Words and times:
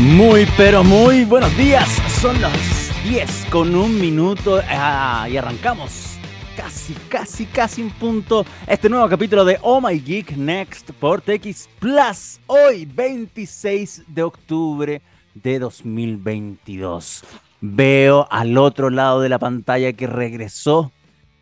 Muy, 0.00 0.46
pero 0.56 0.82
muy 0.82 1.26
buenos 1.26 1.54
días. 1.58 1.86
Son 2.22 2.40
las 2.40 2.90
10 3.04 3.48
con 3.52 3.76
un 3.76 4.00
minuto 4.00 4.58
ah, 4.66 5.28
y 5.30 5.36
arrancamos 5.36 6.16
casi, 6.56 6.94
casi, 7.10 7.44
casi 7.44 7.82
un 7.82 7.90
punto 7.90 8.46
este 8.66 8.88
nuevo 8.88 9.06
capítulo 9.10 9.44
de 9.44 9.58
Oh 9.60 9.78
My 9.78 10.00
Geek 10.00 10.38
Next 10.38 10.92
por 10.92 11.20
TX 11.20 11.68
Plus. 11.78 12.40
Hoy, 12.46 12.86
26 12.86 14.04
de 14.06 14.22
octubre 14.22 15.02
de 15.34 15.58
2022. 15.58 17.22
Veo 17.60 18.26
al 18.30 18.56
otro 18.56 18.88
lado 18.88 19.20
de 19.20 19.28
la 19.28 19.38
pantalla 19.38 19.92
que 19.92 20.06
regresó 20.06 20.92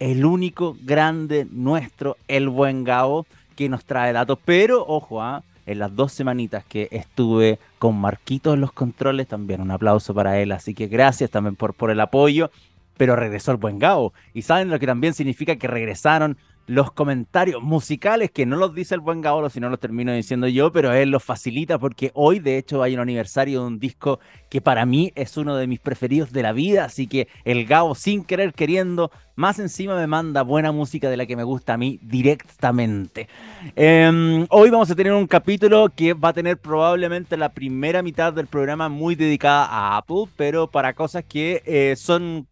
el 0.00 0.24
único 0.24 0.76
grande 0.82 1.46
nuestro, 1.48 2.16
el 2.26 2.48
buen 2.48 2.82
Gabo, 2.82 3.24
que 3.54 3.68
nos 3.68 3.84
trae 3.84 4.12
datos. 4.12 4.36
Pero, 4.44 4.84
ojo, 4.84 5.22
¿ah? 5.22 5.44
En 5.68 5.78
las 5.78 5.94
dos 5.94 6.12
semanitas 6.12 6.64
que 6.64 6.88
estuve 6.90 7.58
con 7.78 7.96
Marquitos 7.96 8.54
en 8.54 8.60
los 8.60 8.72
controles, 8.72 9.28
también 9.28 9.60
un 9.60 9.70
aplauso 9.70 10.14
para 10.14 10.40
él, 10.40 10.52
así 10.52 10.74
que 10.74 10.86
gracias 10.86 11.30
también 11.30 11.56
por, 11.56 11.74
por 11.74 11.90
el 11.90 12.00
apoyo, 12.00 12.50
pero 12.96 13.16
regresó 13.16 13.52
el 13.52 13.58
buen 13.58 13.78
Gao. 13.78 14.12
Y 14.34 14.42
saben 14.42 14.70
lo 14.70 14.78
que 14.78 14.86
también 14.86 15.14
significa 15.14 15.56
que 15.56 15.68
regresaron 15.68 16.36
los 16.68 16.92
comentarios 16.92 17.62
musicales, 17.62 18.30
que 18.30 18.44
no 18.44 18.56
los 18.56 18.74
dice 18.74 18.94
el 18.94 19.00
buen 19.00 19.22
Gabo, 19.22 19.48
sino 19.48 19.70
los 19.70 19.80
termino 19.80 20.12
diciendo 20.12 20.46
yo, 20.48 20.70
pero 20.70 20.92
él 20.92 21.10
los 21.10 21.24
facilita 21.24 21.78
porque 21.78 22.10
hoy 22.14 22.40
de 22.40 22.58
hecho 22.58 22.82
hay 22.82 22.94
un 22.94 23.00
aniversario 23.00 23.62
de 23.62 23.66
un 23.66 23.78
disco 23.78 24.20
que 24.50 24.60
para 24.60 24.84
mí 24.84 25.10
es 25.14 25.38
uno 25.38 25.56
de 25.56 25.66
mis 25.66 25.80
preferidos 25.80 26.30
de 26.30 26.42
la 26.42 26.52
vida, 26.52 26.84
así 26.84 27.06
que 27.06 27.26
el 27.44 27.64
Gabo 27.64 27.94
sin 27.94 28.22
querer 28.22 28.52
queriendo, 28.52 29.10
más 29.34 29.58
encima 29.58 29.96
me 29.96 30.06
manda 30.06 30.42
buena 30.42 30.70
música 30.70 31.08
de 31.08 31.16
la 31.16 31.24
que 31.24 31.36
me 31.36 31.42
gusta 31.42 31.72
a 31.72 31.78
mí 31.78 31.98
directamente. 32.02 33.28
Em, 33.74 34.46
hoy 34.50 34.68
vamos 34.68 34.90
a 34.90 34.94
tener 34.94 35.14
un 35.14 35.26
capítulo 35.26 35.88
que 35.88 36.12
va 36.12 36.28
a 36.28 36.34
tener 36.34 36.58
probablemente 36.58 37.38
la 37.38 37.48
primera 37.48 38.02
mitad 38.02 38.34
del 38.34 38.46
programa 38.46 38.90
muy 38.90 39.14
dedicada 39.14 39.64
a 39.64 39.96
Apple, 39.96 40.24
pero 40.36 40.70
para 40.70 40.92
cosas 40.92 41.24
que 41.24 41.62
eh, 41.64 41.94
son 41.96 42.46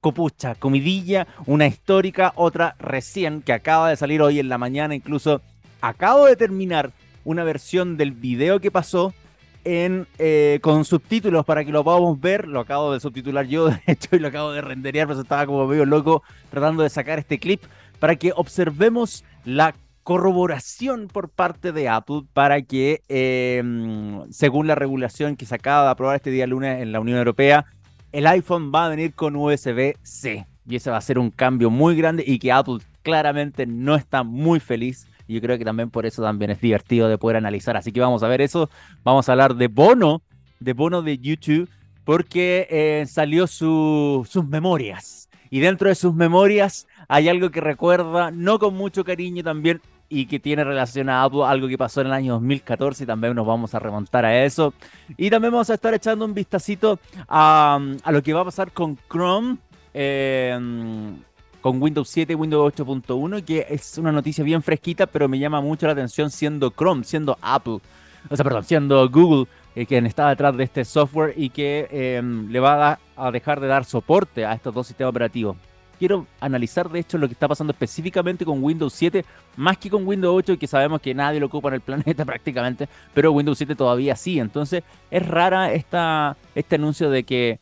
copucha, 0.00 0.54
comidilla, 0.54 1.26
una 1.46 1.66
histórica, 1.66 2.32
otra 2.36 2.76
recién 2.78 3.42
que 3.42 3.52
acaba 3.52 3.90
de 3.90 3.96
salir 3.96 4.22
hoy 4.22 4.38
en 4.38 4.48
la 4.48 4.58
mañana, 4.58 4.94
incluso 4.94 5.40
acabo 5.80 6.26
de 6.26 6.36
terminar 6.36 6.92
una 7.24 7.44
versión 7.44 7.96
del 7.96 8.12
video 8.12 8.60
que 8.60 8.70
pasó 8.70 9.12
en, 9.64 10.06
eh, 10.18 10.60
con 10.62 10.84
subtítulos 10.84 11.44
para 11.44 11.64
que 11.64 11.72
lo 11.72 11.84
podamos 11.84 12.18
ver. 12.20 12.48
Lo 12.48 12.60
acabo 12.60 12.92
de 12.92 13.00
subtitular 13.00 13.46
yo, 13.46 13.68
de 13.70 13.80
hecho, 13.86 14.16
y 14.16 14.18
lo 14.18 14.28
acabo 14.28 14.52
de 14.52 14.60
renderear, 14.60 15.06
pero 15.06 15.20
estaba 15.20 15.46
como 15.46 15.66
medio 15.66 15.84
loco 15.84 16.22
tratando 16.50 16.82
de 16.82 16.88
sacar 16.88 17.18
este 17.18 17.38
clip 17.38 17.62
para 17.98 18.16
que 18.16 18.32
observemos 18.34 19.24
la 19.44 19.74
corroboración 20.04 21.08
por 21.08 21.28
parte 21.28 21.72
de 21.72 21.90
Apple 21.90 22.22
para 22.32 22.62
que, 22.62 23.02
em, 23.08 24.30
según 24.30 24.66
la 24.66 24.74
regulación 24.74 25.36
que 25.36 25.44
se 25.44 25.54
acaba 25.54 25.84
de 25.84 25.90
aprobar 25.90 26.16
este 26.16 26.30
día 26.30 26.46
lunes 26.46 26.80
en 26.80 26.92
la 26.92 27.00
Unión 27.00 27.18
Europea, 27.18 27.66
el 28.12 28.26
iPhone 28.26 28.72
va 28.74 28.86
a 28.86 28.88
venir 28.88 29.14
con 29.14 29.36
USB-C. 29.36 30.46
Y 30.68 30.76
ese 30.76 30.90
va 30.90 30.98
a 30.98 31.02
ser 31.02 31.18
un 31.18 31.30
cambio 31.30 31.70
muy 31.70 31.96
grande 31.96 32.24
y 32.26 32.38
que 32.38 32.52
Apple 32.52 32.78
claramente 33.02 33.66
no 33.66 33.94
está 33.94 34.22
muy 34.22 34.60
feliz. 34.60 35.06
Y 35.26 35.34
yo 35.34 35.40
creo 35.40 35.58
que 35.58 35.64
también 35.64 35.90
por 35.90 36.06
eso 36.06 36.22
también 36.22 36.50
es 36.50 36.60
divertido 36.60 37.08
de 37.08 37.18
poder 37.18 37.36
analizar. 37.36 37.76
Así 37.76 37.92
que 37.92 38.00
vamos 38.00 38.22
a 38.22 38.28
ver 38.28 38.40
eso. 38.40 38.70
Vamos 39.04 39.28
a 39.28 39.32
hablar 39.32 39.54
de 39.54 39.68
Bono, 39.68 40.22
de 40.60 40.72
Bono 40.72 41.02
de 41.02 41.18
YouTube, 41.18 41.68
porque 42.04 42.66
eh, 42.70 43.06
salió 43.06 43.46
sus 43.46 44.44
memorias. 44.46 45.28
Y 45.50 45.60
dentro 45.60 45.88
de 45.88 45.94
sus 45.94 46.14
memorias 46.14 46.86
hay 47.08 47.28
algo 47.28 47.50
que 47.50 47.60
recuerda, 47.60 48.30
no 48.30 48.58
con 48.58 48.74
mucho 48.74 49.04
cariño 49.04 49.42
también, 49.42 49.80
y 50.08 50.26
que 50.26 50.38
tiene 50.38 50.64
relación 50.64 51.08
a 51.08 51.22
Apple, 51.22 51.44
algo 51.44 51.68
que 51.68 51.76
pasó 51.76 52.00
en 52.00 52.08
el 52.08 52.12
año 52.12 52.34
2014 52.34 53.04
y 53.04 53.06
también 53.06 53.34
nos 53.34 53.46
vamos 53.46 53.74
a 53.74 53.78
remontar 53.78 54.24
a 54.24 54.44
eso. 54.44 54.72
Y 55.16 55.30
también 55.30 55.52
vamos 55.52 55.68
a 55.70 55.74
estar 55.74 55.92
echando 55.92 56.24
un 56.24 56.34
vistacito 56.34 56.98
a, 57.28 57.78
lo 58.10 58.22
que 58.22 58.32
va 58.32 58.40
a 58.40 58.44
pasar 58.44 58.72
con 58.72 58.98
Chrome. 59.10 59.58
Em, 59.92 61.16
con 61.60 61.82
Windows 61.82 62.08
7 62.08 62.32
y 62.32 62.36
Windows 62.36 62.72
8.1, 62.72 63.44
que 63.44 63.66
es 63.68 63.98
una 63.98 64.12
noticia 64.12 64.44
bien 64.44 64.62
fresquita, 64.62 65.06
pero 65.06 65.28
me 65.28 65.38
llama 65.40 65.60
mucho 65.60 65.86
la 65.86 65.92
atención 65.92 66.30
siendo 66.30 66.70
Chrome, 66.70 67.02
siendo 67.02 67.36
Apple, 67.42 67.80
o 68.30 68.36
sea, 68.36 68.44
perdón, 68.44 68.62
siendo 68.64 69.08
Google, 69.08 69.46
eh, 69.74 69.84
quien 69.84 70.06
está 70.06 70.28
detrás 70.28 70.56
de 70.56 70.64
este 70.64 70.84
software 70.84 71.34
y 71.36 71.50
que 71.50 71.88
em, 71.90 72.48
le 72.48 72.60
va 72.60 73.00
a 73.16 73.30
dejar 73.32 73.60
de 73.60 73.66
dar 73.66 73.84
soporte 73.84 74.46
a 74.46 74.52
estos 74.52 74.72
dos 74.72 74.86
sistemas 74.86 75.10
operativos 75.10 75.56
quiero 75.98 76.26
analizar 76.40 76.88
de 76.88 77.00
hecho 77.00 77.18
lo 77.18 77.26
que 77.26 77.32
está 77.32 77.48
pasando 77.48 77.72
específicamente 77.72 78.44
con 78.44 78.62
Windows 78.62 78.92
7, 78.94 79.24
más 79.56 79.76
que 79.78 79.90
con 79.90 80.06
Windows 80.06 80.36
8, 80.38 80.58
que 80.58 80.66
sabemos 80.66 81.00
que 81.00 81.14
nadie 81.14 81.40
lo 81.40 81.46
ocupa 81.46 81.68
en 81.68 81.74
el 81.74 81.80
planeta 81.82 82.24
prácticamente, 82.24 82.88
pero 83.12 83.32
Windows 83.32 83.58
7 83.58 83.74
todavía 83.74 84.16
sí. 84.16 84.38
Entonces 84.38 84.82
es 85.10 85.26
rara 85.26 85.72
esta, 85.72 86.36
este 86.54 86.76
anuncio 86.76 87.10
de 87.10 87.24
que 87.24 87.58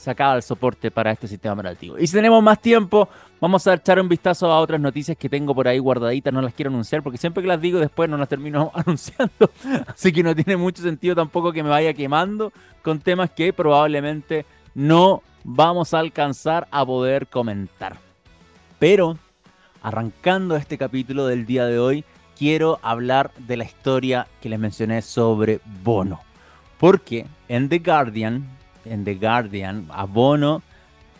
se 0.00 0.10
acaba 0.10 0.34
el 0.34 0.42
soporte 0.42 0.90
para 0.90 1.10
este 1.10 1.28
sistema 1.28 1.52
operativo. 1.52 1.98
Y 1.98 2.06
si 2.06 2.14
tenemos 2.14 2.42
más 2.42 2.58
tiempo, 2.58 3.06
vamos 3.38 3.66
a 3.66 3.74
echar 3.74 4.00
un 4.00 4.08
vistazo 4.08 4.50
a 4.50 4.58
otras 4.58 4.80
noticias 4.80 5.14
que 5.14 5.28
tengo 5.28 5.54
por 5.54 5.68
ahí 5.68 5.78
guardaditas. 5.78 6.32
No 6.32 6.40
las 6.40 6.54
quiero 6.54 6.70
anunciar 6.70 7.02
porque 7.02 7.18
siempre 7.18 7.42
que 7.42 7.48
las 7.48 7.60
digo 7.60 7.78
después 7.78 8.08
no 8.08 8.16
las 8.16 8.28
termino 8.28 8.72
anunciando. 8.74 9.50
Así 9.86 10.10
que 10.10 10.22
no 10.22 10.34
tiene 10.34 10.56
mucho 10.56 10.82
sentido 10.82 11.14
tampoco 11.14 11.52
que 11.52 11.62
me 11.62 11.68
vaya 11.68 11.92
quemando 11.92 12.50
con 12.82 12.98
temas 13.00 13.30
que 13.30 13.52
probablemente 13.52 14.46
no 14.74 15.22
vamos 15.44 15.94
a 15.94 15.98
alcanzar 15.98 16.68
a 16.70 16.84
poder 16.84 17.26
comentar. 17.26 17.96
Pero, 18.78 19.18
arrancando 19.82 20.56
este 20.56 20.78
capítulo 20.78 21.26
del 21.26 21.46
día 21.46 21.66
de 21.66 21.78
hoy, 21.78 22.04
quiero 22.38 22.78
hablar 22.82 23.32
de 23.38 23.56
la 23.56 23.64
historia 23.64 24.26
que 24.40 24.48
les 24.48 24.58
mencioné 24.58 25.02
sobre 25.02 25.60
Bono. 25.82 26.20
Porque 26.78 27.26
en 27.48 27.68
The 27.68 27.78
Guardian, 27.80 28.48
en 28.84 29.04
The 29.04 29.14
Guardian, 29.16 29.86
a 29.90 30.04
Bono 30.04 30.62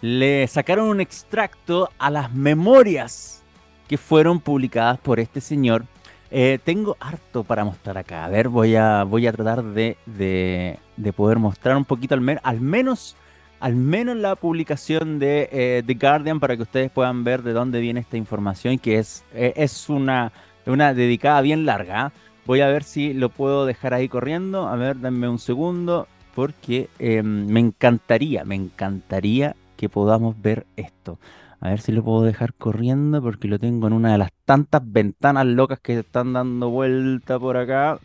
le 0.01 0.47
sacaron 0.49 0.89
un 0.89 1.01
extracto 1.01 1.91
a 1.99 2.11
las 2.11 2.33
memorias 2.33 3.43
que 3.87 3.99
fueron 3.99 4.41
publicadas 4.41 4.99
por 4.99 5.21
este 5.21 5.41
señor. 5.41 5.85
Eh, 6.31 6.59
tengo 6.65 6.97
harto 7.01 7.45
para 7.45 7.65
mostrar 7.65 7.99
acá. 7.99 8.25
A 8.25 8.29
ver, 8.29 8.49
voy 8.49 8.77
a, 8.77 9.05
voy 9.05 9.27
a 9.27 9.33
tratar 9.33 9.63
de, 9.63 9.99
de, 10.07 11.13
poder 11.13 11.39
mostrar 11.39 11.77
un 11.77 11.85
poquito 11.85 12.15
al, 12.15 12.41
al 12.43 12.61
menos 12.61 13.17
al 13.61 13.77
menos 13.77 14.17
la 14.17 14.37
publicación 14.37 15.19
de 15.19 15.49
eh, 15.53 15.83
The 15.87 15.95
Guardian 15.95 16.41
para 16.41 16.57
que 16.57 16.63
ustedes 16.63 16.91
puedan 16.91 17.25
ver 17.25 17.43
de 17.43 17.53
dónde 17.53 17.81
viene 17.81 18.01
esta 18.01 18.17
información, 18.17 18.79
que 18.79 18.99
es, 18.99 19.23
eh, 19.35 19.53
es 19.57 19.91
una, 19.91 20.33
una 20.67 20.95
dedicada 20.95 21.43
bien 21.43 21.67
larga. 21.67 22.07
¿ah? 22.07 22.13
Voy 22.47 22.63
a 22.63 22.69
ver 22.69 22.83
si 22.83 23.13
lo 23.13 23.29
puedo 23.29 23.67
dejar 23.67 23.93
ahí 23.93 24.09
corriendo. 24.09 24.67
A 24.67 24.77
ver, 24.77 24.97
denme 24.97 25.29
un 25.29 25.39
segundo, 25.39 26.09
porque 26.35 26.89
em, 26.99 27.47
me 27.47 27.61
encantaría, 27.61 28.45
me 28.45 28.55
encantaría 28.55 29.55
que 29.77 29.91
podamos 29.91 30.41
ver 30.41 30.67
esto. 30.77 31.19
A 31.61 31.69
ver 31.69 31.81
si 31.81 31.93
lo 31.93 32.03
puedo 32.03 32.23
dejar 32.23 32.55
corriendo, 32.55 33.21
porque 33.21 33.47
lo 33.47 33.59
tengo 33.59 33.87
en 33.87 33.93
una 33.93 34.13
de 34.13 34.19
las 34.19 34.31
tantas 34.47 34.81
ventanas 34.85 35.45
locas 35.45 35.81
que 35.81 35.99
están 35.99 36.33
dando 36.33 36.71
vuelta 36.71 37.39
por 37.39 37.59
acá. 37.59 37.99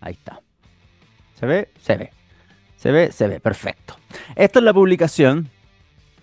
Ahí 0.00 0.14
está. 0.14 0.40
¿Se 1.38 1.44
ve? 1.44 1.68
Se 1.82 1.96
ve. 1.98 2.15
Se 2.86 2.92
ve, 2.92 3.10
se 3.10 3.26
ve, 3.26 3.40
perfecto. 3.40 3.96
Esta 4.36 4.60
es 4.60 4.64
la 4.64 4.72
publicación 4.72 5.50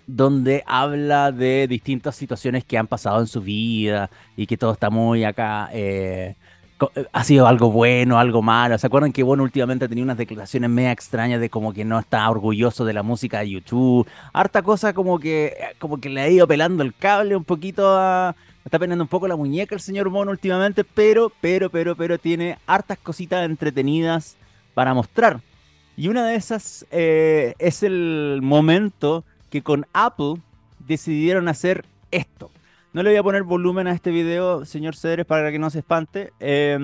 donde 0.06 0.64
habla 0.66 1.30
de 1.30 1.66
distintas 1.68 2.16
situaciones 2.16 2.64
que 2.64 2.78
han 2.78 2.86
pasado 2.86 3.20
en 3.20 3.26
su 3.26 3.42
vida 3.42 4.08
y 4.34 4.46
que 4.46 4.56
todo 4.56 4.72
está 4.72 4.88
muy 4.88 5.24
acá. 5.24 5.68
Eh, 5.74 6.36
eh, 6.94 7.04
ha 7.12 7.22
sido 7.22 7.46
algo 7.46 7.70
bueno, 7.70 8.18
algo 8.18 8.40
malo. 8.40 8.78
¿Se 8.78 8.86
acuerdan 8.86 9.12
que 9.12 9.22
bueno 9.22 9.42
últimamente 9.42 9.86
tenido 9.88 10.04
unas 10.04 10.16
declaraciones 10.16 10.70
media 10.70 10.90
extrañas 10.90 11.38
de 11.38 11.50
como 11.50 11.74
que 11.74 11.84
no 11.84 11.98
está 11.98 12.30
orgulloso 12.30 12.86
de 12.86 12.94
la 12.94 13.02
música 13.02 13.40
de 13.40 13.50
YouTube? 13.50 14.08
Harta 14.32 14.62
cosa 14.62 14.94
como 14.94 15.18
que, 15.18 15.54
como 15.78 16.00
que 16.00 16.08
le 16.08 16.22
ha 16.22 16.30
ido 16.30 16.48
pelando 16.48 16.82
el 16.82 16.94
cable 16.94 17.36
un 17.36 17.44
poquito. 17.44 17.84
Está 18.64 18.78
penando 18.78 19.04
un 19.04 19.08
poco 19.08 19.28
la 19.28 19.36
muñeca 19.36 19.74
el 19.74 19.82
señor 19.82 20.08
Mono 20.08 20.30
últimamente, 20.30 20.82
pero, 20.82 21.30
pero, 21.42 21.68
pero, 21.68 21.94
pero 21.94 22.16
tiene 22.16 22.56
hartas 22.66 22.96
cositas 22.96 23.44
entretenidas 23.44 24.38
para 24.72 24.94
mostrar. 24.94 25.42
Y 25.96 26.08
una 26.08 26.26
de 26.26 26.34
esas 26.34 26.86
eh, 26.90 27.54
es 27.58 27.82
el 27.82 28.40
momento 28.42 29.24
que 29.50 29.62
con 29.62 29.86
Apple 29.92 30.36
decidieron 30.80 31.48
hacer 31.48 31.84
esto. 32.10 32.50
No 32.92 33.02
le 33.02 33.10
voy 33.10 33.18
a 33.18 33.22
poner 33.22 33.42
volumen 33.42 33.86
a 33.88 33.92
este 33.92 34.10
video, 34.10 34.64
señor 34.64 34.94
Cedres, 34.94 35.26
para 35.26 35.50
que 35.50 35.58
no 35.58 35.68
se 35.68 35.80
espante, 35.80 36.32
eh, 36.38 36.78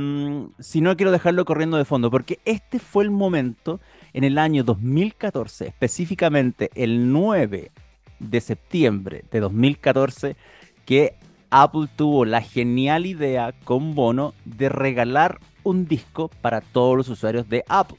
sino 0.59 0.97
quiero 0.97 1.13
dejarlo 1.13 1.45
corriendo 1.45 1.77
de 1.77 1.85
fondo, 1.85 2.11
porque 2.11 2.41
este 2.45 2.81
fue 2.81 3.05
el 3.05 3.13
momento 3.13 3.81
en 4.13 4.25
el 4.25 4.39
año 4.39 4.65
2014, 4.65 5.69
específicamente 5.69 6.71
el 6.75 7.13
9 7.13 7.71
de 8.19 8.41
septiembre 8.41 9.25
de 9.31 9.39
2014, 9.39 10.37
que 10.85 11.15
Apple 11.51 11.87
tuvo 11.95 12.25
la 12.25 12.43
genial 12.43 13.07
idea 13.07 13.53
con 13.65 13.95
Bono 13.95 14.35
de 14.45 14.69
regalar 14.69 15.39
un 15.63 15.87
disco 15.87 16.29
para 16.41 16.61
todos 16.61 16.97
los 16.97 17.09
usuarios 17.09 17.49
de 17.49 17.65
Apple. 17.69 17.99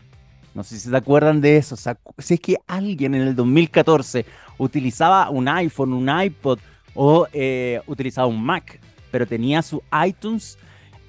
No 0.53 0.63
sé 0.63 0.77
si 0.79 0.89
se 0.89 0.95
acuerdan 0.95 1.41
de 1.41 1.57
eso. 1.57 1.75
si 2.17 2.33
es 2.33 2.39
que 2.39 2.57
alguien 2.67 3.15
en 3.15 3.21
el 3.21 3.35
2014 3.35 4.25
utilizaba 4.57 5.29
un 5.29 5.47
iPhone, 5.47 5.93
un 5.93 6.09
iPod 6.21 6.59
o 6.93 7.27
eh, 7.31 7.81
utilizaba 7.87 8.27
un 8.27 8.43
Mac, 8.43 8.79
pero 9.11 9.25
tenía 9.25 9.61
su 9.61 9.81
iTunes, 10.05 10.57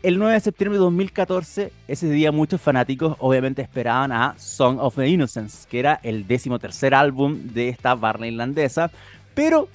el 0.03 0.19
9 0.19 0.35
de 0.35 0.41
septiembre 0.41 0.79
de 0.79 0.85
2014, 0.85 1.73
ese 1.87 2.11
día 2.11 2.33
muchos 2.33 2.61
fanáticos 2.61 3.17
obviamente 3.21 3.63
esperaban 3.63 4.11
a 4.11 4.35
Song 4.37 4.79
of 4.81 4.97
the 4.97 5.09
Innocents, 5.09 5.67
que 5.67 5.79
era 5.79 6.01
el 6.03 6.27
décimo 6.27 6.59
tercer 6.59 6.93
álbum 6.93 7.49
de 7.53 7.69
esta 7.69 7.95
barra 7.95 8.27
irlandesa, 8.27 8.91
pero 9.35 9.69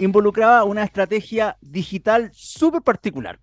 involucraba 0.00 0.64
una 0.64 0.82
estrategia 0.82 1.56
digital 1.60 2.30
súper 2.32 2.82
particular. 2.82 3.38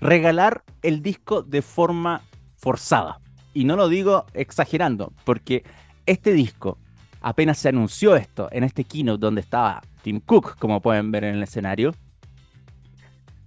Regalar 0.00 0.62
el 0.82 1.02
disco 1.02 1.42
de 1.42 1.62
forma 1.62 2.22
forzada. 2.56 3.18
Y 3.56 3.64
no 3.64 3.74
lo 3.74 3.88
digo 3.88 4.26
exagerando, 4.34 5.14
porque 5.24 5.64
este 6.04 6.34
disco, 6.34 6.76
apenas 7.22 7.56
se 7.56 7.70
anunció 7.70 8.14
esto 8.14 8.50
en 8.52 8.64
este 8.64 8.84
keynote 8.84 9.18
donde 9.18 9.40
estaba 9.40 9.80
Tim 10.02 10.20
Cook, 10.20 10.58
como 10.58 10.82
pueden 10.82 11.10
ver 11.10 11.24
en 11.24 11.36
el 11.36 11.42
escenario, 11.42 11.94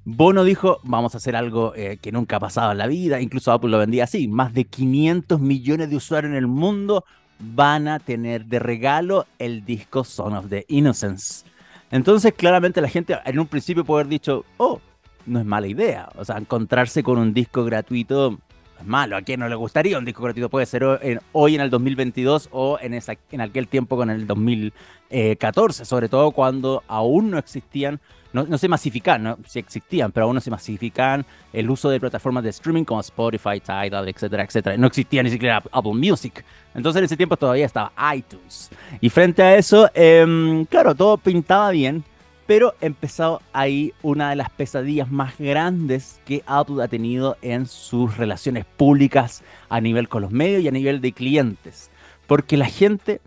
Bono 0.06 0.44
dijo, 0.44 0.80
vamos 0.82 1.14
a 1.14 1.18
hacer 1.18 1.36
algo 1.36 1.76
eh, 1.76 2.00
que 2.02 2.12
nunca 2.12 2.38
ha 2.38 2.40
pasado 2.40 2.72
en 2.72 2.80
la 2.80 2.88
vida, 2.88 3.22
incluso 3.22 3.52
Apple 3.52 3.70
lo 3.70 3.78
vendía 3.78 4.06
así, 4.06 4.28
más 4.28 4.52
de 4.52 4.66
500 4.66 5.40
millones 5.40 5.92
de 5.92 5.98
usuarios 5.98 6.32
en 6.32 6.38
el 6.38 6.48
mundo 6.48 7.06
van 7.38 7.88
a 7.88 8.00
tener 8.00 8.46
de 8.46 8.58
regalo 8.58 9.28
el 9.38 9.64
disco 9.64 10.04
Son 10.04 10.36
of 10.36 10.50
the 10.50 10.66
Innocence. 10.70 11.46
Entonces, 11.92 12.34
claramente 12.34 12.82
la 12.82 12.90
gente 12.90 13.16
en 13.24 13.40
un 13.40 13.46
principio 13.46 13.86
puede 13.86 14.02
haber 14.02 14.10
dicho, 14.10 14.44
oh, 14.58 14.82
no 15.28 15.40
es 15.40 15.46
mala 15.46 15.68
idea. 15.68 16.10
O 16.16 16.26
sea, 16.26 16.38
encontrarse 16.38 17.04
con 17.04 17.20
un 17.20 17.32
disco 17.32 17.64
gratuito 17.64 18.40
malo. 18.84 19.18
¿A 19.18 19.22
quién 19.22 19.40
no 19.40 19.50
le 19.50 19.56
gustaría 19.56 19.98
un 19.98 20.06
disco 20.06 20.24
gratuito? 20.24 20.50
Puede 20.50 20.66
ser 20.66 20.84
hoy 21.32 21.56
en 21.56 21.62
el 21.62 21.70
2022 21.70 22.50
o 22.52 22.78
en, 22.82 22.94
esa, 22.94 23.16
en 23.32 23.42
aquel 23.42 23.68
tiempo 23.68 23.98
con 23.98 24.10
el 24.10 24.28
2014, 24.28 25.86
sobre 25.86 26.10
todo 26.10 26.32
cuando 26.32 26.84
aún 26.88 27.32
no 27.32 27.38
existían 27.38 28.00
no, 28.32 28.58
se 28.58 28.68
masifican, 28.68 29.24
no, 29.24 29.38
sí 29.48 29.60
existían, 29.60 30.12
pero 30.12 30.28
aún 30.28 30.36
no 30.36 30.42
se 30.42 30.52
masifican 30.52 31.26
el 31.52 31.70
uso 31.70 31.90
de 31.90 32.00
plataformas 32.00 32.44
de 32.44 32.52
streaming 32.52 32.84
como 32.84 33.02
Spotify, 33.02 33.60
Tidal, 33.60 34.08
etcétera, 34.08 34.44
etcétera. 34.44 34.78
No 34.78 34.88
existía 34.88 35.24
ni 35.24 35.32
siquiera 35.32 35.64
Apple 35.72 35.94
Music. 35.94 36.46
Entonces 36.76 37.00
en 37.00 37.06
ese 37.06 37.18
tiempo 37.18 37.38
todavía 37.38 37.66
estaba 37.66 37.92
iTunes. 38.16 38.70
Y 39.02 39.10
frente 39.10 39.42
a 39.42 39.56
eso, 39.58 39.90
em, 39.94 40.66
claro, 40.66 40.94
todo 40.94 41.18
pintaba 41.18 41.72
bien, 41.72 42.04
pero 42.50 42.74
empezó 42.82 43.44
ahí 43.54 43.94
una 44.02 44.32
de 44.32 44.36
las 44.36 44.50
pesadillas 44.50 45.12
más 45.12 45.38
grandes 45.38 46.20
que 46.26 46.42
Apple 46.48 46.84
ha 46.84 46.88
tenido 46.88 47.38
en 47.44 47.68
sus 47.68 48.18
relaciones 48.18 48.66
públicas 48.66 49.44
a 49.70 49.80
nivel 49.80 50.10
con 50.10 50.24
los 50.24 50.32
medios 50.32 50.64
y 50.64 50.68
a 50.68 50.72
nivel 50.72 51.00
de 51.00 51.12
clientes. 51.12 51.92
Porque 52.26 52.58
la 52.58 52.66
gente 52.66 53.22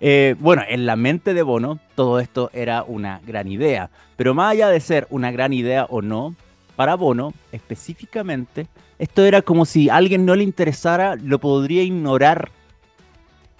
eh, 0.00 0.36
bueno, 0.38 0.64
en 0.68 0.84
la 0.84 0.96
mente 0.96 1.32
de 1.32 1.40
Bono 1.40 1.78
todo 1.94 2.20
esto 2.20 2.50
era 2.52 2.82
una 2.82 3.22
gran 3.26 3.48
idea, 3.48 3.88
pero 4.18 4.34
más 4.34 4.52
allá 4.52 4.68
de 4.68 4.80
ser 4.80 5.06
una 5.08 5.30
gran 5.30 5.54
idea 5.54 5.86
o 5.86 6.02
no, 6.02 6.36
para 6.76 6.94
Bono 6.94 7.32
específicamente, 7.52 8.66
esto 8.98 9.24
era 9.24 9.40
como 9.40 9.64
si 9.64 9.88
a 9.88 9.96
alguien 9.96 10.26
no 10.26 10.34
le 10.34 10.44
interesara, 10.44 11.16
lo 11.16 11.38
podría 11.38 11.82
ignorar 11.82 12.50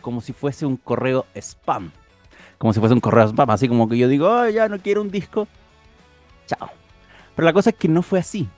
como 0.02 0.20
si 0.20 0.34
fuese 0.34 0.66
un 0.66 0.76
correo 0.76 1.24
spam. 1.34 1.92
Como 2.58 2.72
si 2.72 2.80
fuese 2.80 2.94
un 2.94 3.00
correo 3.00 3.28
spam, 3.28 3.50
así 3.50 3.68
como 3.68 3.88
que 3.88 3.96
yo 3.96 4.08
digo, 4.08 4.28
oh, 4.28 4.48
ya 4.48 4.68
no 4.68 4.78
quiero 4.78 5.00
un 5.00 5.10
disco, 5.10 5.46
chao. 6.46 6.70
Pero 7.34 7.46
la 7.46 7.52
cosa 7.52 7.70
es 7.70 7.76
que 7.76 7.88
no 7.88 8.02
fue 8.02 8.18
así, 8.18 8.48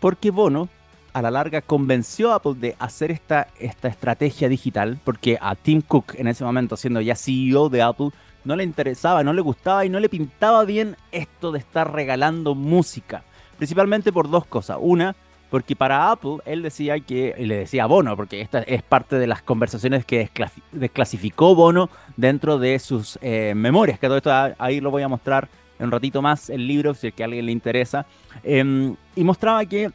porque 0.00 0.30
Bono 0.30 0.68
a 1.12 1.22
la 1.22 1.30
larga 1.30 1.60
convenció 1.60 2.32
a 2.32 2.36
Apple 2.36 2.54
de 2.56 2.76
hacer 2.78 3.10
esta, 3.10 3.48
esta 3.58 3.88
estrategia 3.88 4.48
digital, 4.48 4.98
porque 5.04 5.38
a 5.40 5.54
Tim 5.54 5.82
Cook 5.82 6.14
en 6.16 6.28
ese 6.28 6.44
momento, 6.44 6.76
siendo 6.76 7.00
ya 7.00 7.16
CEO 7.16 7.68
de 7.68 7.82
Apple, 7.82 8.10
no 8.44 8.56
le 8.56 8.64
interesaba, 8.64 9.22
no 9.22 9.32
le 9.32 9.40
gustaba 9.40 9.84
y 9.84 9.88
no 9.88 10.00
le 10.00 10.08
pintaba 10.08 10.64
bien 10.64 10.96
esto 11.12 11.52
de 11.52 11.58
estar 11.58 11.92
regalando 11.92 12.54
música. 12.54 13.24
Principalmente 13.56 14.12
por 14.12 14.28
dos 14.28 14.46
cosas. 14.46 14.78
Una, 14.80 15.14
porque 15.52 15.76
para 15.76 16.10
Apple 16.10 16.38
él 16.46 16.62
decía 16.62 16.98
que, 17.00 17.34
y 17.36 17.44
le 17.44 17.58
decía 17.58 17.84
a 17.84 17.86
Bono, 17.86 18.16
porque 18.16 18.40
esta 18.40 18.62
es 18.62 18.82
parte 18.82 19.16
de 19.16 19.26
las 19.26 19.42
conversaciones 19.42 20.06
que 20.06 20.30
desclasificó 20.72 21.54
Bono 21.54 21.90
dentro 22.16 22.58
de 22.58 22.78
sus 22.78 23.18
eh, 23.20 23.52
memorias, 23.54 23.98
que 23.98 24.06
todo 24.06 24.16
esto 24.16 24.32
ahí 24.56 24.80
lo 24.80 24.90
voy 24.90 25.02
a 25.02 25.08
mostrar 25.08 25.50
en 25.78 25.84
un 25.84 25.92
ratito 25.92 26.22
más, 26.22 26.48
el 26.48 26.66
libro, 26.66 26.94
si 26.94 27.08
es 27.08 27.12
que 27.12 27.22
a 27.22 27.26
alguien 27.26 27.44
le 27.44 27.52
interesa, 27.52 28.06
em, 28.42 28.96
y 29.14 29.24
mostraba 29.24 29.62
que 29.66 29.90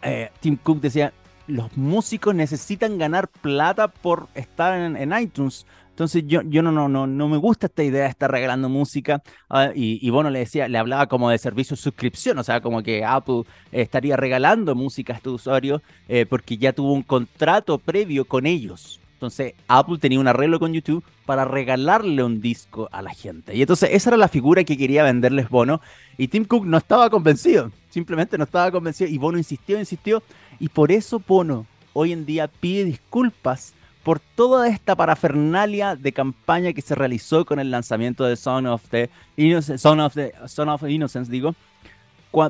eh, 0.00 0.30
Tim 0.40 0.56
Cook 0.56 0.80
decía, 0.80 1.12
los 1.46 1.76
músicos 1.76 2.34
necesitan 2.34 2.96
ganar 2.96 3.28
plata 3.28 3.88
por 3.88 4.28
estar 4.34 4.80
en, 4.80 5.12
iTunes. 5.20 5.66
Entonces 5.94 6.24
yo, 6.26 6.42
yo 6.42 6.60
no, 6.60 6.72
no, 6.72 6.88
no, 6.88 7.06
no 7.06 7.28
me 7.28 7.36
gusta 7.36 7.66
esta 7.66 7.84
idea 7.84 8.02
de 8.02 8.08
estar 8.08 8.28
regalando 8.28 8.68
música. 8.68 9.22
Ah, 9.48 9.70
y, 9.72 10.04
y 10.04 10.10
bueno, 10.10 10.28
le 10.28 10.40
decía, 10.40 10.66
le 10.66 10.76
hablaba 10.76 11.06
como 11.06 11.30
de 11.30 11.38
servicio 11.38 11.76
de 11.76 11.82
suscripción, 11.82 12.36
o 12.36 12.42
sea, 12.42 12.60
como 12.60 12.82
que 12.82 13.04
Apple 13.04 13.42
estaría 13.70 14.16
regalando 14.16 14.74
música 14.74 15.12
a 15.12 15.16
estos 15.16 15.34
usuarios 15.34 15.82
eh, 16.08 16.26
porque 16.28 16.56
ya 16.56 16.72
tuvo 16.72 16.92
un 16.92 17.04
contrato 17.04 17.78
previo 17.78 18.24
con 18.24 18.44
ellos. 18.44 18.98
Entonces 19.12 19.54
Apple 19.68 19.98
tenía 19.98 20.18
un 20.18 20.26
arreglo 20.26 20.58
con 20.58 20.72
YouTube 20.72 21.04
para 21.26 21.44
regalarle 21.44 22.24
un 22.24 22.40
disco 22.40 22.88
a 22.90 23.00
la 23.00 23.14
gente. 23.14 23.54
Y 23.54 23.60
entonces 23.60 23.90
esa 23.92 24.10
era 24.10 24.16
la 24.16 24.26
figura 24.26 24.64
que 24.64 24.76
quería 24.76 25.04
venderles 25.04 25.48
Bono. 25.48 25.80
Y 26.18 26.26
Tim 26.26 26.44
Cook 26.44 26.66
no 26.66 26.76
estaba 26.76 27.08
convencido. 27.08 27.70
Simplemente 27.88 28.36
no 28.36 28.42
estaba 28.42 28.72
convencido. 28.72 29.08
Y 29.08 29.18
Bono 29.18 29.38
insistió, 29.38 29.78
insistió. 29.78 30.24
Y 30.58 30.70
por 30.70 30.90
eso 30.90 31.22
Bono 31.24 31.66
hoy 31.92 32.10
en 32.10 32.26
día 32.26 32.48
pide 32.48 32.84
disculpas 32.84 33.74
por 34.04 34.20
toda 34.20 34.68
esta 34.68 34.94
parafernalia 34.94 35.96
de 35.96 36.12
campaña 36.12 36.72
que 36.72 36.82
se 36.82 36.94
realizó 36.94 37.44
con 37.44 37.58
el 37.58 37.70
lanzamiento 37.70 38.24
de 38.24 38.36
Son 38.36 38.66
of 38.66 38.82
the 38.90 39.10
Innocence, 39.36 41.32
digo, 41.32 41.54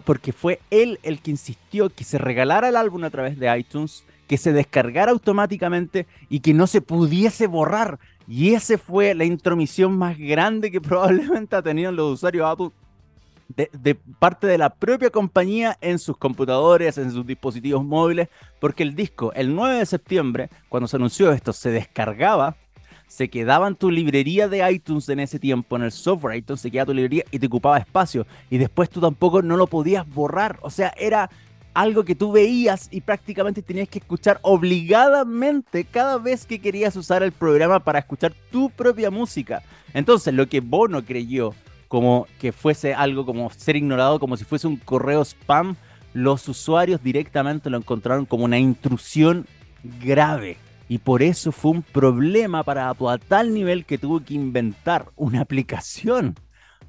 porque 0.05 0.33
fue 0.33 0.61
él 0.71 0.99
el 1.03 1.21
que 1.21 1.31
insistió 1.31 1.91
que 1.91 2.05
se 2.05 2.19
regalara 2.19 2.69
el 2.69 2.77
álbum 2.77 3.05
a 3.05 3.11
través 3.11 3.39
de 3.39 3.57
iTunes 3.57 4.05
que 4.27 4.37
se 4.37 4.53
descargara 4.53 5.13
automáticamente 5.13 6.07
y 6.29 6.41
que 6.41 6.55
no 6.55 6.67
se 6.67 6.81
pudiese 6.81 7.47
borrar. 7.47 7.99
Y 8.27 8.55
esa 8.55 8.79
fue 8.79 9.15
la 9.15 9.25
intromisión 9.25 9.97
más 9.97 10.19
grande 10.19 10.71
que 10.71 10.81
probablemente 10.81 11.55
ha 11.55 11.63
tenido 11.63 11.93
los 11.93 12.15
usuarios 12.15 12.47
Apple 12.51 12.71
de, 13.49 13.95
parte 14.19 14.47
de 14.47 14.59
la 14.59 14.71
propia 14.71 15.11
compañía 15.11 15.77
en 15.81 15.99
sus 15.99 16.17
computadores, 16.17 16.99
en 16.99 17.11
sus 17.11 17.27
dispositivos 17.27 17.85
móviles, 17.85 18.29
porque 18.61 18.83
el 18.83 18.95
disco, 18.95 19.33
el 19.35 19.55
9 19.55 19.79
de 19.79 19.87
septiembre, 19.87 20.51
cuando 20.69 20.89
se 20.89 20.97
anunció 20.97 21.33
esto, 21.33 21.53
se 21.53 21.71
descargaba, 21.71 22.57
se 23.07 23.29
quedaba 23.29 23.69
en 23.69 23.77
tu 23.77 23.91
librería 23.91 24.49
de 24.49 24.69
iTunes 24.71 25.09
en 25.09 25.21
ese 25.21 25.39
tiempo, 25.39 25.77
en 25.77 25.83
el 25.83 25.93
software 25.93 26.37
iTunes, 26.37 26.61
se 26.61 26.71
quedaba 26.71 26.87
tu 26.87 26.95
librería 26.95 27.25
y 27.31 27.39
te 27.39 27.47
ocupaba 27.47 27.79
espacio, 27.79 28.27
y 28.51 28.59
después 28.59 28.91
tú 28.91 29.01
tampoco 29.01 29.43
no 29.43 29.57
lo 29.57 29.67
podías 29.67 30.09
borrar, 30.09 30.59
o 30.63 30.71
sea, 30.71 30.93
era 30.97 31.31
algo 31.75 32.05
que 32.05 32.15
tú 32.15 32.31
veías 32.31 32.89
y 32.93 33.01
prácticamente 33.01 33.61
tenías 33.61 33.89
que 33.89 33.99
escuchar 33.99 34.39
obligadamente 34.43 35.85
cada 35.85 36.19
vez 36.19 36.47
que 36.47 36.61
querías 36.61 36.95
usar 36.95 37.25
el 37.25 37.33
programa 37.33 37.81
para 37.81 37.99
escuchar 37.99 38.33
tu 38.53 38.71
propia 38.71 39.11
música. 39.11 39.61
Entonces, 39.93 40.33
lo 40.33 40.49
que 40.49 40.61
Bono 40.61 41.05
creyó 41.05 41.53
como 41.95 42.27
que 42.41 42.51
fuese 42.51 42.93
algo 42.93 43.25
como 43.25 43.49
ser 43.51 43.77
ignorado, 43.77 44.19
como 44.19 44.37
si 44.37 44.43
fuese 44.43 44.67
un 44.67 44.79
correo 44.79 45.25
spam, 45.25 45.77
los 46.13 46.49
usuarios 46.49 47.01
directamente 47.01 47.71
lo 47.71 47.77
encontraron 47.79 48.27
como 48.27 48.47
una 48.47 48.59
intrusión 48.59 49.47
grave. 50.01 50.57
Y 50.89 50.99
por 50.99 51.23
eso 51.23 51.53
fue 51.53 51.71
un 51.71 51.83
problema 51.83 52.65
para 52.65 52.89
Apple 52.89 53.11
a 53.11 53.19
tal 53.19 53.55
nivel 53.55 53.85
que 53.85 53.97
tuvo 53.97 54.19
que 54.25 54.35
inventar 54.35 55.07
una 55.15 55.43
aplicación 55.43 56.35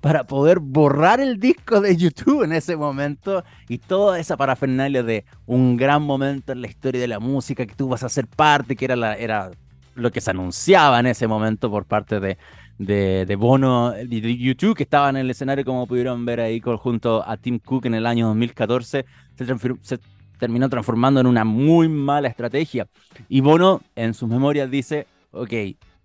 para 0.01 0.23
poder 0.23 0.57
borrar 0.57 1.19
el 1.19 1.39
disco 1.39 1.81
de 1.81 1.95
YouTube 1.95 2.41
en 2.41 2.53
ese 2.53 2.75
momento 2.75 3.43
y 3.69 3.77
toda 3.77 4.19
esa 4.19 4.37
parafernalia 4.37 5.03
de 5.03 5.23
un 5.45 5.77
gran 5.77 6.01
momento 6.01 6.51
en 6.51 6.61
la 6.61 6.67
historia 6.67 6.99
de 6.99 7.09
la 7.09 7.19
música 7.19 7.67
que 7.67 7.75
tú 7.75 7.89
vas 7.89 8.01
a 8.01 8.09
ser 8.09 8.25
parte, 8.25 8.75
que 8.75 8.85
era, 8.85 9.51
lo 9.93 10.11
que 10.11 10.19
se 10.19 10.31
anunciaba 10.31 10.99
en 10.99 11.05
ese 11.05 11.27
momento 11.27 11.69
por 11.69 11.85
parte 11.85 12.19
de, 12.19 12.39
de, 12.77 13.35
Bono 13.37 13.91
de 13.91 14.37
YouTube, 14.37 14.75
que 14.75 14.83
estaba 14.83 15.09
en 15.09 15.17
el 15.17 15.29
escenario, 15.29 15.63
como 15.65 15.87
pudieron 15.87 16.25
ver 16.25 16.39
ahí 16.39 16.61
junto 16.61 17.27
a 17.27 17.37
Tim 17.37 17.59
Cook 17.59 17.85
en 17.85 17.95
el 17.95 18.05
año 18.05 18.27
2014, 18.27 19.05
se, 19.35 19.45
se 19.81 19.99
terminó 20.37 20.69
transformando 20.69 21.19
en 21.19 21.27
una 21.27 21.43
muy 21.43 21.87
mala 21.87 22.27
estrategia. 22.27 22.87
Y 23.29 23.41
Bono 23.41 23.81
en 23.95 24.13
sus 24.13 24.29
memorias 24.29 24.69
dice, 24.69 25.07
ok, 25.31 25.53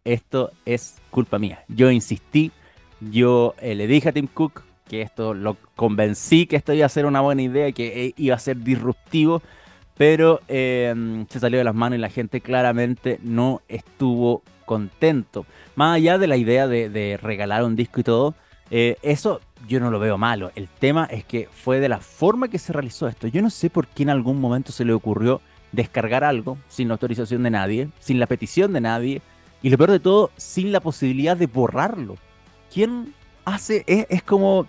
esto 0.04 0.52
es 0.64 0.96
culpa 1.10 1.38
mía. 1.38 1.64
Yo 1.68 1.90
insistí, 1.90 2.52
yo 3.00 3.54
eh, 3.60 3.74
le 3.74 3.86
dije 3.86 4.08
a 4.08 4.12
Tim 4.12 4.26
Cook 4.26 4.62
que 4.88 5.02
esto 5.02 5.34
lo 5.34 5.56
convencí 5.76 6.46
que 6.46 6.56
esto 6.56 6.72
iba 6.72 6.84
a 6.84 6.88
ser 6.88 7.06
una 7.06 7.20
buena 7.20 7.42
idea 7.42 7.68
y 7.68 7.72
que 7.72 8.06
eh, 8.06 8.14
iba 8.16 8.34
a 8.34 8.40
ser 8.40 8.56
disruptivo, 8.56 9.40
pero 9.96 10.40
em, 10.48 11.26
se 11.28 11.38
salió 11.38 11.58
de 11.58 11.64
las 11.64 11.76
manos 11.76 11.96
y 11.96 12.00
la 12.00 12.08
gente 12.08 12.40
claramente 12.40 13.20
no 13.22 13.62
estuvo 13.68 14.42
contento. 14.70 15.46
Más 15.74 15.96
allá 15.96 16.16
de 16.16 16.28
la 16.28 16.36
idea 16.36 16.68
de, 16.68 17.18
regalar 17.20 17.64
un 17.64 17.74
disco 17.74 17.98
y 17.98 18.04
todo, 18.04 18.36
eh, 18.70 18.98
eso 19.02 19.40
yo 19.66 19.80
no 19.80 19.90
lo 19.90 19.98
veo 19.98 20.16
malo. 20.16 20.52
El 20.54 20.68
tema 20.68 21.06
es 21.10 21.24
que 21.24 21.48
fue 21.50 21.80
de 21.80 21.88
la 21.88 21.98
forma 21.98 22.46
que 22.46 22.60
se 22.60 22.72
realizó 22.72 23.08
esto. 23.08 23.26
Yo 23.26 23.42
no 23.42 23.50
sé 23.50 23.68
por 23.68 23.88
qué 23.88 24.04
en 24.04 24.10
algún 24.10 24.40
momento 24.40 24.70
se 24.70 24.84
le 24.84 24.92
ocurrió 24.92 25.40
descargar 25.72 26.22
algo 26.22 26.56
sin 26.68 26.86
la 26.86 26.94
autorización 26.94 27.42
de 27.42 27.50
nadie, 27.50 27.88
sin 27.98 28.20
la 28.20 28.26
petición 28.26 28.72
de 28.72 28.80
nadie, 28.80 29.22
y 29.60 29.70
lo 29.70 29.76
peor 29.76 29.90
de 29.90 29.98
todo, 29.98 30.30
sin 30.36 30.70
la 30.70 30.78
posibilidad 30.78 31.36
de 31.36 31.48
borrarlo. 31.48 32.16
¿quién 32.72 33.12
hace? 33.44 33.84
Es, 33.86 34.22
como, 34.22 34.68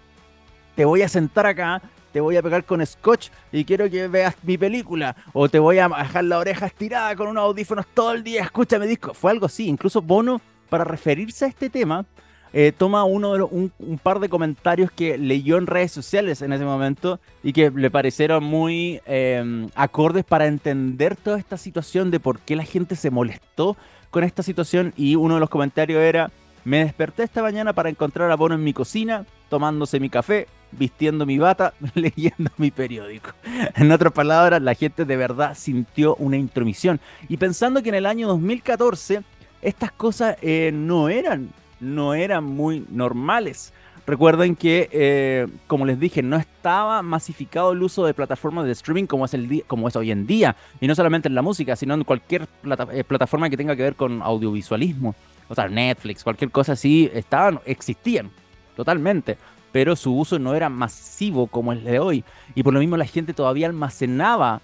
te 0.75 0.83
voy 0.83 1.03
a 1.03 1.09
sentar 1.09 1.45
acá, 1.45 1.79
te 2.11 2.21
voy 2.21 2.37
a 2.37 2.41
pegar 2.41 2.63
con 2.65 2.85
scotch 2.85 3.29
y 3.51 3.65
quiero 3.65 3.89
que 3.89 4.07
veas 4.07 4.35
mi 4.43 4.57
película, 4.57 5.15
o 5.33 5.49
te 5.49 5.59
voy 5.59 5.79
a 5.79 5.87
dejar 5.87 6.25
la 6.25 6.39
oreja 6.39 6.65
estirada 6.65 7.15
con 7.15 7.27
unos 7.27 7.43
audífonos 7.43 7.85
todo 7.93 8.13
el 8.13 8.23
día, 8.23 8.43
escúchame 8.43 8.87
disco. 8.87 9.13
Fue 9.13 9.31
algo 9.31 9.45
así, 9.45 9.67
incluso 9.67 10.01
Bono, 10.01 10.41
para 10.69 10.83
referirse 10.83 11.45
a 11.45 11.47
este 11.47 11.69
tema, 11.69 12.05
eh, 12.53 12.73
toma 12.77 13.05
uno 13.05 13.33
de 13.33 13.43
un, 13.43 13.71
par 14.03 14.19
de 14.19 14.27
comentarios 14.27 14.91
que 14.91 15.17
leyó 15.17 15.57
en 15.57 15.67
redes 15.67 15.93
sociales 15.93 16.41
en 16.41 16.51
ese 16.51 16.65
momento 16.65 17.19
y 17.43 17.53
que 17.53 17.71
le 17.71 17.89
parecieron 17.89 18.43
muy 18.43 19.01
em, 19.05 19.69
acordes 19.73 20.25
para 20.25 20.47
entender 20.47 21.15
toda 21.15 21.39
esta 21.39 21.55
situación 21.55 22.11
de 22.11 22.19
por 22.19 22.39
qué 22.39 22.57
la 22.57 22.65
gente 22.65 22.97
se 22.97 23.09
molestó 23.09 23.77
con 24.09 24.25
esta 24.25 24.43
situación. 24.43 24.93
Y 24.97 25.15
uno 25.15 25.35
de 25.35 25.39
los 25.39 25.49
comentarios 25.49 26.01
era, 26.01 26.29
me 26.65 26.83
desperté 26.83 27.23
esta 27.23 27.41
mañana 27.41 27.71
para 27.71 27.89
encontrar 27.89 28.29
a 28.31 28.35
Bono 28.35 28.55
en 28.55 28.63
mi 28.63 28.73
cocina, 28.73 29.25
tomándose 29.49 30.01
mi 30.01 30.09
café, 30.09 30.47
vistiendo 30.71 31.25
mi 31.25 31.37
bata, 31.37 31.73
leyendo 31.93 32.51
mi 32.57 32.71
periódico. 32.71 33.31
En 33.75 33.91
otras 33.91 34.13
palabras, 34.13 34.61
la 34.61 34.75
gente 34.75 35.05
de 35.05 35.17
verdad 35.17 35.55
sintió 35.55 36.15
una 36.15 36.37
intromisión. 36.37 36.99
Y 37.29 37.37
pensando 37.37 37.81
que 37.83 37.89
en 37.89 37.95
el 37.95 38.05
año 38.05 38.27
2014 38.27 39.21
estas 39.61 39.91
cosas 39.91 40.37
eh, 40.41 40.71
no 40.73 41.09
eran 41.09 41.49
no 41.81 42.13
eran 42.13 42.45
muy 42.45 42.85
normales. 42.89 43.73
Recuerden 44.07 44.55
que, 44.55 44.89
eh, 44.91 45.47
como 45.67 45.85
les 45.85 45.99
dije, 45.99 46.23
no 46.23 46.37
estaba 46.37 47.01
masificado 47.01 47.71
el 47.71 47.83
uso 47.83 48.05
de 48.05 48.13
plataformas 48.13 48.65
de 48.65 48.71
streaming 48.71 49.05
como 49.05 49.25
es, 49.25 49.33
el 49.33 49.63
como 49.67 49.87
es 49.87 49.95
hoy 49.95 50.11
en 50.11 50.25
día. 50.25 50.55
Y 50.79 50.87
no 50.87 50.95
solamente 50.95 51.27
en 51.27 51.35
la 51.35 51.41
música, 51.41 51.75
sino 51.75 51.93
en 51.93 52.03
cualquier 52.03 52.47
eh, 52.93 53.03
plataforma 53.03 53.49
que 53.49 53.57
tenga 53.57 53.75
que 53.75 53.83
ver 53.83 53.95
con 53.95 54.21
audiovisualismo. 54.21 55.15
O 55.47 55.55
sea, 55.55 55.67
Netflix, 55.67 56.23
cualquier 56.23 56.49
cosa 56.49 56.73
así, 56.73 57.11
estaban, 57.13 57.59
existían 57.65 58.31
totalmente. 58.75 59.37
Pero 59.71 59.95
su 59.95 60.15
uso 60.15 60.39
no 60.39 60.53
era 60.53 60.69
masivo 60.69 61.47
como 61.47 61.71
el 61.71 61.83
de 61.83 61.99
hoy. 61.99 62.23
Y 62.55 62.63
por 62.63 62.73
lo 62.73 62.79
mismo 62.79 62.97
la 62.97 63.05
gente 63.05 63.33
todavía 63.33 63.67
almacenaba 63.67 64.61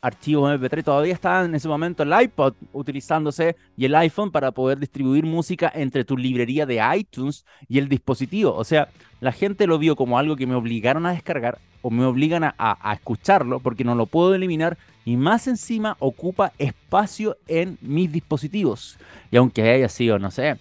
archivos 0.00 0.58
MP3. 0.58 0.84
Todavía 0.84 1.12
estaba 1.12 1.44
en 1.44 1.54
ese 1.54 1.68
momento 1.68 2.02
el 2.02 2.12
iPod 2.22 2.54
utilizándose 2.72 3.56
y 3.76 3.84
el 3.84 3.94
iPhone 3.94 4.30
para 4.30 4.52
poder 4.52 4.78
distribuir 4.78 5.24
música 5.24 5.70
entre 5.74 6.04
tu 6.04 6.16
librería 6.16 6.64
de 6.66 6.80
iTunes 6.96 7.44
y 7.68 7.78
el 7.78 7.88
dispositivo. 7.88 8.54
O 8.54 8.64
sea, 8.64 8.88
la 9.20 9.32
gente 9.32 9.66
lo 9.66 9.78
vio 9.78 9.96
como 9.96 10.18
algo 10.18 10.36
que 10.36 10.46
me 10.46 10.54
obligaron 10.54 11.06
a 11.06 11.12
descargar 11.12 11.58
o 11.82 11.90
me 11.90 12.04
obligan 12.04 12.44
a, 12.44 12.92
escucharlo 12.92 13.60
porque 13.60 13.84
no 13.84 13.94
lo 13.94 14.06
puedo 14.06 14.34
eliminar 14.34 14.76
y 15.04 15.16
más 15.16 15.46
encima 15.46 15.96
ocupa 16.00 16.52
espacio 16.58 17.36
en 17.46 17.78
mis 17.80 18.10
dispositivos. 18.10 18.98
Y 19.30 19.36
aunque 19.36 19.62
haya 19.70 19.88
sido, 19.88 20.18
no 20.18 20.30
sé, 20.30 20.56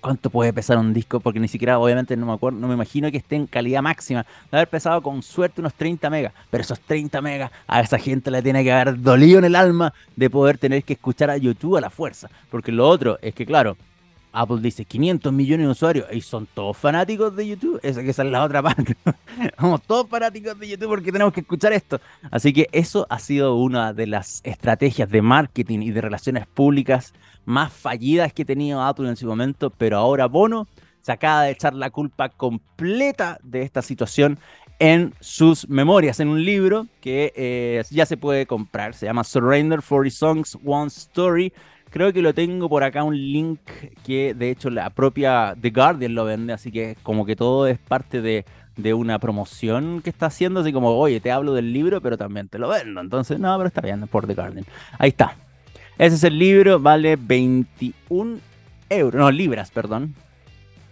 ¿Cuánto 0.00 0.30
puede 0.30 0.52
pesar 0.52 0.78
un 0.78 0.92
disco? 0.92 1.20
Porque 1.20 1.40
ni 1.40 1.48
siquiera, 1.48 1.78
obviamente, 1.78 2.16
no 2.16 2.26
me 2.26 2.32
acuerdo, 2.32 2.58
no 2.58 2.68
me 2.68 2.74
imagino 2.74 3.10
que 3.10 3.16
esté 3.16 3.36
en 3.36 3.46
calidad 3.46 3.82
máxima. 3.82 4.24
De 4.50 4.58
haber 4.58 4.68
pesado 4.68 5.02
con 5.02 5.22
suerte 5.22 5.60
unos 5.60 5.74
30 5.74 6.10
megas. 6.10 6.32
Pero 6.50 6.62
esos 6.62 6.80
30 6.80 7.20
megas 7.20 7.50
a 7.66 7.80
esa 7.80 7.98
gente 7.98 8.30
le 8.30 8.42
tiene 8.42 8.62
que 8.62 8.72
haber 8.72 9.00
dolido 9.00 9.38
en 9.38 9.46
el 9.46 9.56
alma 9.56 9.92
de 10.16 10.30
poder 10.30 10.58
tener 10.58 10.84
que 10.84 10.92
escuchar 10.92 11.30
a 11.30 11.36
YouTube 11.36 11.76
a 11.76 11.80
la 11.80 11.90
fuerza. 11.90 12.28
Porque 12.50 12.72
lo 12.72 12.88
otro 12.88 13.18
es 13.20 13.34
que, 13.34 13.46
claro, 13.46 13.76
Apple 14.34 14.58
dice 14.60 14.84
500 14.84 15.32
millones 15.32 15.66
de 15.66 15.70
usuarios 15.70 16.06
y 16.12 16.20
son 16.20 16.46
todos 16.52 16.76
fanáticos 16.76 17.34
de 17.36 17.46
YouTube. 17.46 17.78
Esa, 17.82 18.02
que 18.02 18.10
es 18.10 18.18
la 18.18 18.42
otra 18.42 18.62
parte. 18.62 18.96
Somos 19.58 19.82
todos 19.82 20.08
fanáticos 20.08 20.58
de 20.58 20.68
YouTube 20.68 20.88
porque 20.88 21.12
tenemos 21.12 21.32
que 21.32 21.40
escuchar 21.40 21.72
esto. 21.72 22.00
Así 22.30 22.52
que 22.52 22.68
eso 22.72 23.06
ha 23.08 23.20
sido 23.20 23.54
una 23.54 23.92
de 23.92 24.08
las 24.08 24.40
estrategias 24.44 25.08
de 25.08 25.22
marketing 25.22 25.80
y 25.80 25.90
de 25.92 26.00
relaciones 26.00 26.46
públicas 26.48 27.14
más 27.44 27.72
fallidas 27.72 28.32
que 28.32 28.44
tenido 28.44 28.82
Apple 28.82 29.08
en 29.08 29.16
su 29.16 29.26
momento, 29.26 29.70
pero 29.70 29.98
ahora 29.98 30.26
Bono 30.26 30.66
se 31.00 31.12
acaba 31.12 31.42
de 31.42 31.50
echar 31.50 31.74
la 31.74 31.90
culpa 31.90 32.30
completa 32.30 33.38
de 33.42 33.62
esta 33.62 33.82
situación 33.82 34.38
en 34.78 35.14
sus 35.20 35.68
memorias, 35.68 36.18
en 36.20 36.28
un 36.28 36.44
libro 36.44 36.86
que 37.00 37.32
eh, 37.36 37.82
ya 37.90 38.06
se 38.06 38.16
puede 38.16 38.46
comprar, 38.46 38.94
se 38.94 39.06
llama 39.06 39.22
Surrender 39.24 39.80
40 39.86 40.10
Songs, 40.10 40.58
One 40.64 40.88
Story. 40.88 41.52
Creo 41.90 42.12
que 42.12 42.22
lo 42.22 42.34
tengo 42.34 42.68
por 42.68 42.82
acá 42.82 43.04
un 43.04 43.16
link 43.16 43.60
que 44.04 44.34
de 44.34 44.50
hecho 44.50 44.68
la 44.70 44.90
propia 44.90 45.54
The 45.60 45.70
Guardian 45.70 46.14
lo 46.14 46.24
vende, 46.24 46.52
así 46.52 46.72
que 46.72 46.96
como 47.02 47.24
que 47.24 47.36
todo 47.36 47.68
es 47.68 47.78
parte 47.78 48.20
de, 48.20 48.44
de 48.76 48.94
una 48.94 49.18
promoción 49.18 50.00
que 50.02 50.10
está 50.10 50.26
haciendo, 50.26 50.60
así 50.60 50.72
como, 50.72 50.90
oye, 50.90 51.20
te 51.20 51.30
hablo 51.30 51.54
del 51.54 51.72
libro, 51.72 52.00
pero 52.00 52.18
también 52.18 52.48
te 52.48 52.58
lo 52.58 52.68
vendo. 52.68 53.00
Entonces, 53.00 53.38
no, 53.38 53.56
pero 53.56 53.68
está 53.68 53.80
bien, 53.80 54.06
por 54.08 54.26
The 54.26 54.34
Guardian. 54.34 54.66
Ahí 54.98 55.10
está, 55.10 55.36
ese 55.98 56.16
es 56.16 56.24
el 56.24 56.38
libro, 56.38 56.80
vale 56.80 57.16
21 57.16 58.38
euros, 58.90 59.18
no, 59.18 59.30
libras, 59.30 59.70
perdón. 59.70 60.14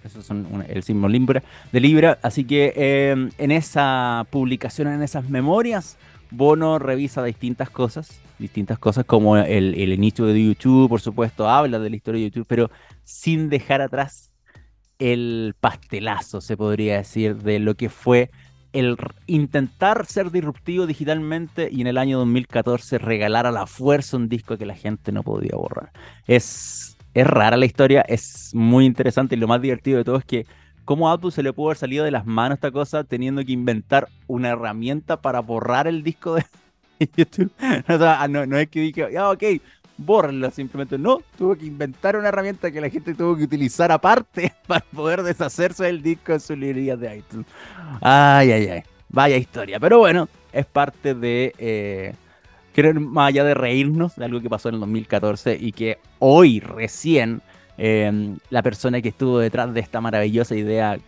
Eso 0.04 0.20
es 0.20 0.28
el 0.68 0.82
símbolo 0.82 1.12
libra, 1.12 1.42
de 1.70 1.80
libra. 1.80 2.18
Así 2.22 2.44
que 2.44 2.72
em, 2.76 3.30
en 3.38 3.50
esa 3.52 4.26
publicación, 4.30 4.88
en 4.88 5.02
esas 5.02 5.28
memorias, 5.28 5.96
Bono 6.30 6.78
revisa 6.78 7.22
distintas 7.22 7.70
cosas, 7.70 8.20
distintas 8.38 8.78
cosas 8.78 9.04
como 9.04 9.36
el, 9.36 9.74
el 9.74 9.92
inicio 9.92 10.26
de 10.26 10.44
YouTube, 10.44 10.88
por 10.88 11.00
supuesto, 11.00 11.48
habla 11.48 11.78
de 11.78 11.90
la 11.90 11.96
historia 11.96 12.20
de 12.20 12.30
YouTube, 12.30 12.46
pero 12.48 12.70
sin 13.04 13.48
dejar 13.48 13.80
atrás 13.80 14.32
el 14.98 15.54
pastelazo, 15.60 16.40
se 16.40 16.56
podría 16.56 16.96
decir, 16.96 17.36
de 17.36 17.58
lo 17.58 17.74
que 17.74 17.88
fue 17.88 18.30
el 18.72 18.96
intentar 19.26 20.06
ser 20.06 20.30
disruptivo 20.30 20.86
digitalmente 20.86 21.68
y 21.70 21.80
en 21.82 21.86
el 21.86 21.98
año 21.98 22.18
2014 22.18 22.98
regalar 22.98 23.46
a 23.46 23.52
la 23.52 23.66
fuerza 23.66 24.16
un 24.16 24.28
disco 24.28 24.56
que 24.56 24.66
la 24.66 24.74
gente 24.74 25.12
no 25.12 25.22
podía 25.22 25.56
borrar. 25.56 25.92
Es, 26.26 26.96
es 27.14 27.26
rara 27.26 27.56
la 27.56 27.66
historia, 27.66 28.02
es 28.02 28.50
muy 28.54 28.86
interesante 28.86 29.34
y 29.34 29.38
lo 29.38 29.48
más 29.48 29.60
divertido 29.60 29.98
de 29.98 30.04
todo 30.04 30.16
es 30.16 30.24
que 30.24 30.46
cómo 30.84 31.08
a 31.08 31.12
Apple 31.12 31.30
se 31.30 31.42
le 31.42 31.52
pudo 31.52 31.68
haber 31.68 31.76
salido 31.76 32.04
de 32.04 32.10
las 32.10 32.26
manos 32.26 32.56
esta 32.56 32.70
cosa 32.70 33.04
teniendo 33.04 33.44
que 33.44 33.52
inventar 33.52 34.08
una 34.26 34.50
herramienta 34.50 35.20
para 35.20 35.40
borrar 35.40 35.86
el 35.86 36.02
disco 36.02 36.34
de 36.34 36.44
YouTube. 37.16 37.52
no, 38.28 38.46
no, 38.46 38.56
es 38.56 38.68
que 38.68 38.80
dije, 38.80 39.08
ya, 39.12 39.30
ok, 39.30 39.42
bórrenlo 39.96 40.50
simplemente. 40.50 40.98
No, 40.98 41.20
tuvo 41.36 41.56
que 41.56 41.66
inventar 41.66 42.16
una 42.16 42.28
herramienta 42.28 42.70
que 42.70 42.80
la 42.80 42.90
gente 42.90 43.14
tuvo 43.14 43.36
que 43.36 43.44
utilizar 43.44 43.92
aparte 43.92 44.52
para 44.66 44.84
poder 44.94 45.22
deshacerse 45.22 45.84
del 45.84 46.02
disco 46.02 46.32
en 46.32 46.40
su 46.40 46.56
librería 46.56 46.96
de 46.96 47.18
iTunes. 47.18 47.46
Ay, 48.00 48.52
ay, 48.52 48.68
ay. 48.68 48.82
Vaya 49.08 49.36
historia. 49.36 49.78
Pero 49.78 49.98
bueno, 49.98 50.28
es 50.52 50.66
parte 50.66 51.14
de. 51.14 51.54
Eh, 51.58 52.14
más 52.94 53.28
allá 53.28 53.44
de 53.44 53.52
reírnos 53.52 54.16
de 54.16 54.24
algo 54.24 54.40
que 54.40 54.48
pasó 54.48 54.70
en 54.70 54.76
el 54.76 54.80
2014 54.80 55.58
y 55.60 55.72
que 55.72 55.98
hoy 56.18 56.60
recién 56.60 57.42
em, 57.76 58.38
la 58.48 58.62
persona 58.62 59.02
que 59.02 59.10
estuvo 59.10 59.38
detrás 59.38 59.74
de 59.74 59.80
esta 59.80 60.00
maravillosa 60.00 60.54
idea 60.54 60.98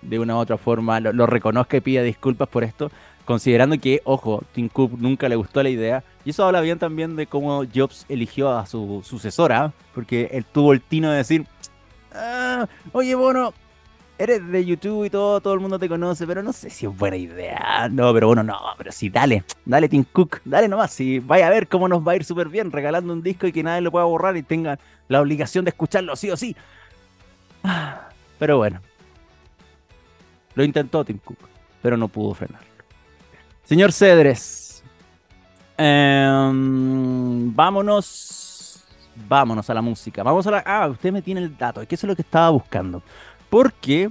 de 0.00 0.18
una 0.20 0.36
u 0.36 0.38
otra 0.38 0.58
forma 0.58 1.00
lo, 1.00 1.12
lo 1.12 1.26
reconozca 1.26 1.76
y 1.76 1.80
pida 1.80 2.02
disculpas 2.04 2.48
por 2.48 2.62
esto, 2.62 2.92
considerando 3.24 3.78
que, 3.80 4.00
ojo, 4.04 4.44
Tim 4.52 4.68
Cook 4.68 4.92
nunca 4.96 5.28
le 5.28 5.34
gustó 5.34 5.60
la 5.62 5.70
idea. 5.70 6.04
Y 6.28 6.32
eso 6.32 6.44
habla 6.44 6.60
bien 6.60 6.78
también 6.78 7.16
de 7.16 7.26
cómo 7.26 7.64
Jobs 7.74 8.04
eligió 8.06 8.50
a 8.50 8.66
su 8.66 9.00
sucesora, 9.02 9.72
porque 9.94 10.28
él 10.30 10.44
tuvo 10.44 10.74
el 10.74 10.82
tino 10.82 11.10
de 11.10 11.16
decir, 11.16 11.46
ah, 12.12 12.68
oye, 12.92 13.14
bueno, 13.14 13.54
eres 14.18 14.46
de 14.46 14.62
YouTube 14.62 15.06
y 15.06 15.08
todo, 15.08 15.40
todo 15.40 15.54
el 15.54 15.60
mundo 15.60 15.78
te 15.78 15.88
conoce, 15.88 16.26
pero 16.26 16.42
no 16.42 16.52
sé 16.52 16.68
si 16.68 16.84
es 16.84 16.94
buena 16.94 17.16
idea. 17.16 17.88
No, 17.90 18.12
pero 18.12 18.26
bueno, 18.26 18.42
no, 18.42 18.58
pero 18.76 18.92
sí, 18.92 19.08
dale, 19.08 19.42
dale 19.64 19.88
Tim 19.88 20.04
Cook, 20.04 20.42
dale 20.44 20.68
nomás, 20.68 20.92
sí, 20.92 21.18
vaya 21.18 21.46
a 21.46 21.50
ver 21.50 21.66
cómo 21.66 21.88
nos 21.88 22.06
va 22.06 22.12
a 22.12 22.16
ir 22.16 22.24
súper 22.26 22.50
bien 22.50 22.72
regalando 22.72 23.14
un 23.14 23.22
disco 23.22 23.46
y 23.46 23.52
que 23.52 23.62
nadie 23.62 23.80
lo 23.80 23.90
pueda 23.90 24.04
borrar 24.04 24.36
y 24.36 24.42
tenga 24.42 24.78
la 25.08 25.22
obligación 25.22 25.64
de 25.64 25.70
escucharlo 25.70 26.14
sí 26.14 26.30
o 26.30 26.36
sí. 26.36 26.54
Pero 28.38 28.58
bueno, 28.58 28.82
lo 30.54 30.62
intentó 30.62 31.06
Tim 31.06 31.20
Cook, 31.24 31.38
pero 31.80 31.96
no 31.96 32.08
pudo 32.08 32.34
frenar. 32.34 32.60
Señor 33.64 33.92
Cedres, 33.92 34.67
em, 35.78 37.54
vámonos, 37.54 38.84
vámonos 39.28 39.70
a 39.70 39.74
la 39.74 39.82
música. 39.82 40.22
Vamos 40.22 40.46
a 40.46 40.50
la... 40.50 40.62
Ah, 40.66 40.88
usted 40.88 41.12
me 41.12 41.22
tiene 41.22 41.40
el 41.40 41.56
dato, 41.56 41.80
es 41.80 41.88
que 41.88 41.94
eso 41.94 42.06
es 42.06 42.08
lo 42.08 42.16
que 42.16 42.22
estaba 42.22 42.50
buscando. 42.50 43.02
Porque 43.48 44.10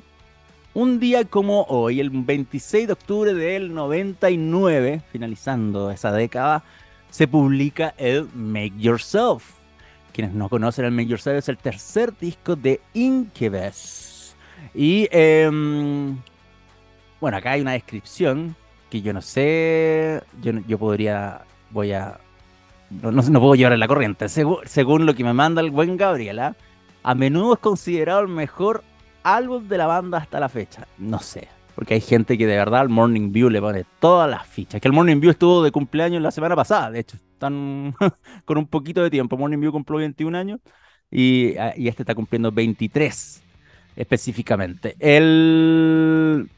un 0.74 1.00
día 1.00 1.26
como 1.26 1.64
hoy, 1.64 2.00
el 2.00 2.10
26 2.12 2.88
de 2.88 2.94
octubre 2.94 3.34
del 3.34 3.74
99, 3.74 5.02
finalizando 5.12 5.90
esa 5.90 6.12
década, 6.12 6.64
se 7.10 7.28
publica 7.28 7.96
el 7.98 8.30
Make 8.36 8.74
Yourself. 8.78 9.44
Quienes 10.14 10.34
no 10.36 10.50
conocen 10.50 10.86
el 10.86 10.92
Make 10.92 11.08
Yourself 11.08 11.40
es 11.40 11.50
el 11.50 11.58
tercer 11.58 12.16
disco 12.18 12.56
de 12.56 12.80
Incubus. 12.94 14.36
Y 14.76 15.08
em, 15.10 16.18
bueno, 17.20 17.38
acá 17.38 17.54
hay 17.54 17.62
una 17.62 17.72
descripción 17.72 18.56
que 18.92 19.02
yo 19.02 19.14
no 19.14 19.22
sé, 19.24 20.22
yo, 20.42 20.52
yo 20.68 20.78
podría, 20.78 21.42
voy 21.72 21.92
a, 21.94 22.20
no, 22.90 23.12
no, 23.12 23.40
puedo 23.40 23.56
llevar 23.56 23.74
en 23.74 23.80
la 23.80 23.88
corriente. 23.88 24.30
Según, 24.30 25.06
lo 25.06 25.14
que 25.14 25.24
me 25.24 25.34
manda 25.34 25.62
el 25.62 25.72
buen 25.72 25.98
Gabriela, 25.98 26.56
a 27.04 27.16
menudo 27.16 27.54
es 27.54 27.60
considerado 27.60 28.22
el 28.22 28.28
mejor 28.28 28.84
álbum 29.24 29.68
de 29.68 29.78
la 29.78 29.88
banda 29.88 30.18
hasta 30.18 30.40
la 30.40 30.50
fecha. 30.50 30.88
No 30.98 31.20
sé, 31.20 31.48
porque 31.76 31.96
hay 31.96 32.02
gente 32.02 32.38
que 32.38 32.48
de 32.48 32.56
verdad 32.56 32.82
al 32.82 32.90
Morning 32.90 33.32
View 33.32 33.50
le 33.50 33.62
pone 33.62 33.86
todas 34.00 34.30
las 34.30 34.48
fichas. 34.48 34.80
Que 34.80 34.88
el 34.88 34.94
Morning 34.94 35.20
View 35.20 35.32
estuvo 35.32 35.64
de 35.64 35.72
cumpleaños 35.72 36.22
la 36.22 36.32
semana 36.32 36.56
pasada, 36.56 36.92
de 36.92 37.00
hecho, 37.00 37.18
están 37.18 37.94
con 38.46 38.58
un 38.58 38.68
poquito 38.68 39.04
de 39.04 39.10
tiempo. 39.10 39.38
Morning 39.38 39.60
View 39.60 39.72
cumplió 39.72 40.00
21 40.00 40.38
años 40.38 40.60
y, 41.12 41.56
y 41.76 41.88
este 41.88 42.04
está 42.04 42.16
cumpliendo 42.16 42.52
23 42.52 43.44
específicamente. 43.98 44.96
El 45.00 46.50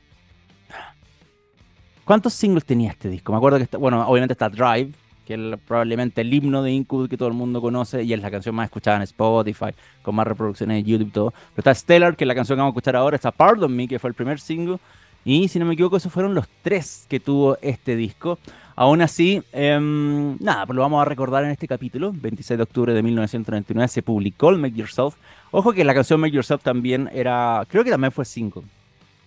¿Cuántos 2.09 2.33
singles 2.33 2.65
tenía 2.65 2.89
este 2.89 3.07
disco? 3.07 3.31
Me 3.31 3.37
acuerdo 3.37 3.59
que, 3.59 3.65
está, 3.65 3.77
bueno, 3.77 4.03
obviamente 4.07 4.33
está 4.33 4.49
Drive, 4.49 4.93
que 5.27 5.35
es 5.35 5.59
probablemente 5.59 6.21
el 6.21 6.33
himno 6.33 6.63
de 6.63 6.71
Incubus 6.71 7.07
que 7.07 7.17
todo 7.17 7.27
el 7.27 7.35
mundo 7.35 7.61
conoce 7.61 8.01
y 8.01 8.13
es 8.13 8.19
la 8.19 8.31
canción 8.31 8.55
más 8.55 8.65
escuchada 8.65 8.97
en 8.97 9.03
Spotify, 9.03 9.75
con 10.01 10.15
más 10.15 10.25
reproducciones 10.25 10.79
en 10.79 10.85
YouTube 10.85 11.09
y 11.09 11.11
todo. 11.11 11.29
Pero 11.29 11.57
está 11.57 11.75
Stellar, 11.75 12.15
que 12.15 12.23
es 12.23 12.27
la 12.27 12.33
canción 12.33 12.55
que 12.55 12.61
vamos 12.61 12.71
a 12.71 12.73
escuchar 12.73 12.95
ahora, 12.95 13.15
está 13.15 13.29
Pardon 13.29 13.75
Me, 13.75 13.87
que 13.87 13.99
fue 13.99 14.07
el 14.07 14.15
primer 14.15 14.39
single, 14.39 14.79
y 15.23 15.49
si 15.49 15.59
no 15.59 15.65
me 15.65 15.75
equivoco, 15.75 15.97
esos 15.97 16.11
fueron 16.11 16.33
los 16.33 16.47
tres 16.63 17.05
que 17.07 17.19
tuvo 17.19 17.59
este 17.61 17.95
disco. 17.95 18.39
Aún 18.75 19.03
así, 19.03 19.43
em, 19.51 20.35
nada, 20.39 20.65
pues 20.65 20.75
lo 20.75 20.81
vamos 20.81 21.03
a 21.03 21.05
recordar 21.05 21.43
en 21.43 21.51
este 21.51 21.67
capítulo. 21.67 22.11
26 22.11 22.57
de 22.57 22.63
octubre 22.63 22.91
de 22.91 23.03
1999 23.03 23.87
se 23.87 24.01
publicó 24.01 24.49
el 24.49 24.57
Make 24.57 24.75
Yourself. 24.75 25.13
Ojo 25.51 25.73
que 25.73 25.83
la 25.83 25.93
canción 25.93 26.19
Make 26.19 26.33
Yourself 26.33 26.63
también 26.63 27.07
era, 27.13 27.67
creo 27.69 27.83
que 27.83 27.91
también 27.91 28.11
fue 28.11 28.25
single, 28.25 28.63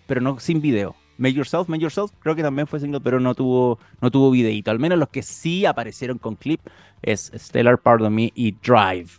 pero 0.08 0.20
no 0.20 0.40
sin 0.40 0.60
video. 0.60 0.96
Make 1.18 1.34
Yourself, 1.34 1.68
Make 1.68 1.82
Yourself, 1.82 2.12
creo 2.20 2.34
que 2.34 2.42
también 2.42 2.66
fue 2.66 2.80
single, 2.80 3.00
pero 3.00 3.20
no 3.20 3.34
tuvo, 3.34 3.78
no 4.00 4.10
tuvo 4.10 4.30
videito. 4.30 4.70
Al 4.70 4.78
menos 4.78 4.98
los 4.98 5.08
que 5.08 5.22
sí 5.22 5.66
aparecieron 5.66 6.18
con 6.18 6.36
clip 6.36 6.60
es 7.02 7.32
Stellar, 7.34 7.78
Pardon 7.78 8.14
Me 8.14 8.32
y 8.34 8.52
Drive. 8.52 9.10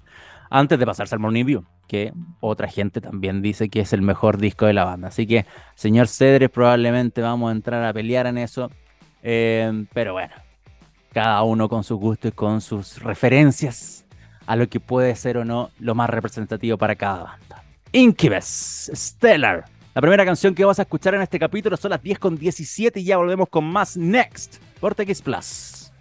Antes 0.49 0.79
de 0.79 0.85
pasarse 0.85 1.15
al 1.15 1.19
Morning 1.19 1.45
View, 1.45 1.65
que 1.87 2.13
otra 2.39 2.67
gente 2.67 3.01
también 3.01 3.41
dice 3.41 3.69
que 3.69 3.81
es 3.81 3.93
el 3.93 4.01
mejor 4.01 4.37
disco 4.37 4.65
de 4.65 4.73
la 4.73 4.85
banda. 4.85 5.09
Así 5.09 5.27
que, 5.27 5.45
señor 5.75 6.07
Cedres, 6.07 6.49
probablemente 6.49 7.21
vamos 7.21 7.49
a 7.49 7.51
entrar 7.51 7.83
a 7.83 7.93
pelear 7.93 8.27
en 8.27 8.37
eso. 8.37 8.71
Eh, 9.21 9.85
pero 9.93 10.13
bueno, 10.13 10.33
cada 11.13 11.43
uno 11.43 11.69
con 11.69 11.83
su 11.83 11.97
gusto 11.97 12.27
y 12.27 12.31
con 12.31 12.61
sus 12.61 13.01
referencias 13.01 14.05
a 14.45 14.55
lo 14.55 14.67
que 14.67 14.79
puede 14.79 15.15
ser 15.15 15.37
o 15.37 15.45
no 15.45 15.71
lo 15.79 15.95
más 15.95 16.09
representativo 16.09 16.77
para 16.77 16.95
cada 16.95 17.23
banda. 17.23 17.63
Incubus, 17.91 18.91
Stellar, 18.93 19.65
la 19.93 20.01
primera 20.01 20.25
canción 20.25 20.55
que 20.55 20.65
vas 20.65 20.79
a 20.79 20.83
escuchar 20.83 21.13
en 21.13 21.21
este 21.21 21.37
capítulo 21.37 21.77
son 21.77 21.91
las 21.91 22.01
10 22.01 22.17
con 22.17 22.35
17 22.35 22.99
y 22.99 23.03
ya 23.03 23.17
volvemos 23.17 23.47
con 23.49 23.65
más 23.65 23.95
Next 23.95 24.55
por 24.79 24.95
TX 24.95 25.21
Plus. 25.21 25.91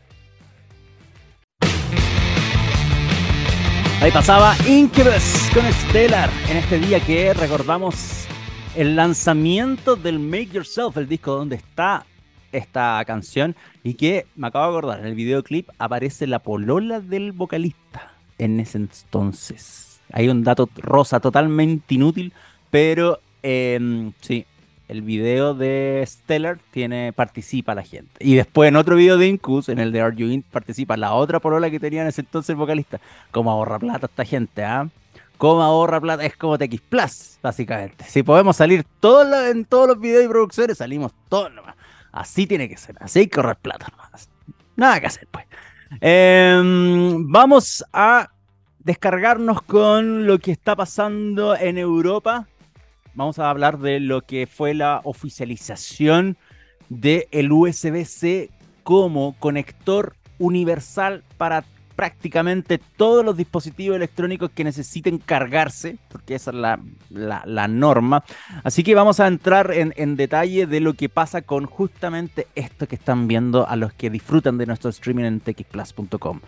Ahí 4.00 4.10
pasaba 4.10 4.56
Incubus 4.66 5.50
con 5.54 5.70
Stellar 5.70 6.30
en 6.48 6.56
este 6.56 6.78
día 6.80 7.00
que 7.00 7.34
recordamos 7.34 8.26
el 8.74 8.96
lanzamiento 8.96 9.94
del 9.94 10.18
Make 10.18 10.46
Yourself, 10.46 10.96
el 10.96 11.06
disco 11.06 11.36
donde 11.36 11.56
está 11.56 12.06
esta 12.50 13.04
canción 13.06 13.54
y 13.84 13.94
que 13.94 14.26
me 14.34 14.46
acabo 14.46 14.72
de 14.72 14.78
acordar, 14.78 15.00
en 15.00 15.06
el 15.06 15.14
videoclip 15.14 15.68
aparece 15.78 16.26
la 16.26 16.38
polola 16.38 17.00
del 17.00 17.32
vocalista 17.32 18.14
en 18.38 18.58
ese 18.58 18.78
entonces. 18.78 20.00
Hay 20.12 20.28
un 20.28 20.42
dato 20.42 20.68
rosa 20.76 21.20
totalmente 21.20 21.94
inútil, 21.94 22.32
pero 22.70 23.20
Sí, 23.42 24.46
el 24.88 25.02
video 25.02 25.54
de 25.54 26.04
Stellar 26.06 26.58
tiene, 26.70 27.12
participa 27.12 27.74
la 27.74 27.82
gente. 27.82 28.12
Y 28.20 28.34
después 28.34 28.68
en 28.68 28.76
otro 28.76 28.96
video 28.96 29.16
de 29.16 29.26
Incus, 29.26 29.68
en 29.68 29.78
el 29.78 29.90
de 29.90 30.02
Arjuin, 30.02 30.42
participa 30.42 30.96
la 30.96 31.14
otra 31.14 31.40
polola 31.40 31.70
que 31.70 31.80
tenía 31.80 32.02
en 32.02 32.08
ese 32.08 32.20
entonces 32.20 32.50
el 32.50 32.56
vocalista. 32.56 33.00
Como 33.30 33.50
ahorra 33.50 33.78
plata 33.78 34.06
esta 34.06 34.24
gente, 34.24 34.62
¿ah? 34.62 34.88
Como 35.38 35.62
ahorra 35.62 36.00
plata, 36.00 36.24
es 36.24 36.36
como 36.36 36.58
TX 36.58 36.80
Plus, 36.82 37.38
básicamente. 37.42 38.04
Si 38.06 38.22
podemos 38.22 38.56
salir 38.56 38.84
todos 39.00 39.26
en 39.46 39.64
todos 39.64 39.88
los 39.88 39.98
videos 39.98 40.24
y 40.24 40.28
producciones, 40.28 40.78
salimos 40.78 41.12
todos 41.28 41.52
nomás. 41.52 41.74
Así 42.12 42.46
tiene 42.46 42.68
que 42.68 42.76
ser, 42.76 42.96
así 43.00 43.20
hay 43.20 43.26
que 43.28 43.40
ahorrar 43.40 43.56
plata 43.56 43.88
nomás. 43.90 44.28
Nada 44.76 45.00
que 45.00 45.06
hacer, 45.06 45.26
pues. 45.30 45.46
Em, 46.00 47.30
vamos 47.30 47.84
a 47.92 48.30
descargarnos 48.78 49.62
con 49.62 50.26
lo 50.26 50.38
que 50.38 50.52
está 50.52 50.76
pasando 50.76 51.56
en 51.56 51.78
Europa 51.78 52.46
vamos 53.14 53.38
a 53.38 53.50
hablar 53.50 53.78
de 53.78 54.00
lo 54.00 54.22
que 54.22 54.46
fue 54.46 54.74
la 54.74 55.00
oficialización 55.04 56.36
del 56.88 57.26
el 57.30 57.52
USB-C 57.52 58.50
como 58.82 59.34
conector 59.38 60.14
universal 60.38 61.22
para 61.38 61.64
prácticamente 61.96 62.80
todos 62.96 63.24
los 63.24 63.36
dispositivos 63.36 63.96
electrónicos 63.96 64.50
que 64.50 64.64
necesiten 64.64 65.18
cargarse, 65.18 65.98
porque 66.08 66.34
esa 66.34 66.50
es 66.50 66.56
la, 67.10 67.68
norma. 67.68 68.24
Así 68.64 68.82
que 68.82 68.94
vamos 68.94 69.20
a 69.20 69.26
entrar 69.26 69.72
en, 69.72 69.92
en, 69.96 70.16
detalle 70.16 70.66
de 70.66 70.80
lo 70.80 70.94
que 70.94 71.08
pasa 71.08 71.42
con 71.42 71.66
justamente 71.66 72.46
esto 72.54 72.88
que 72.88 72.96
están 72.96 73.28
viendo 73.28 73.68
a 73.68 73.76
los 73.76 73.92
que 73.92 74.10
disfrutan 74.10 74.58
de 74.58 74.66
nuestro 74.66 74.90
streaming 74.90 75.24
en 75.24 75.40
txplus.com. 75.40 76.40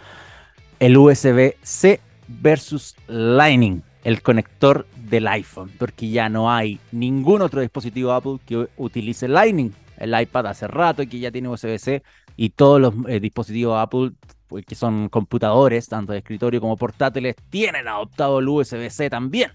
El 0.81 0.96
USB-C 0.96 2.00
versus 2.27 2.96
Lightning 3.07 3.83
el 4.05 4.23
conector 4.23 4.87
del 4.97 5.27
iPhone, 5.27 5.71
porque 5.79 6.11
ya 6.11 6.29
no 6.29 6.53
hay 6.53 6.79
ningún 6.93 7.43
otro 7.43 7.61
dispositivo 7.61 8.12
Apple 8.12 8.38
que 8.47 8.69
utilice 8.77 9.27
Lightning. 9.27 9.73
El 9.97 10.19
iPad 10.19 10.49
hace 10.49 10.69
rato 10.69 11.07
que 11.09 11.19
ya 11.19 11.31
tiene 11.31 11.49
USB-C 11.49 12.03
y 12.37 12.51
todos 12.51 12.81
los 12.81 12.95
eh, 13.09 13.21
dispositivos 13.21 13.79
Apple 13.79 14.12
pues, 14.49 14.67
que 14.67 14.75
son 14.75 15.09
computadores, 15.09 15.88
tanto 15.88 16.12
de 16.12 16.19
escritorio 16.19 16.61
como 16.61 16.77
portátiles, 16.77 17.35
tienen 17.51 17.88
adoptado 17.88 18.40
el 18.40 18.49
USB-C 18.49 19.09
también. 19.09 19.51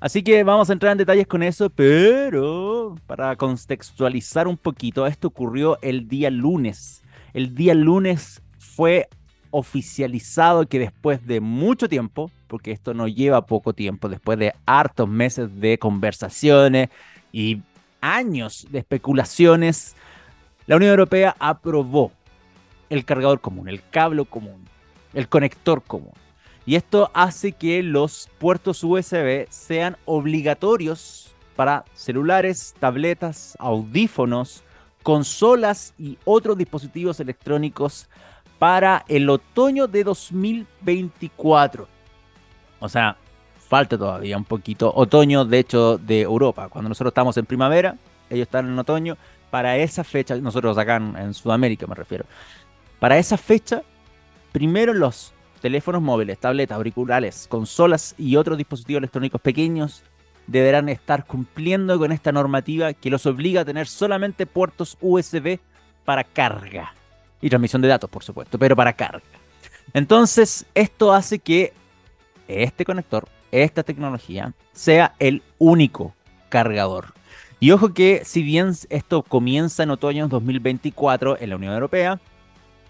Así 0.00 0.22
que 0.22 0.44
vamos 0.44 0.70
a 0.70 0.72
entrar 0.72 0.92
en 0.92 0.98
detalles 0.98 1.26
con 1.26 1.42
eso, 1.42 1.70
pero 1.70 2.94
para 3.06 3.34
contextualizar 3.36 4.46
un 4.46 4.56
poquito, 4.56 5.06
esto 5.06 5.28
ocurrió 5.28 5.78
el 5.82 6.08
día 6.08 6.30
lunes. 6.30 7.02
El 7.32 7.54
día 7.54 7.74
lunes 7.74 8.42
fue 8.58 9.08
oficializado 9.50 10.66
que 10.68 10.78
después 10.78 11.26
de 11.26 11.40
mucho 11.40 11.88
tiempo, 11.88 12.30
porque 12.46 12.72
esto 12.72 12.94
no 12.94 13.08
lleva 13.08 13.46
poco 13.46 13.72
tiempo, 13.72 14.08
después 14.08 14.38
de 14.38 14.54
hartos 14.66 15.08
meses 15.08 15.60
de 15.60 15.78
conversaciones 15.78 16.88
y 17.32 17.62
años 18.00 18.66
de 18.70 18.78
especulaciones, 18.78 19.96
la 20.66 20.76
Unión 20.76 20.90
Europea 20.90 21.34
aprobó 21.38 22.12
el 22.90 23.04
cargador 23.04 23.40
común, 23.40 23.68
el 23.68 23.82
cable 23.90 24.24
común, 24.24 24.64
el 25.14 25.28
conector 25.28 25.82
común. 25.82 26.12
Y 26.66 26.76
esto 26.76 27.10
hace 27.14 27.52
que 27.52 27.82
los 27.82 28.28
puertos 28.38 28.84
USB 28.84 29.46
sean 29.48 29.96
obligatorios 30.04 31.34
para 31.56 31.84
celulares, 31.94 32.74
tabletas, 32.78 33.56
audífonos, 33.58 34.62
consolas 35.02 35.94
y 35.98 36.18
otros 36.24 36.58
dispositivos 36.58 37.20
electrónicos 37.20 38.08
para 38.58 39.04
el 39.08 39.30
otoño 39.30 39.86
de 39.86 40.04
2024. 40.04 41.88
O 42.80 42.88
sea, 42.88 43.16
falta 43.58 43.96
todavía 43.96 44.36
un 44.36 44.44
poquito. 44.44 44.92
Otoño, 44.94 45.44
de 45.44 45.58
hecho, 45.58 45.98
de 45.98 46.22
Europa. 46.22 46.68
Cuando 46.68 46.88
nosotros 46.88 47.10
estamos 47.10 47.36
en 47.36 47.46
primavera, 47.46 47.96
ellos 48.30 48.46
están 48.46 48.66
en 48.66 48.78
otoño. 48.78 49.16
Para 49.50 49.76
esa 49.76 50.04
fecha, 50.04 50.36
nosotros 50.36 50.76
acá 50.76 50.96
en, 50.96 51.32
Sudamérica 51.34 51.86
me 51.86 51.94
refiero. 51.94 52.24
Para 52.98 53.18
esa 53.18 53.36
fecha, 53.36 53.82
primero 54.52 54.92
los 54.92 55.32
teléfonos 55.62 56.02
móviles, 56.02 56.38
tabletas, 56.38 56.76
auriculares, 56.76 57.46
consolas 57.48 58.14
y 58.18 58.36
otros 58.36 58.58
dispositivos 58.58 58.98
electrónicos 58.98 59.40
pequeños 59.40 60.02
deberán 60.46 60.88
estar 60.88 61.26
cumpliendo 61.26 61.98
con 61.98 62.12
esta 62.12 62.32
normativa 62.32 62.92
que 62.92 63.10
los 63.10 63.26
obliga 63.26 63.62
a 63.62 63.64
tener 63.64 63.86
solamente 63.86 64.46
puertos 64.46 64.96
USB 65.00 65.58
para 66.04 66.24
carga 66.24 66.92
y 67.40 67.48
transmisión 67.48 67.82
de 67.82 67.88
datos, 67.88 68.10
por 68.10 68.24
supuesto, 68.24 68.58
pero 68.58 68.76
para 68.76 68.92
carga. 68.92 69.22
Entonces, 69.94 70.66
esto 70.74 71.12
hace 71.12 71.38
que 71.38 71.72
este 72.46 72.84
conector, 72.84 73.28
esta 73.50 73.82
tecnología, 73.82 74.52
sea 74.72 75.14
el 75.18 75.42
único 75.58 76.14
cargador. 76.48 77.14
Y 77.60 77.72
ojo 77.72 77.92
que 77.92 78.22
si 78.24 78.42
bien 78.42 78.72
esto 78.88 79.22
comienza 79.22 79.82
en 79.82 79.90
otoño 79.90 80.28
2024 80.28 81.38
en 81.40 81.50
la 81.50 81.56
Unión 81.56 81.74
Europea, 81.74 82.20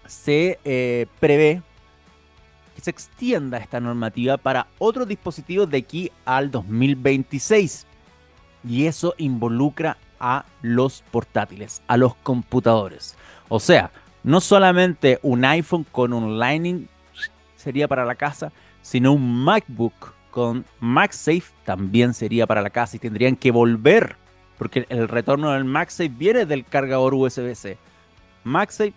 se 0.05 0.59
eh, 0.63 1.07
prevé 1.19 1.61
que 2.75 2.81
se 2.81 2.91
extienda 2.91 3.57
esta 3.57 3.79
normativa 3.79 4.37
para 4.37 4.67
otros 4.77 5.07
dispositivos 5.07 5.69
de 5.69 5.79
aquí 5.79 6.11
al 6.25 6.51
2026. 6.51 7.85
Y 8.67 8.85
eso 8.85 9.15
involucra 9.17 9.97
a 10.19 10.45
los 10.61 11.03
portátiles, 11.11 11.81
a 11.87 11.97
los 11.97 12.15
computadores. 12.15 13.15
O 13.47 13.59
sea, 13.59 13.91
no 14.23 14.41
solamente 14.41 15.19
un 15.21 15.45
iPhone 15.45 15.85
con 15.91 16.13
un 16.13 16.39
Lightning 16.39 16.87
sería 17.55 17.87
para 17.87 18.05
la 18.05 18.15
casa, 18.15 18.51
sino 18.81 19.13
un 19.13 19.43
MacBook 19.43 20.13
con 20.31 20.65
MagSafe 20.79 21.43
también 21.65 22.13
sería 22.13 22.47
para 22.47 22.61
la 22.61 22.69
casa 22.69 22.97
y 22.97 22.99
tendrían 22.99 23.35
que 23.35 23.51
volver, 23.51 24.15
porque 24.57 24.85
el 24.89 25.07
retorno 25.07 25.51
del 25.51 25.65
MagSafe 25.65 26.09
viene 26.09 26.45
del 26.45 26.65
cargador 26.65 27.13
USB-C. 27.13 27.77
MagSafe 28.43 28.93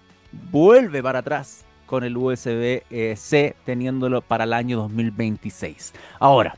vuelve 0.51 1.03
para 1.03 1.21
atrás 1.21 1.65
con 1.87 2.05
el 2.05 2.17
USB-C 2.17 3.57
teniéndolo 3.65 4.23
para 4.23 4.45
el 4.45 4.53
año 4.53 4.79
2026. 4.79 5.93
Ahora, 6.19 6.57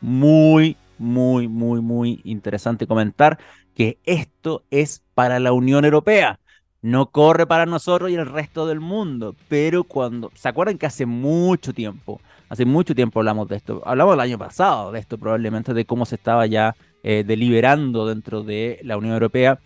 muy, 0.00 0.76
muy, 0.98 1.48
muy, 1.48 1.80
muy 1.80 2.20
interesante 2.24 2.86
comentar 2.86 3.38
que 3.74 3.98
esto 4.04 4.64
es 4.70 5.02
para 5.14 5.38
la 5.38 5.52
Unión 5.52 5.84
Europea 5.84 6.38
no 6.82 7.06
corre 7.06 7.46
para 7.46 7.66
nosotros 7.66 8.10
y 8.10 8.14
el 8.14 8.26
resto 8.26 8.66
del 8.66 8.80
mundo. 8.80 9.34
Pero 9.48 9.84
cuando, 9.84 10.30
¿se 10.34 10.48
acuerdan 10.48 10.78
que 10.78 10.86
hace 10.86 11.06
mucho 11.06 11.72
tiempo, 11.72 12.20
hace 12.48 12.64
mucho 12.64 12.94
tiempo 12.94 13.20
hablamos 13.20 13.48
de 13.48 13.56
esto? 13.56 13.82
Hablamos 13.84 14.14
el 14.14 14.20
año 14.20 14.38
pasado 14.38 14.92
de 14.92 15.00
esto 15.00 15.18
probablemente, 15.18 15.74
de 15.74 15.84
cómo 15.84 16.06
se 16.06 16.16
estaba 16.16 16.46
ya 16.46 16.76
eh, 17.02 17.24
deliberando 17.26 18.06
dentro 18.06 18.42
de 18.42 18.80
la 18.82 18.96
Unión 18.96 19.14
Europea, 19.14 19.58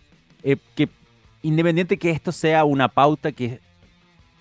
eh, 0.43 0.57
que 0.75 0.89
independiente 1.43 1.97
que 1.97 2.11
esto 2.11 2.31
sea 2.31 2.63
una 2.65 2.87
pauta 2.87 3.31
que 3.31 3.59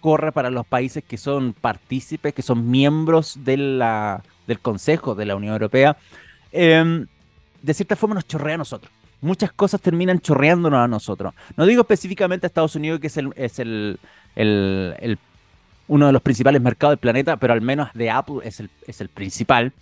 corre 0.01 0.33
para 0.33 0.51
los 0.51 0.67
países 0.67 1.05
que 1.05 1.19
son 1.19 1.53
partícipes, 1.53 2.35
que 2.35 2.43
son 2.43 2.71
miembros 2.71 3.39
del 3.45 3.83
Consejo 4.63 5.15
de 5.15 5.27
la 5.27 5.37
Unión 5.37 5.53
Europea, 5.53 5.97
em, 6.53 7.07
de 7.63 7.75
cierta 7.75 7.97
forma 7.97 8.15
nos 8.15 8.27
chorrea 8.27 8.55
a 8.55 8.59
nosotros. 8.59 8.93
Muchas 9.21 9.53
cosas 9.53 9.81
terminan 9.81 10.21
chorreándonos 10.21 10.79
a 10.79 10.89
nosotros. 10.89 11.35
No 11.57 11.67
digo 11.67 11.83
específicamente 11.83 12.47
a 12.47 12.49
Estados 12.49 12.75
Unidos, 12.77 13.01
que 13.01 13.09
es 13.09 13.17
el, 13.17 13.33
es 13.37 13.59
el, 13.59 13.99
el, 14.37 15.19
uno 15.89 16.07
de 16.07 16.13
los 16.13 16.23
principales 16.23 16.63
mercados 16.63 16.93
del 16.93 16.99
planeta, 16.99 17.37
pero 17.37 17.53
al 17.53 17.61
menos 17.61 17.89
de 17.95 18.11
Apple 18.11 18.37
es 18.45 18.61
el, 18.61 18.71
es 18.87 19.01
el 19.01 19.09
principal, 19.09 19.73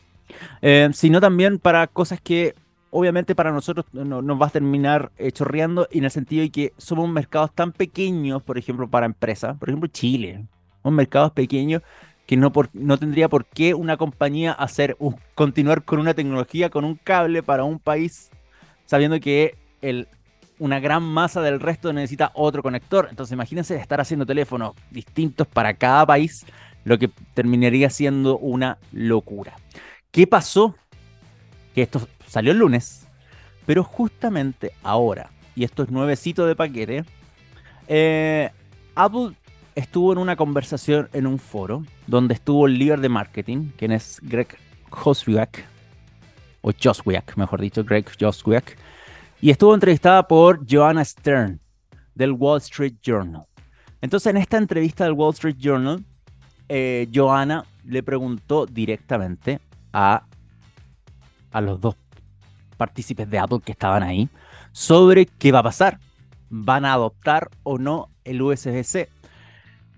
em, 0.60 0.92
sino 0.92 1.20
también 1.20 1.58
para 1.58 1.86
cosas 1.86 2.20
que 2.20 2.54
obviamente 2.90 3.34
para 3.34 3.52
nosotros 3.52 3.86
nos 3.92 4.40
va 4.40 4.46
a 4.46 4.50
terminar 4.50 5.12
eh, 5.18 5.30
chorreando 5.30 5.88
en 5.90 6.04
el 6.04 6.10
sentido 6.10 6.42
de 6.42 6.50
que 6.50 6.72
somos 6.78 7.08
mercados 7.08 7.52
tan 7.54 7.72
pequeños, 7.72 8.42
por 8.42 8.58
ejemplo, 8.58 8.88
para 8.88 9.06
empresas, 9.06 9.56
por 9.58 9.68
ejemplo, 9.68 9.88
Chile, 9.88 10.44
son 10.82 10.94
mercados 10.94 11.32
pequeños 11.32 11.82
que 12.26 12.36
no, 12.36 12.52
no 12.74 12.98
tendría 12.98 13.28
por 13.28 13.46
qué 13.46 13.72
una 13.72 13.96
compañía 13.96 14.52
hacer 14.52 14.98
continuar 15.34 15.82
con 15.82 15.98
una 15.98 16.12
tecnología, 16.12 16.68
con 16.68 16.84
un 16.84 16.94
cable 16.94 17.42
para 17.42 17.64
un 17.64 17.78
país, 17.78 18.30
sabiendo 18.88 19.20
que 19.20 19.54
el, 19.82 20.08
una 20.58 20.80
gran 20.80 21.02
masa 21.02 21.42
del 21.42 21.60
resto 21.60 21.92
necesita 21.92 22.32
otro 22.34 22.62
conector. 22.62 23.06
Entonces 23.10 23.34
imagínense 23.34 23.76
estar 23.76 24.00
haciendo 24.00 24.24
teléfonos 24.24 24.74
distintos 24.90 25.46
para 25.46 25.74
cada 25.74 26.06
país, 26.06 26.46
lo 26.84 26.98
que 26.98 27.10
terminaría 27.34 27.90
siendo 27.90 28.38
una 28.38 28.78
locura. 28.92 29.54
¿Qué 30.10 30.26
pasó? 30.26 30.74
Que 31.74 31.82
esto 31.82 32.08
salió 32.26 32.52
el 32.52 32.58
lunes, 32.58 33.06
pero 33.66 33.84
justamente 33.84 34.72
ahora, 34.82 35.28
y 35.54 35.64
esto 35.64 35.82
es 35.82 35.90
nuevecito 35.90 36.46
de 36.46 36.56
paquete, 36.56 37.04
eh, 37.88 38.50
Apple 38.94 39.34
estuvo 39.74 40.12
en 40.12 40.18
una 40.18 40.34
conversación 40.34 41.10
en 41.12 41.26
un 41.26 41.38
foro 41.38 41.84
donde 42.06 42.32
estuvo 42.32 42.66
el 42.66 42.78
líder 42.78 43.00
de 43.00 43.10
marketing, 43.10 43.68
quien 43.76 43.92
es 43.92 44.18
Greg 44.22 44.48
Joswiak, 44.88 45.66
o 46.68 46.72
Joswiak, 46.72 47.36
mejor 47.36 47.60
dicho, 47.62 47.82
Greg 47.82 48.06
Joswiak, 48.20 48.76
y 49.40 49.50
estuvo 49.50 49.72
entrevistada 49.72 50.28
por 50.28 50.66
Joanna 50.68 51.02
Stern 51.02 51.60
del 52.14 52.32
Wall 52.32 52.58
Street 52.58 52.96
Journal. 53.02 53.46
Entonces, 54.02 54.30
en 54.30 54.36
esta 54.36 54.58
entrevista 54.58 55.04
del 55.04 55.14
Wall 55.14 55.32
Street 55.32 55.56
Journal, 55.58 56.04
eh, 56.68 57.08
Joanna 57.12 57.64
le 57.84 58.02
preguntó 58.02 58.66
directamente 58.66 59.60
a, 59.94 60.24
a 61.52 61.60
los 61.62 61.80
dos 61.80 61.96
partícipes 62.76 63.30
de 63.30 63.38
Apple 63.38 63.60
que 63.64 63.72
estaban 63.72 64.02
ahí 64.02 64.28
sobre 64.72 65.24
qué 65.24 65.50
va 65.52 65.60
a 65.60 65.64
pasar. 65.64 65.98
¿Van 66.50 66.84
a 66.84 66.92
adoptar 66.92 67.48
o 67.62 67.78
no 67.78 68.10
el 68.24 68.42
USB-C? 68.42 69.08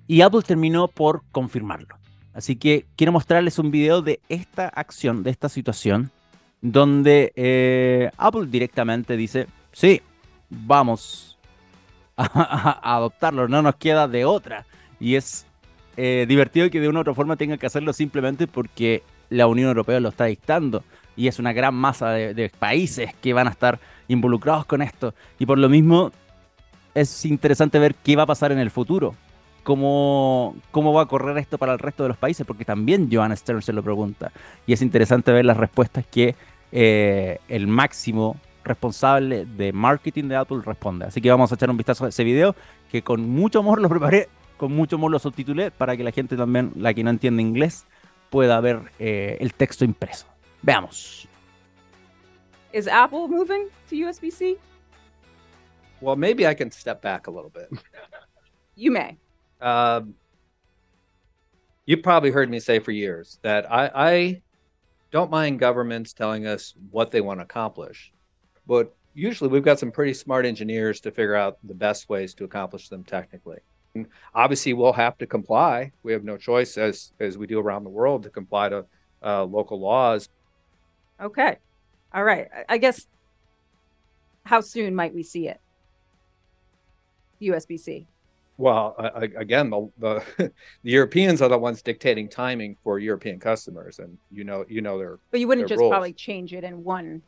Y 0.06 0.20
Apple 0.20 0.42
terminó 0.42 0.87
por 0.87 1.24
confirmarlo. 1.33 1.96
Así 2.33 2.54
que 2.54 2.87
quiero 2.96 3.12
mostrarles 3.12 3.59
un 3.59 3.72
video 3.72 4.02
de 4.02 4.20
esta 4.28 4.68
acción, 4.68 5.24
de 5.24 5.30
esta 5.30 5.48
situación, 5.48 6.11
donde 6.62 7.32
eh, 7.36 8.10
Apple 8.16 8.46
directamente 8.48 9.16
dice, 9.16 9.46
sí, 9.72 10.02
vamos 10.48 11.38
a, 12.16 12.96
adoptarlo, 12.96 13.48
no 13.48 13.62
nos 13.62 13.76
queda 13.76 14.08
de 14.08 14.24
otra. 14.24 14.66
Y 14.98 15.14
es 15.14 15.46
eh, 15.96 16.26
divertido 16.28 16.70
que 16.70 16.80
de 16.80 16.88
una 16.88 17.00
u 17.00 17.02
otra 17.02 17.14
forma 17.14 17.36
tenga 17.36 17.56
que 17.56 17.66
hacerlo 17.66 17.92
simplemente 17.92 18.46
porque 18.46 19.02
la 19.30 19.46
Unión 19.46 19.68
Europea 19.68 20.00
lo 20.00 20.10
está 20.10 20.26
dictando 20.26 20.84
y 21.16 21.28
es 21.28 21.38
una 21.38 21.52
gran 21.52 21.74
masa 21.74 22.10
de, 22.10 22.50
países 22.58 23.14
que 23.20 23.32
van 23.32 23.46
a 23.46 23.50
estar 23.50 23.80
involucrados 24.08 24.66
con 24.66 24.82
esto. 24.82 25.14
Y 25.38 25.46
por 25.46 25.58
lo 25.58 25.68
mismo 25.68 26.12
es 26.94 27.24
interesante 27.24 27.78
ver 27.78 27.94
qué 27.94 28.16
va 28.16 28.24
a 28.24 28.26
pasar 28.26 28.52
en 28.52 28.58
el 28.58 28.70
futuro. 28.70 29.14
Cómo, 29.70 30.56
cómo 30.72 30.92
va 30.92 31.02
a 31.02 31.06
correr 31.06 31.38
esto 31.38 31.56
para 31.56 31.74
el 31.74 31.78
resto 31.78 32.02
de 32.02 32.09
los 32.09 32.18
países, 32.18 32.44
porque 32.44 32.64
también 32.64 33.09
Joan 33.09 33.37
Stern 33.37 33.62
se 33.62 33.72
lo 33.72 33.85
pregunta. 33.85 34.33
Y 34.66 34.72
es 34.72 34.83
interesante 34.83 35.30
ver 35.30 35.44
las 35.44 35.56
respuestas 35.56 36.04
que 36.04 36.35
eh, 36.72 37.38
el 37.46 37.68
máximo 37.68 38.37
responsable 38.64 39.46
de 39.46 39.72
marketing 39.72 40.24
de 40.24 40.35
Apple 40.35 40.62
responde. 40.64 41.04
Así 41.04 41.20
que 41.20 41.30
vamos 41.30 41.52
a 41.52 41.54
echar 41.54 41.70
un 41.70 41.76
vistazo 41.76 42.04
a 42.04 42.09
ese 42.09 42.24
video, 42.24 42.56
que 42.90 43.02
con 43.02 43.30
mucho 43.30 43.61
amor 43.61 43.80
lo 43.80 43.88
preparé, 43.88 44.28
con 44.56 44.72
mucho 44.72 44.96
amor 44.96 45.12
lo 45.12 45.20
subtitulé, 45.20 45.70
para 45.70 45.96
que 45.96 46.02
la 46.02 46.11
gente 46.11 46.37
también, 46.37 46.72
la 46.74 46.92
que 46.92 47.04
no 47.04 47.11
entiende 47.11 47.40
inglés, 47.40 47.87
pueda 48.28 48.61
ver 48.61 48.90
eh, 48.98 49.37
el 49.38 49.54
texto 49.54 49.85
impreso. 49.85 50.26
Veamos. 50.62 51.28
Is 52.72 52.88
Apple 52.88 53.28
moving 53.28 53.68
to 53.88 53.94
USB 53.94 54.33
C? 54.33 54.59
Well, 56.00 56.16
maybe 56.16 56.44
I 56.44 56.56
can 56.56 56.72
step 56.72 57.00
back 57.00 57.28
a 57.28 57.30
little 57.30 57.50
bit. 57.50 57.68
you 58.74 58.90
may. 58.90 59.16
Um, 59.60 60.14
you 61.86 61.96
probably 61.96 62.30
heard 62.30 62.48
me 62.50 62.60
say 62.60 62.78
for 62.78 62.92
years 62.92 63.38
that 63.42 63.70
I, 63.70 63.90
I 63.94 64.42
don't 65.10 65.30
mind 65.30 65.58
governments 65.58 66.12
telling 66.12 66.46
us 66.46 66.74
what 66.90 67.10
they 67.10 67.20
want 67.20 67.40
to 67.40 67.44
accomplish, 67.44 68.12
but 68.66 68.94
usually 69.14 69.50
we've 69.50 69.64
got 69.64 69.78
some 69.78 69.90
pretty 69.90 70.14
smart 70.14 70.46
engineers 70.46 71.00
to 71.00 71.10
figure 71.10 71.34
out 71.34 71.58
the 71.64 71.74
best 71.74 72.08
ways 72.08 72.34
to 72.34 72.44
accomplish 72.44 72.88
them 72.88 73.04
technically. 73.04 73.58
And 73.94 74.06
obviously, 74.34 74.72
we'll 74.72 74.92
have 74.92 75.18
to 75.18 75.26
comply. 75.26 75.90
We 76.04 76.12
have 76.12 76.22
no 76.22 76.36
choice, 76.36 76.78
as 76.78 77.12
as 77.18 77.36
we 77.36 77.48
do 77.48 77.58
around 77.58 77.82
the 77.82 77.90
world, 77.90 78.22
to 78.22 78.30
comply 78.30 78.68
to 78.68 78.86
uh, 79.20 79.44
local 79.44 79.80
laws. 79.80 80.28
Okay. 81.20 81.56
All 82.14 82.22
right. 82.22 82.48
I 82.68 82.78
guess 82.78 83.08
how 84.44 84.60
soon 84.60 84.94
might 84.94 85.12
we 85.12 85.24
see 85.24 85.48
it? 85.48 85.60
USB 87.42 87.78
C. 87.80 88.06
Well, 88.60 88.94
uh, 88.98 89.26
again, 89.38 89.70
the, 89.70 89.90
the, 89.96 90.22
the 90.82 90.90
Europeans 90.90 91.40
are 91.40 91.48
the 91.48 91.56
ones 91.56 91.80
dictating 91.80 92.28
timing 92.28 92.76
for 92.84 92.98
European 92.98 93.40
customers, 93.40 93.98
and 93.98 94.18
you 94.30 94.44
know 94.44 94.66
you 94.68 94.82
know 94.82 94.98
their. 94.98 95.18
But 95.30 95.40
you 95.40 95.48
wouldn't 95.48 95.66
just 95.66 95.78
rules. 95.78 95.90
probably 95.90 96.12
change 96.12 96.52
it 96.52 96.62
in 96.62 96.84
one 96.84 97.22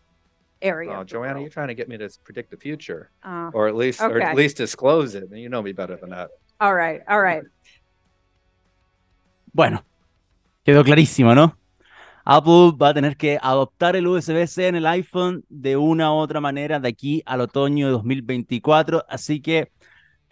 area. 0.60 0.92
Oh, 0.92 1.04
Joanna, 1.04 1.40
you're 1.40 1.48
trying 1.48 1.68
to 1.68 1.74
get 1.74 1.88
me 1.88 1.96
to 1.96 2.10
predict 2.22 2.50
the 2.50 2.58
future, 2.58 3.10
uh, 3.24 3.50
or 3.54 3.66
at 3.66 3.74
least, 3.74 4.02
okay. 4.02 4.12
or 4.12 4.20
at 4.20 4.36
least 4.36 4.58
disclose 4.58 5.14
it. 5.14 5.30
And 5.30 5.40
you 5.40 5.48
know 5.48 5.62
me 5.62 5.72
better 5.72 5.96
than 5.96 6.10
that. 6.10 6.28
All 6.60 6.74
right, 6.74 7.00
all 7.08 7.22
right. 7.22 7.44
Bueno, 9.54 9.82
quedó 10.66 10.84
clarísimo, 10.84 11.34
¿no? 11.34 11.56
Apple 12.26 12.72
va 12.80 12.90
a 12.90 12.94
tener 12.94 13.16
que 13.16 13.38
adoptar 13.40 13.96
el 13.96 14.06
USB-C 14.06 14.68
en 14.68 14.76
el 14.76 14.86
iPhone 14.86 15.44
de 15.48 15.78
una 15.78 16.12
u 16.12 16.16
otra 16.16 16.42
manera 16.42 16.78
de 16.78 16.88
aquí 16.88 17.22
al 17.24 17.40
otoño 17.40 17.86
de 17.86 17.92
2024. 17.92 19.06
Así 19.08 19.40
que 19.40 19.72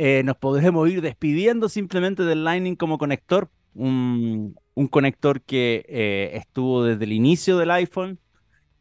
eh, 0.02 0.22
nos 0.24 0.38
podemos 0.38 0.88
ir 0.88 1.02
despidiendo 1.02 1.68
simplemente 1.68 2.22
del 2.22 2.42
Lightning 2.42 2.74
como 2.74 2.96
conector. 2.96 3.50
Un, 3.74 4.56
conector 4.90 5.42
que 5.42 5.84
eh, 5.90 6.30
estuvo 6.36 6.84
desde 6.84 7.04
el 7.04 7.12
inicio 7.12 7.58
del 7.58 7.70
iPhone 7.70 8.18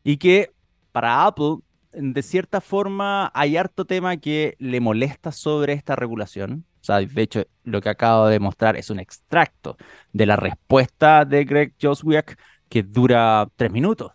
y 0.02 0.16
que 0.16 0.54
para 0.94 1.26
Apple, 1.26 1.58
de 1.92 2.22
cierta 2.22 2.62
forma, 2.62 3.34
hay 3.34 3.58
harto 3.58 3.84
tema 3.84 4.16
que 4.16 4.56
le 4.60 4.80
molesta 4.80 5.34
sobre 5.34 5.74
esta 5.74 5.98
regulación. 5.98 6.64
O 6.80 6.86
sea, 6.86 7.02
de 7.02 7.22
hecho, 7.22 7.44
lo 7.66 7.82
que 7.82 7.90
acabo 7.90 8.28
de 8.28 8.40
mostrar 8.40 8.78
es 8.78 8.90
un 8.90 9.02
extracto 9.02 9.76
de 10.14 10.26
la 10.26 10.38
respuesta 10.38 11.26
de 11.26 11.44
Greg 11.44 11.74
Joswiak 11.82 12.40
que 12.70 12.82
dura 12.82 13.46
tres 13.58 13.74
minutos. 13.74 14.14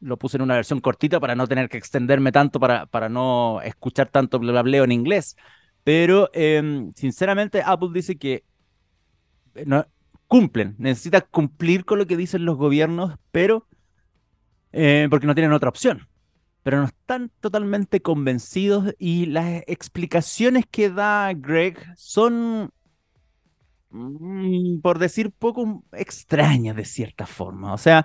Lo 0.00 0.18
puse 0.18 0.36
en 0.36 0.42
una 0.42 0.56
versión 0.56 0.80
cortita 0.80 1.18
para 1.18 1.34
no 1.34 1.46
tener 1.46 1.70
que 1.70 1.78
extenderme 1.78 2.30
tanto, 2.30 2.60
para, 2.60 2.84
para 2.84 3.08
no 3.08 3.62
escuchar 3.62 4.10
tanto 4.10 4.38
bla, 4.38 4.60
bla, 4.60 4.84
en 4.84 4.92
inglés. 4.92 5.34
Pero 5.86 6.30
em, 6.32 6.92
sinceramente 6.96 7.62
Apple 7.64 7.90
dice 7.94 8.18
que 8.18 8.42
eh, 9.54 9.62
no, 9.64 9.86
cumplen, 10.26 10.74
necesita 10.78 11.20
cumplir 11.20 11.84
con 11.84 12.00
lo 12.00 12.08
que 12.08 12.16
dicen 12.16 12.44
los 12.44 12.56
gobiernos, 12.56 13.14
pero 13.30 13.68
eh, 14.72 15.06
porque 15.08 15.28
no 15.28 15.36
tienen 15.36 15.52
otra 15.52 15.68
opción. 15.68 16.08
Pero 16.64 16.80
no 16.80 16.86
están 16.86 17.30
totalmente 17.38 18.02
convencidos 18.02 18.96
y 18.98 19.26
las 19.26 19.62
explicaciones 19.68 20.64
que 20.68 20.90
da 20.90 21.32
Greg 21.34 21.78
son 21.96 22.72
Mm, 23.90 24.80
por 24.80 24.98
decir 24.98 25.32
poco, 25.32 25.82
extraña 25.92 26.74
de 26.74 26.84
cierta 26.84 27.26
forma. 27.26 27.72
O 27.72 27.78
sea, 27.78 28.04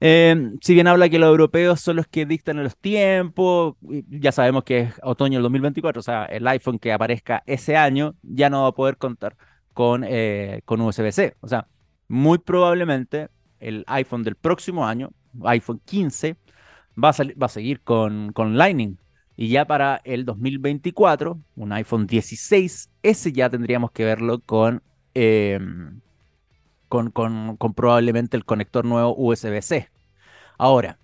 em, 0.00 0.56
si 0.60 0.74
bien 0.74 0.86
habla 0.86 1.08
que 1.08 1.18
los 1.18 1.28
europeos 1.28 1.80
son 1.80 1.96
los 1.96 2.06
que 2.06 2.26
dictan 2.26 2.62
los 2.62 2.76
tiempos, 2.76 3.76
ya 4.08 4.32
sabemos 4.32 4.64
que 4.64 4.80
es 4.80 4.94
otoño 5.02 5.34
del 5.38 5.42
2024, 5.44 6.00
o 6.00 6.02
sea, 6.02 6.24
el 6.26 6.46
iPhone 6.48 6.78
que 6.78 6.92
aparezca 6.92 7.42
ese 7.46 7.76
año 7.76 8.14
ya 8.22 8.50
no 8.50 8.62
va 8.62 8.68
a 8.68 8.72
poder 8.72 8.96
contar 8.96 9.36
con, 9.72 10.04
eh, 10.06 10.62
con 10.64 10.80
USB-C. 10.80 11.36
O 11.40 11.48
sea, 11.48 11.68
muy 12.08 12.38
probablemente 12.38 13.28
el 13.60 13.84
iPhone 13.88 14.22
del 14.22 14.36
próximo 14.36 14.86
año, 14.86 15.12
iPhone 15.44 15.80
15, 15.84 16.36
va 17.02 17.10
a, 17.10 17.14
va 17.40 17.46
a 17.46 17.48
seguir 17.48 17.80
con, 17.82 18.32
con 18.32 18.56
Lightning. 18.56 18.98
Y 19.36 19.48
ya 19.48 19.66
para 19.66 20.00
el 20.04 20.24
2024, 20.24 21.38
un 21.56 21.72
iPhone 21.72 22.06
16, 22.06 22.90
ese 23.02 23.32
ya 23.32 23.50
tendríamos 23.50 23.90
que 23.90 24.04
verlo 24.04 24.40
con 24.40 24.82
Em, 25.18 26.02
con, 27.12 27.56
probablemente 27.74 28.36
el 28.36 28.44
conector 28.44 28.84
nuevo 28.84 29.14
USB-C. 29.16 29.88
Ahora, 30.58 30.98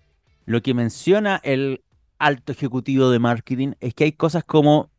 lo 0.45 0.63
que 0.63 0.75
menciona 0.75 1.41
el 1.43 1.83
alto 2.19 2.53
ejecutivo 2.53 3.11
de 3.11 3.19
marketing 3.19 3.73
es 3.81 3.95
que 3.95 4.05
hay 4.05 4.13
cosas 4.13 4.45
como 4.45 4.91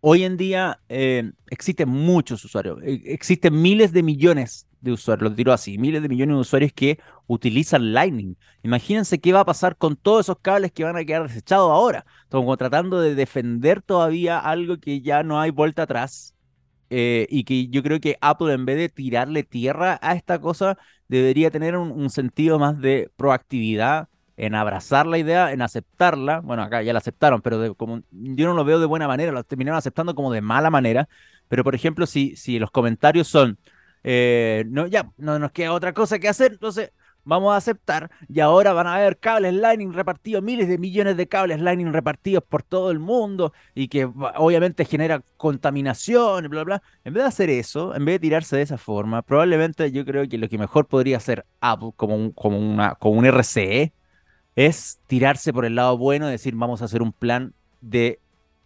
hoy 0.00 0.24
en 0.24 0.36
día 0.36 0.80
eh, 0.88 1.32
existen 1.50 1.88
muchos 1.88 2.44
usuarios, 2.44 2.78
eh, 2.82 3.02
existen 3.06 3.60
miles 3.60 3.92
de 3.92 4.02
millones 4.02 4.66
de 4.84 4.92
usuarios, 4.92 5.30
lo 5.30 5.34
tiro 5.34 5.52
así, 5.52 5.78
miles 5.78 6.02
de 6.02 6.08
millones 6.08 6.36
de 6.36 6.40
usuarios 6.40 6.72
que 6.72 6.98
utilizan 7.26 7.92
Lightning. 7.94 8.36
Imagínense 8.62 9.18
qué 9.18 9.32
va 9.32 9.40
a 9.40 9.44
pasar 9.44 9.76
con 9.76 9.96
todos 9.96 10.26
esos 10.26 10.38
cables 10.40 10.72
que 10.72 10.84
van 10.84 10.96
a 10.96 11.04
quedar 11.04 11.26
desechados 11.26 11.70
ahora. 11.70 12.04
Como 12.28 12.56
tratando 12.56 13.00
de 13.00 13.14
defender 13.14 13.80
todavía 13.80 14.38
algo 14.38 14.78
que 14.78 15.00
ya 15.00 15.22
no 15.22 15.40
hay 15.40 15.50
vuelta 15.50 15.84
atrás. 15.84 16.33
Eh, 16.90 17.26
y 17.30 17.44
que 17.44 17.68
yo 17.68 17.82
creo 17.82 18.00
que 18.00 18.18
Apple 18.20 18.52
en 18.52 18.66
vez 18.66 18.76
de 18.76 18.88
tirarle 18.88 19.42
tierra 19.42 19.98
a 20.02 20.14
esta 20.14 20.40
cosa, 20.40 20.78
debería 21.08 21.50
tener 21.50 21.76
un, 21.76 22.10
sentido 22.10 22.58
más 22.58 22.78
de 22.80 23.10
proactividad 23.16 24.08
en 24.36 24.54
abrazar 24.54 25.06
la 25.06 25.18
idea, 25.18 25.52
en 25.52 25.62
aceptarla. 25.62 26.40
Bueno, 26.40 26.62
acá 26.62 26.82
ya 26.82 26.92
la 26.92 26.98
aceptaron, 26.98 27.40
pero 27.40 27.74
como 27.74 28.02
yo 28.10 28.46
no 28.46 28.54
lo 28.54 28.64
veo 28.64 28.78
de 28.78 28.86
buena 28.86 29.08
manera, 29.08 29.32
lo 29.32 29.44
terminaron 29.44 29.78
aceptando 29.78 30.14
como 30.14 30.32
de 30.32 30.40
mala 30.40 30.70
manera. 30.70 31.08
Pero 31.48 31.64
por 31.64 31.74
ejemplo, 31.74 32.06
si, 32.06 32.36
si 32.36 32.58
los 32.58 32.70
comentarios 32.70 33.28
son, 33.28 33.58
eh, 34.02 34.64
no, 34.68 34.86
ya, 34.86 35.10
no 35.16 35.38
nos 35.38 35.52
queda 35.52 35.72
otra 35.72 35.92
cosa 35.92 36.18
que 36.18 36.28
hacer, 36.28 36.52
entonces 36.52 36.92
vamos 37.24 37.52
a 37.52 37.56
aceptar 37.56 38.10
y 38.28 38.40
ahora 38.40 38.72
van 38.72 38.86
a 38.86 38.94
haber 38.96 39.18
cables 39.18 39.54
Lightning 39.54 39.92
repartidos, 39.92 40.42
miles 40.42 40.68
de 40.68 40.78
millones 40.78 41.16
de 41.16 41.26
cables 41.26 41.60
Lightning 41.60 41.92
repartidos 41.92 42.44
por 42.44 42.62
todo 42.62 42.90
el 42.90 42.98
mundo 42.98 43.52
y 43.74 43.88
que 43.88 44.04
obviamente 44.04 44.84
genera 44.84 45.22
contaminación, 45.36 46.48
bla, 46.48 46.64
bla. 46.64 46.82
En 47.04 47.14
vez 47.14 47.24
de 47.24 47.28
hacer 47.28 47.50
eso, 47.50 47.94
en 47.94 48.04
vez 48.04 48.16
de 48.16 48.18
tirarse 48.20 48.56
de 48.56 48.62
esa 48.62 48.78
forma, 48.78 49.22
probablemente 49.22 49.90
yo 49.90 50.04
creo 50.04 50.28
que 50.28 50.38
lo 50.38 50.48
que 50.48 50.58
mejor 50.58 50.86
podría 50.86 51.16
hacer 51.16 51.46
Apple 51.60 51.90
como 51.96 52.14
un, 52.14 52.30
como 52.32 52.58
una, 52.58 52.94
como 52.96 53.18
un 53.18 53.26
RCE 53.26 53.92
es 54.56 55.00
tirarse 55.06 55.52
por 55.52 55.64
el 55.64 55.74
lado 55.74 55.98
bueno 55.98 56.28
y 56.28 56.32
decir 56.32 56.54
vamos 56.54 56.82
a 56.82 56.84
hacer 56.84 57.02
un 57.02 57.12
plan 57.12 57.54
de 57.80 58.20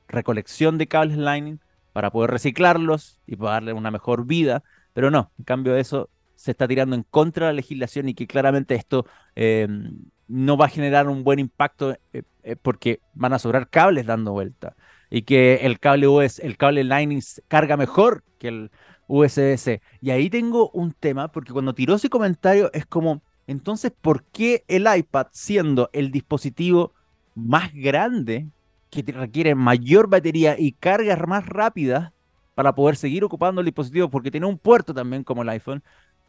recolección 0.09 0.79
de 0.79 0.87
cables 0.87 1.17
Lightning 1.17 1.61
para 1.93 2.11
poder 2.11 2.31
reciclarlos 2.31 3.21
y 3.27 3.37
para 3.37 3.53
darle 3.53 3.73
una 3.73 3.91
mejor 3.91 4.27
vida 4.27 4.63
pero 4.99 5.13
no, 5.13 5.31
en 5.39 5.45
cambio 5.45 5.75
de 5.75 5.81
eso 5.81 6.11
se 6.39 6.53
está 6.53 6.69
tirando 6.69 6.95
en 6.95 7.03
contra 7.03 7.47
de 7.47 7.53
la 7.53 7.57
legislación 7.57 8.09
y 8.09 8.15
que 8.15 8.29
claramente 8.29 8.77
esto 8.77 9.07
em, 9.35 10.05
no 10.29 10.57
va 10.57 10.67
a 10.67 10.69
generar 10.69 11.09
un 11.09 11.25
buen 11.25 11.41
impacto 11.41 11.97
eh, 12.13 12.23
eh, 12.45 12.55
porque 12.55 13.01
van 13.13 13.33
a 13.33 13.41
sobrar 13.41 13.69
cables 13.69 14.07
dando 14.07 14.31
vuelta 14.31 14.77
y 15.11 15.23
que 15.23 15.57
el 15.63 15.81
cable 15.81 16.07
US, 16.07 16.39
el 16.39 16.57
cable 16.57 16.85
Lightning 16.85 17.23
carga 17.49 17.77
mejor 17.77 18.23
que 18.39 18.49
el 18.49 18.71
USB-C. 19.09 19.83
Y 20.01 20.11
ahí 20.11 20.31
tengo 20.31 20.71
un 20.71 20.93
tema 20.93 21.27
porque 21.33 21.53
cuando 21.53 21.75
tiró 21.75 21.97
ese 21.97 22.09
comentario 22.09 22.71
es 22.73 22.87
como, 22.87 23.21
entonces, 23.49 23.91
¿por 24.01 24.23
qué 24.23 24.65
el 24.69 24.87
iPad 24.95 25.27
siendo 25.33 25.91
el 25.93 26.13
dispositivo 26.13 26.95
más 27.35 27.73
grande 27.75 28.47
que 28.91 29.03
requiere 29.03 29.57
mayor 29.57 30.09
batería 30.09 30.55
y 30.57 30.71
cargas 30.71 31.19
más 31.27 31.47
rápidas 31.47 32.13
para 32.59 32.75
poder 32.75 32.97
seguir 32.97 33.23
ocupando 33.23 33.61
el 33.61 33.67
dispositivo, 33.67 34.11
porque 34.11 34.33
tiene 34.33 34.45
un 34.45 34.59
puerto 34.59 34.93
también 34.93 35.23
como 35.23 35.43
el 35.43 35.49
iPhone, 35.49 35.81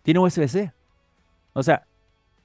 tiene 0.10 0.22
USB-C. 0.22 0.74
O 1.54 1.62
sea, 1.62 1.86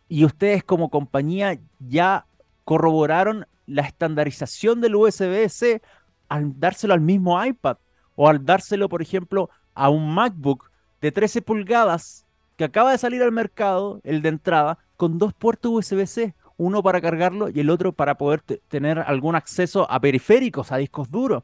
y 0.06 0.26
ustedes 0.26 0.62
como 0.62 0.90
compañía 0.90 1.58
ya 1.78 2.26
corroboraron 2.66 3.46
la 3.64 3.80
estandarización 3.80 4.82
del 4.82 4.96
USB-C 4.96 5.80
al 6.28 6.60
dárselo 6.60 6.92
al 6.92 7.00
mismo 7.00 7.42
iPad 7.42 7.78
o 8.16 8.28
al 8.28 8.44
dárselo, 8.44 8.90
por 8.90 9.00
ejemplo, 9.00 9.48
a 9.72 9.88
un 9.88 10.14
MacBook 10.14 10.70
de 11.00 11.10
13 11.10 11.40
pulgadas 11.40 12.26
que 12.58 12.64
acaba 12.64 12.92
de 12.92 12.98
salir 12.98 13.22
al 13.22 13.32
mercado, 13.32 13.98
el 14.04 14.20
de 14.20 14.28
entrada, 14.28 14.76
con 14.98 15.16
dos 15.16 15.32
puertos 15.32 15.72
USB-C, 15.72 16.34
uno 16.58 16.82
para 16.82 17.00
cargarlo 17.00 17.48
y 17.48 17.60
el 17.60 17.70
otro 17.70 17.92
para 17.92 18.18
poder 18.18 18.42
tener 18.68 18.98
algún 18.98 19.36
acceso 19.36 19.90
a 19.90 20.00
periféricos, 20.00 20.70
a 20.70 20.76
discos 20.76 21.10
duros. 21.10 21.42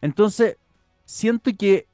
Entonces, 0.00 0.58
siento 1.06 1.50
que 1.58 1.88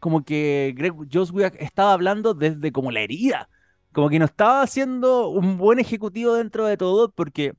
como 0.00 0.24
que 0.24 0.74
Greg 0.76 0.94
Joswiak 1.12 1.56
estaba 1.60 1.92
hablando 1.92 2.34
desde 2.34 2.72
como 2.72 2.90
la 2.90 3.00
herida, 3.00 3.48
como 3.92 4.08
que 4.08 4.18
no 4.18 4.24
estaba 4.24 4.62
haciendo 4.62 5.28
un 5.28 5.58
buen 5.58 5.78
ejecutivo 5.78 6.34
dentro 6.34 6.66
de 6.66 6.76
todo 6.76 7.10
porque 7.12 7.54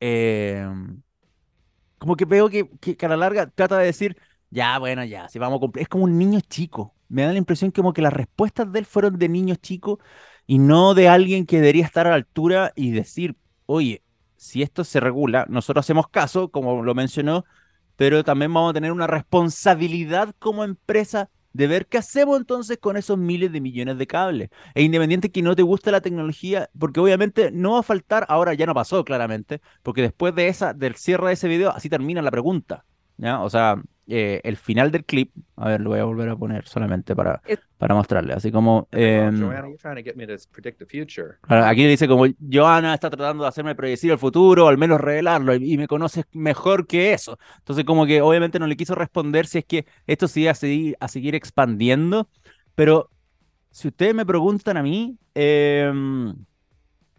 em, 0.00 1.02
como 1.98 2.16
que 2.16 2.24
veo 2.24 2.48
que, 2.50 2.68
que, 2.78 3.06
a 3.06 3.08
la 3.08 3.16
larga 3.16 3.48
trata 3.48 3.78
de 3.78 3.86
decir, 3.86 4.16
ya, 4.50 4.78
bueno, 4.78 5.04
ya, 5.04 5.28
si 5.28 5.38
vamos 5.38 5.58
a 5.58 5.60
cumplir, 5.60 5.82
es 5.82 5.88
como 5.88 6.04
un 6.04 6.18
niño 6.18 6.40
chico, 6.40 6.94
me 7.08 7.22
da 7.22 7.32
la 7.32 7.38
impresión 7.38 7.70
como 7.70 7.92
que 7.92 8.02
las 8.02 8.12
respuestas 8.12 8.70
de 8.70 8.80
él 8.80 8.86
fueron 8.86 9.18
de 9.18 9.28
niños 9.28 9.58
chicos 9.58 9.98
y 10.46 10.58
no 10.58 10.94
de 10.94 11.08
alguien 11.08 11.46
que 11.46 11.56
debería 11.56 11.84
estar 11.84 12.06
a 12.06 12.10
la 12.10 12.16
altura 12.16 12.72
y 12.76 12.90
decir, 12.92 13.36
oye, 13.66 14.02
si 14.36 14.62
esto 14.62 14.84
se 14.84 15.00
regula, 15.00 15.46
nosotros 15.48 15.84
hacemos 15.84 16.08
caso, 16.08 16.50
como 16.50 16.82
lo 16.82 16.94
mencionó, 16.94 17.44
pero 17.96 18.24
también 18.24 18.52
vamos 18.52 18.70
a 18.70 18.74
tener 18.74 18.92
una 18.92 19.06
responsabilidad 19.06 20.34
como 20.38 20.64
empresa 20.64 21.30
de 21.56 21.66
ver 21.66 21.86
qué 21.86 21.98
hacemos 21.98 22.38
entonces 22.38 22.78
con 22.78 22.96
esos 22.96 23.16
miles 23.18 23.50
de 23.50 23.60
millones 23.60 23.96
de 23.98 24.06
cables. 24.06 24.50
E 24.74 24.82
independiente 24.82 25.30
que 25.30 25.42
no 25.42 25.56
te 25.56 25.62
guste 25.62 25.90
la 25.90 26.02
tecnología, 26.02 26.68
porque 26.78 27.00
obviamente 27.00 27.50
no 27.50 27.72
va 27.72 27.80
a 27.80 27.82
faltar, 27.82 28.26
ahora 28.28 28.52
ya 28.54 28.66
no 28.66 28.74
pasó 28.74 29.04
claramente, 29.04 29.62
porque 29.82 30.02
después 30.02 30.34
de 30.34 30.48
esa, 30.48 30.74
del 30.74 30.96
cierre 30.96 31.28
de 31.28 31.32
ese 31.32 31.48
video, 31.48 31.70
así 31.70 31.88
termina 31.88 32.20
la 32.20 32.30
pregunta. 32.30 32.84
O 33.18 33.48
sea, 33.48 33.82
eh, 34.08 34.40
el 34.44 34.56
final 34.56 34.92
del 34.92 35.04
clip, 35.04 35.32
a 35.56 35.68
ver, 35.68 35.80
lo 35.80 35.90
voy 35.90 35.98
a 35.98 36.04
volver 36.04 36.28
a 36.28 36.36
poner 36.36 36.68
solamente 36.68 37.16
para, 37.16 37.42
para 37.76 37.94
mostrarle, 37.94 38.34
así 38.34 38.52
como... 38.52 38.86
Eh, 38.92 39.28
aquí 41.48 41.86
dice 41.86 42.06
como, 42.06 42.26
Joana 42.50 42.94
está 42.94 43.10
tratando 43.10 43.42
de 43.42 43.48
hacerme 43.48 43.74
predecir 43.74 44.12
el 44.12 44.18
futuro, 44.18 44.66
o 44.66 44.68
al 44.68 44.78
menos 44.78 45.00
revelarlo, 45.00 45.56
y, 45.56 45.76
me 45.76 45.88
conoces 45.88 46.24
mejor 46.32 46.86
que 46.86 47.12
eso. 47.12 47.36
Entonces 47.58 47.84
como 47.84 48.06
que 48.06 48.20
obviamente 48.20 48.60
no 48.60 48.68
le 48.68 48.76
quiso 48.76 48.94
responder 48.94 49.46
si 49.46 49.58
es 49.58 49.64
que 49.64 49.86
esto 50.06 50.26
iba 50.36 50.52
a 50.52 50.54
seguir, 50.54 50.96
a 51.00 51.08
seguir 51.08 51.34
expandiendo, 51.34 52.28
pero 52.76 53.10
si 53.72 53.88
ustedes 53.88 54.14
me 54.14 54.24
preguntan 54.24 54.76
a 54.76 54.82
mí, 54.82 55.18
em, 55.34 56.32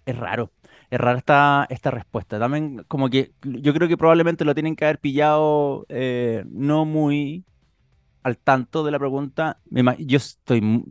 es 0.05 0.17
raro 0.17 0.51
es 0.89 0.99
rara 0.99 1.17
esta, 1.17 1.67
esta 1.69 1.91
respuesta. 1.91 2.39
También 2.39 2.85
como 2.87 3.09
que 3.09 3.33
yo 3.43 3.73
creo 3.73 3.87
que 3.87 3.97
probablemente 3.97 4.45
lo 4.45 4.53
tienen 4.53 4.75
que 4.75 4.85
haber 4.85 4.99
pillado 4.99 5.85
eh, 5.89 6.43
no 6.49 6.85
muy 6.85 7.43
al 8.23 8.37
tanto 8.37 8.83
de 8.83 8.91
la 8.91 8.99
pregunta. 8.99 9.59
Yo 9.99 10.17
estoy, 10.17 10.83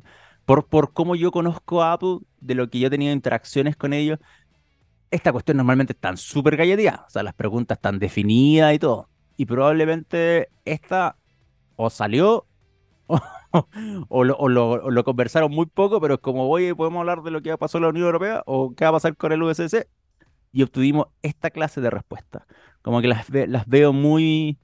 por, 0.44 0.66
por 0.66 0.92
cómo 0.92 1.14
yo 1.16 1.30
conozco 1.30 1.82
a 1.82 1.92
Apple, 1.92 2.18
de 2.40 2.54
lo 2.54 2.68
que 2.68 2.78
yo 2.78 2.88
he 2.88 2.90
tenido 2.90 3.12
interacciones 3.12 3.76
con 3.76 3.92
ellos, 3.92 4.18
esta 5.11 5.32
cuestión 5.32 5.56
normalmente 5.56 5.92
están 5.92 6.16
súper 6.16 6.56
galleteadas. 6.56 7.00
O 7.06 7.11
sea, 7.11 7.22
las 7.22 7.35
preguntas 7.35 7.78
están 7.78 7.98
definidas 7.98 8.74
y 8.74 8.78
todo. 8.78 9.09
Y 9.37 9.46
probablemente 9.46 10.50
esta 10.64 11.16
o 11.76 11.90
salió 11.90 12.46
lo, 14.11 15.04
conversaron 15.04 15.50
muy 15.50 15.66
poco, 15.66 16.00
pero 16.00 16.14
es 16.14 16.20
como, 16.20 16.48
oye, 16.48 16.74
podemos 16.74 17.00
hablar 17.00 17.22
de 17.22 17.30
lo 17.30 17.42
que 17.42 17.50
ha 17.50 17.56
pasado 17.56 17.78
en 17.78 17.82
la 17.85 17.88
Unión 17.90 18.06
Europea 18.06 18.42
o 18.46 18.74
qué 18.74 18.85
va 18.85 18.90
a 18.90 18.92
pasar 18.94 19.16
con 19.16 19.32
el 19.32 19.42
USC. 19.42 19.87
Y 20.52 20.62
obtuvimos 20.62 21.09
esta 21.22 21.50
clase 21.50 21.80
de 21.80 21.90
respuesta. 21.90 22.46
Como 22.82 23.00
que 23.00 23.09
las, 23.09 23.28
las 23.30 23.66
veo 23.66 23.92
muy, 23.92 24.59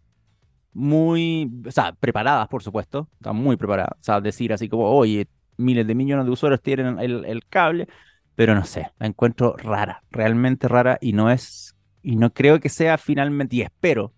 muy, 0.72 1.50
o 1.66 1.70
sea, 1.70 1.92
preparadas, 1.92 2.48
por 2.48 2.62
supuesto, 2.62 3.08
están 3.14 3.36
muy 3.36 3.56
preparadas. 3.56 3.92
O 4.00 4.02
sea, 4.02 4.20
decir 4.20 4.52
así 4.52 4.68
como, 4.68 4.90
oye, 4.90 5.28
miles 5.56 5.86
de 5.86 5.94
millones 5.94 6.26
de 6.26 6.32
usuarios 6.32 6.62
tienen 6.62 6.98
el, 6.98 7.24
el 7.24 7.44
cable, 7.46 7.88
pero 8.34 8.54
no 8.54 8.64
sé, 8.64 8.90
la 8.98 9.06
encuentro 9.06 9.56
rara, 9.56 10.02
realmente 10.10 10.68
rara 10.68 10.98
y 11.00 11.12
no 11.12 11.30
es, 11.30 11.76
y 12.02 12.16
no 12.16 12.32
creo 12.32 12.60
que 12.60 12.68
sea 12.68 12.98
finalmente, 12.98 13.56
y 13.56 13.62
espero, 13.62 14.12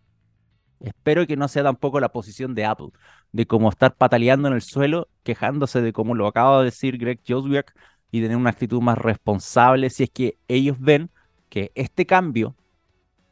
espero 0.85 1.27
que 1.27 1.37
no 1.37 1.49
sea 1.49 1.63
tampoco 1.63 2.01
la 2.01 2.11
posición 2.11 2.55
de 2.55 2.65
Apple, 2.65 2.91
de 3.33 3.47
cómo 3.47 3.69
estar 3.69 3.95
pataleando 3.95 4.49
en 4.49 4.55
el 4.55 4.63
suelo, 4.63 5.09
quejándose 5.23 5.81
de 5.83 5.93
cómo 5.93 6.15
lo 6.15 6.27
acaba 6.27 6.59
de 6.59 6.67
decir 6.67 6.99
Greg 6.99 7.21
Joswiak 7.27 7.75
y 8.11 8.21
tener 8.21 8.37
una 8.37 8.51
actitud 8.51 8.81
más 8.81 8.99
responsable 8.99 9.91
si 9.91 10.05
es 10.05 10.11
que 10.11 10.39
ellos 10.47 10.77
ven 10.79 11.11
que 11.49 11.73
este 11.75 12.07
cambio 12.07 12.55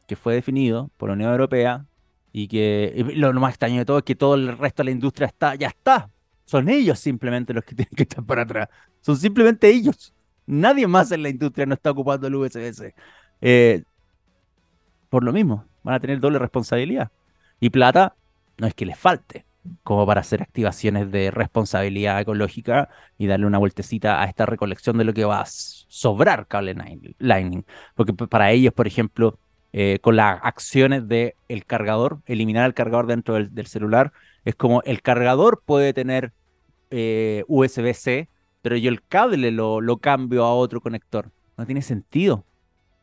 que 0.07 0.15
fue 0.15 0.33
definido 0.33 0.91
por 0.97 1.09
la 1.09 1.13
Unión 1.13 1.31
Europea 1.31 1.85
y 2.31 2.47
que 2.47 3.13
lo, 3.15 3.31
más 3.33 3.51
extraño 3.51 3.79
de 3.79 3.85
todo 3.85 3.99
es 3.99 4.03
que 4.03 4.15
todo 4.15 4.35
el 4.35 4.57
resto 4.57 4.81
de 4.81 4.85
la 4.85 4.91
industria 4.91 5.27
está, 5.27 5.55
ya 5.55 5.67
está. 5.67 6.09
Son 6.45 6.67
ellos 6.67 6.99
simplemente 6.99 7.53
los 7.53 7.63
que 7.63 7.75
tienen 7.75 7.93
que 7.95 8.03
estar 8.03 8.25
para 8.25 8.41
atrás. 8.41 8.69
Son 9.01 9.15
simplemente 9.15 9.69
ellos. 9.69 10.13
Nadie 10.45 10.87
más 10.87 11.11
en 11.11 11.23
la 11.23 11.29
industria 11.29 11.65
no 11.65 11.75
está 11.75 11.91
ocupando 11.91 12.27
el 12.27 12.35
USS. 12.35 12.93
Eh, 13.39 13.83
por 15.09 15.23
lo 15.23 15.31
mismo, 15.31 15.65
van 15.83 15.95
a 15.95 15.99
tener 15.99 16.19
doble 16.19 16.39
responsabilidad. 16.39 17.11
Y 17.63 17.69
plata 17.69 18.13
no 18.57 18.67
es 18.67 18.73
que 18.73 18.85
les 18.85 18.99
falte 18.99 19.45
como 19.83 20.05
para 20.05 20.19
hacer 20.19 20.41
activaciones 20.41 21.09
de 21.09 21.31
responsabilidad 21.31 22.19
ecológica 22.19 22.89
y 23.17 23.27
darle 23.27 23.45
una 23.45 23.57
vueltecita 23.57 24.21
a 24.21 24.25
esta 24.25 24.45
recolección 24.45 24.97
de 24.97 25.05
lo 25.05 25.13
que 25.13 25.23
va 25.23 25.39
a 25.39 25.45
sobrar 25.45 26.45
cable 26.47 26.75
Lightning. 27.19 27.63
Porque 27.95 28.11
para 28.13 28.51
ellos, 28.51 28.73
por 28.73 28.85
ejemplo, 28.85 29.39
eh, 29.71 29.99
con 30.01 30.17
las 30.17 30.41
acciones 30.43 31.07
del 31.07 31.35
el 31.47 31.63
cargador, 31.63 32.19
eliminar 32.25 32.65
el 32.65 32.73
cargador 32.73 33.07
dentro 33.07 33.35
del, 33.35 33.67
celular, 33.67 34.11
es 34.43 34.55
como 34.55 34.81
el 34.81 35.01
cargador 35.01 35.63
puede 35.65 35.93
tener 35.93 36.33
eh, 36.91 37.45
USB-C, 37.47 38.27
pero 38.61 38.75
yo 38.75 38.89
el 38.89 39.01
cable 39.01 39.51
lo, 39.51 39.79
lo 39.79 39.99
cambio 39.99 40.43
a 40.43 40.53
otro 40.53 40.81
conector. 40.81 41.31
No 41.55 41.65
tiene 41.65 41.81
sentido. 41.81 42.43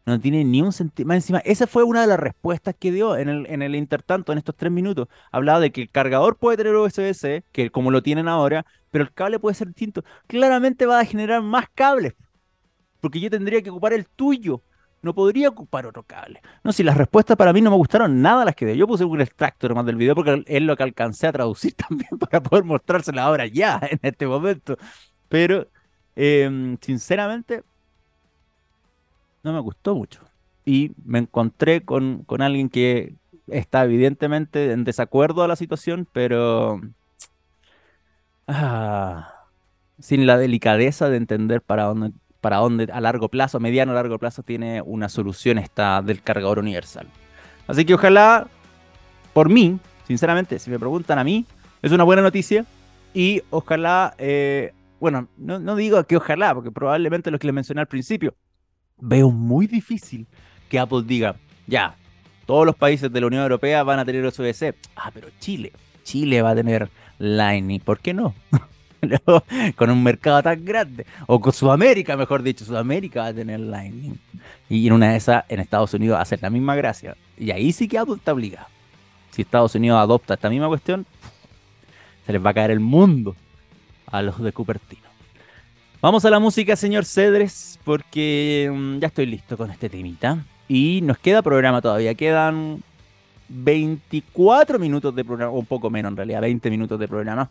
No 0.06 0.18
tiene 0.18 0.44
ni 0.44 0.62
un 0.62 0.72
sentido. 0.72 1.06
Más 1.06 1.16
encima, 1.16 1.38
esa 1.40 1.66
fue 1.66 1.84
una 1.84 2.00
de 2.00 2.06
las 2.06 2.18
respuestas 2.18 2.74
que 2.78 2.90
dio 2.90 3.16
en 3.16 3.28
el, 3.28 3.46
en 3.46 3.62
el 3.62 3.74
intertanto, 3.74 4.32
en 4.32 4.38
estos 4.38 4.56
tres 4.56 4.72
minutos. 4.72 5.08
Hablaba 5.30 5.60
de 5.60 5.70
que 5.72 5.82
el 5.82 5.90
cargador 5.90 6.36
puede 6.36 6.56
tener 6.56 6.74
USB-C, 6.74 7.44
que 7.52 7.70
como 7.70 7.90
lo 7.90 8.02
tienen 8.02 8.26
ahora, 8.26 8.64
pero 8.90 9.04
el 9.04 9.12
cable 9.12 9.38
puede 9.38 9.54
ser 9.54 9.68
distinto. 9.68 10.02
Claramente 10.26 10.86
va 10.86 11.00
a 11.00 11.04
generar 11.04 11.42
más 11.42 11.66
cables, 11.74 12.14
porque 13.00 13.20
yo 13.20 13.30
tendría 13.30 13.62
que 13.62 13.70
ocupar 13.70 13.92
el 13.92 14.06
tuyo. 14.06 14.62
No 15.02 15.14
podría 15.14 15.48
ocupar 15.48 15.86
otro 15.86 16.02
cable. 16.02 16.42
No, 16.62 16.72
si 16.72 16.82
las 16.82 16.96
respuestas 16.96 17.34
para 17.36 17.54
mí 17.54 17.62
no 17.62 17.70
me 17.70 17.76
gustaron 17.76 18.20
nada 18.20 18.44
las 18.44 18.54
que 18.54 18.66
dio. 18.66 18.74
Yo 18.74 18.86
puse 18.86 19.04
un 19.04 19.20
extracto 19.22 19.66
nomás 19.68 19.86
del 19.86 19.96
video 19.96 20.14
porque 20.14 20.42
es 20.46 20.62
lo 20.62 20.76
que 20.76 20.82
alcancé 20.82 21.26
a 21.26 21.32
traducir 21.32 21.72
también 21.88 22.18
para 22.18 22.42
poder 22.42 22.64
mostrársela 22.64 23.22
ahora 23.24 23.46
ya, 23.46 23.80
en 23.82 23.98
este 24.02 24.26
momento. 24.26 24.76
Pero, 25.28 25.68
em, 26.16 26.76
sinceramente, 26.82 27.62
no 29.42 29.52
me 29.52 29.60
gustó 29.60 29.94
mucho. 29.94 30.20
Y 30.64 30.92
me 31.04 31.18
encontré 31.18 31.82
con, 31.82 32.24
con 32.24 32.42
alguien 32.42 32.68
que 32.68 33.14
está 33.48 33.84
evidentemente 33.84 34.72
en 34.72 34.84
desacuerdo 34.84 35.42
a 35.42 35.48
la 35.48 35.56
situación, 35.56 36.06
pero 36.12 36.80
ah, 38.46 39.46
sin 39.98 40.26
la 40.26 40.38
delicadeza 40.38 41.08
de 41.08 41.16
entender 41.16 41.62
para 41.62 41.84
dónde, 41.84 42.12
para 42.40 42.58
dónde 42.58 42.88
a 42.92 43.00
largo 43.00 43.28
plazo, 43.28 43.60
mediano 43.60 43.92
a 43.92 43.96
largo 43.96 44.18
plazo, 44.18 44.42
tiene 44.42 44.82
una 44.82 45.08
solución 45.08 45.58
esta 45.58 46.02
del 46.02 46.22
cargador 46.22 46.58
universal. 46.58 47.06
Así 47.66 47.84
que 47.84 47.94
ojalá, 47.94 48.48
por 49.32 49.48
mí, 49.48 49.78
sinceramente, 50.06 50.58
si 50.58 50.70
me 50.70 50.78
preguntan 50.78 51.18
a 51.18 51.24
mí, 51.24 51.46
es 51.82 51.92
una 51.92 52.04
buena 52.04 52.22
noticia 52.22 52.64
y 53.14 53.42
ojalá, 53.50 54.14
eh, 54.18 54.72
bueno, 55.00 55.28
no, 55.36 55.58
no 55.58 55.76
digo 55.76 56.02
que 56.04 56.16
ojalá, 56.16 56.54
porque 56.54 56.70
probablemente 56.70 57.30
lo 57.30 57.38
que 57.38 57.46
les 57.46 57.54
mencioné 57.54 57.80
al 57.80 57.86
principio, 57.86 58.34
veo 59.00 59.30
muy 59.30 59.66
difícil 59.66 60.26
que 60.68 60.78
Apple 60.78 61.02
diga, 61.04 61.36
ya, 61.66 61.96
todos 62.46 62.66
los 62.66 62.76
países 62.76 63.12
de 63.12 63.20
la 63.20 63.26
Unión 63.26 63.42
Europea 63.42 63.82
van 63.82 63.98
a 63.98 64.04
tener 64.04 64.24
USB-C. 64.24 64.74
Ah, 64.96 65.10
pero 65.12 65.28
Chile, 65.38 65.72
Chile 66.04 66.42
va 66.42 66.50
a 66.50 66.54
tener 66.54 66.88
Lightning, 67.18 67.80
¿por 67.80 67.98
qué 67.98 68.14
no? 68.14 68.34
con 69.76 69.90
un 69.90 70.02
mercado 70.02 70.42
tan 70.42 70.64
grande. 70.64 71.06
O 71.26 71.40
con 71.40 71.52
Sudamérica, 71.52 72.16
mejor 72.16 72.42
dicho, 72.42 72.64
Sudamérica 72.64 73.22
va 73.22 73.26
a 73.28 73.34
tener 73.34 73.60
Lightning. 73.60 74.18
Y 74.68 74.86
en 74.86 74.92
una 74.92 75.12
de 75.12 75.16
esas, 75.16 75.44
en 75.48 75.60
Estados 75.60 75.94
Unidos, 75.94 76.18
hacer 76.20 76.40
la 76.42 76.50
misma 76.50 76.74
gracia. 76.76 77.16
Y 77.36 77.50
ahí 77.50 77.72
sí 77.72 77.88
que 77.88 77.98
Apple 77.98 78.16
está 78.16 78.32
obligado. 78.32 78.66
Si 79.30 79.42
Estados 79.42 79.74
Unidos 79.74 79.98
adopta 79.98 80.34
esta 80.34 80.50
misma 80.50 80.68
cuestión, 80.68 81.06
se 82.26 82.32
les 82.32 82.44
va 82.44 82.50
a 82.50 82.54
caer 82.54 82.70
el 82.70 82.80
mundo 82.80 83.36
a 84.06 84.22
los 84.22 84.42
de 84.42 84.52
Cupertino. 84.52 85.09
Vamos 86.02 86.24
a 86.24 86.30
la 86.30 86.38
música, 86.38 86.76
señor 86.76 87.04
Cedres, 87.04 87.78
porque 87.84 88.72
mm, 88.72 89.00
ya 89.00 89.08
estoy 89.08 89.26
listo 89.26 89.58
con 89.58 89.70
este 89.70 89.90
temita. 89.90 90.38
Y 90.66 91.02
nos 91.02 91.18
queda 91.18 91.42
programa 91.42 91.82
todavía. 91.82 92.14
Quedan 92.14 92.82
24 93.50 94.78
minutos 94.78 95.14
de 95.14 95.26
programa, 95.26 95.52
un 95.52 95.66
poco 95.66 95.90
menos 95.90 96.12
en 96.12 96.16
realidad, 96.16 96.40
20 96.40 96.70
minutos 96.70 96.98
de 96.98 97.06
programa. 97.06 97.50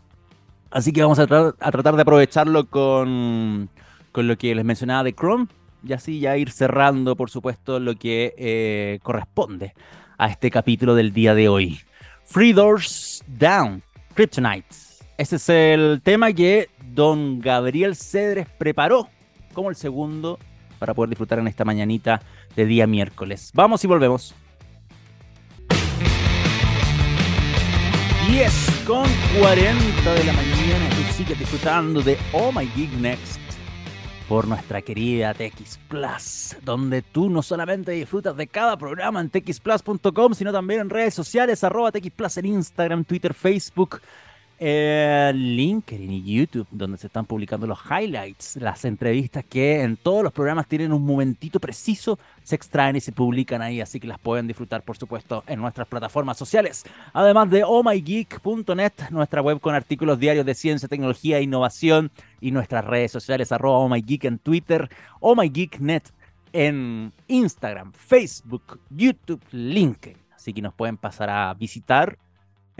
Así 0.72 0.92
que 0.92 1.00
vamos 1.00 1.20
a, 1.20 1.28
tratar 1.28 1.94
de 1.94 2.02
aprovecharlo 2.02 2.66
con, 2.66 3.68
con, 4.10 4.26
lo 4.26 4.36
que 4.36 4.52
les 4.52 4.64
mencionaba 4.64 5.04
de 5.04 5.12
Chrome. 5.12 5.46
Y 5.86 5.92
así 5.92 6.18
ya 6.18 6.36
ir 6.36 6.50
cerrando, 6.50 7.14
por 7.14 7.30
supuesto, 7.30 7.78
lo 7.78 7.94
que 7.94 8.34
eh, 8.36 8.98
corresponde 9.04 9.74
a 10.18 10.26
este 10.26 10.50
capítulo 10.50 10.96
del 10.96 11.12
día 11.12 11.36
de 11.36 11.48
hoy. 11.48 11.78
Free 12.24 12.52
Doors 12.52 13.22
Down, 13.28 13.80
Kryptonite. 14.14 14.66
Ese 15.18 15.36
es 15.36 15.48
el 15.50 16.00
tema 16.02 16.32
que 16.32 16.68
don 16.94 17.40
Gabriel 17.40 17.96
Cedres 17.96 18.46
preparó 18.58 19.08
como 19.52 19.70
el 19.70 19.76
segundo 19.76 20.38
para 20.78 20.94
poder 20.94 21.10
disfrutar 21.10 21.38
en 21.38 21.48
esta 21.48 21.64
mañanita 21.64 22.20
de 22.56 22.66
día 22.66 22.86
miércoles. 22.86 23.50
Vamos 23.54 23.84
y 23.84 23.86
volvemos. 23.86 24.34
10 28.28 28.84
con 28.86 29.08
40 29.40 30.14
de 30.14 30.24
la 30.24 30.32
mañana, 30.32 30.88
tú 30.90 31.12
sigues 31.12 31.38
disfrutando 31.38 32.00
de 32.00 32.16
Oh 32.32 32.52
My 32.52 32.66
Gig 32.68 32.92
Next 33.00 33.40
por 34.28 34.46
nuestra 34.46 34.80
querida 34.82 35.34
TX 35.34 35.78
Plus, 35.88 36.56
donde 36.62 37.02
tú 37.02 37.28
no 37.28 37.42
solamente 37.42 37.90
disfrutas 37.90 38.36
de 38.36 38.46
cada 38.46 38.76
programa 38.76 39.20
en 39.20 39.28
txplus.com, 39.28 40.34
sino 40.34 40.52
también 40.52 40.82
en 40.82 40.90
redes 40.90 41.14
sociales, 41.14 41.64
arroba 41.64 41.90
TX 41.90 42.10
Plus 42.12 42.36
en 42.36 42.46
Instagram, 42.46 43.04
Twitter, 43.04 43.34
Facebook, 43.34 44.00
eh, 44.62 45.32
LinkedIn 45.34 46.12
y 46.12 46.22
YouTube, 46.22 46.68
donde 46.70 46.98
se 46.98 47.06
están 47.06 47.24
publicando 47.24 47.66
los 47.66 47.78
highlights, 47.90 48.56
las 48.56 48.84
entrevistas 48.84 49.42
que 49.42 49.80
en 49.80 49.96
todos 49.96 50.22
los 50.22 50.34
programas 50.34 50.66
tienen 50.68 50.92
un 50.92 51.02
momentito 51.02 51.58
preciso, 51.58 52.18
se 52.42 52.56
extraen 52.56 52.94
y 52.94 53.00
se 53.00 53.10
publican 53.10 53.62
ahí, 53.62 53.80
así 53.80 53.98
que 53.98 54.06
las 54.06 54.18
pueden 54.18 54.46
disfrutar, 54.46 54.82
por 54.82 54.98
supuesto, 54.98 55.44
en 55.46 55.60
nuestras 55.60 55.88
plataformas 55.88 56.36
sociales. 56.36 56.84
Además 57.14 57.48
de 57.48 57.64
ohmygeek.net, 57.64 58.92
nuestra 59.10 59.40
web 59.40 59.60
con 59.60 59.74
artículos 59.74 60.18
diarios 60.18 60.44
de 60.44 60.54
ciencia, 60.54 60.88
tecnología 60.88 61.38
e 61.38 61.42
innovación, 61.42 62.10
y 62.38 62.50
nuestras 62.50 62.84
redes 62.84 63.12
sociales, 63.12 63.52
arroba 63.52 63.78
ohmygeek 63.78 64.24
en 64.24 64.38
Twitter, 64.38 64.90
ohmygeeknet 65.20 66.12
en 66.52 67.12
Instagram, 67.28 67.92
Facebook, 67.92 68.78
YouTube, 68.90 69.40
LinkedIn. 69.52 70.18
Así 70.34 70.52
que 70.52 70.60
nos 70.60 70.74
pueden 70.74 70.98
pasar 70.98 71.30
a 71.30 71.54
visitar 71.54 72.18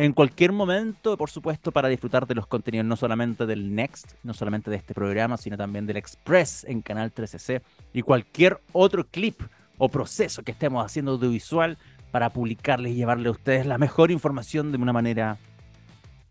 en 0.01 0.15
cualquier 0.15 0.51
momento, 0.51 1.19
por 1.19 1.29
supuesto, 1.29 1.73
para 1.73 1.89
disfrutar 1.89 2.27
de 2.27 2.35
los 2.35 2.47
contenidos 2.47 2.87
no 2.87 2.97
solamente 2.97 3.45
del 3.45 3.75
Next, 3.75 4.15
no 4.23 4.33
solamente 4.33 4.71
de 4.71 4.79
este 4.79 4.95
programa, 4.95 5.37
sino 5.37 5.59
también 5.59 5.87
del 5.87 5.99
Express 5.99 6.65
en 6.65 6.81
Canal 6.81 7.13
13C 7.13 7.61
y 7.93 8.01
cualquier 8.01 8.63
otro 8.73 9.07
clip 9.07 9.43
o 9.77 9.91
proceso 9.91 10.43
que 10.43 10.53
estemos 10.53 10.83
haciendo 10.83 11.13
audiovisual 11.13 11.77
para 12.13 12.31
publicarles 12.31 12.93
y 12.93 12.95
llevarle 12.95 13.29
a 13.29 13.33
ustedes 13.33 13.67
la 13.67 13.77
mejor 13.77 14.11
información 14.11 14.73
de 14.73 14.79
una 14.79 14.95
manera 14.95 15.37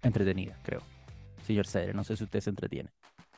entretenida, 0.02 0.58
creo. 0.64 0.82
Señor 1.46 1.68
Cedre, 1.68 1.94
no 1.94 2.04
sé 2.04 2.18
si 2.18 2.24
usted 2.24 2.42
se 2.42 2.50
entretiene, 2.50 2.90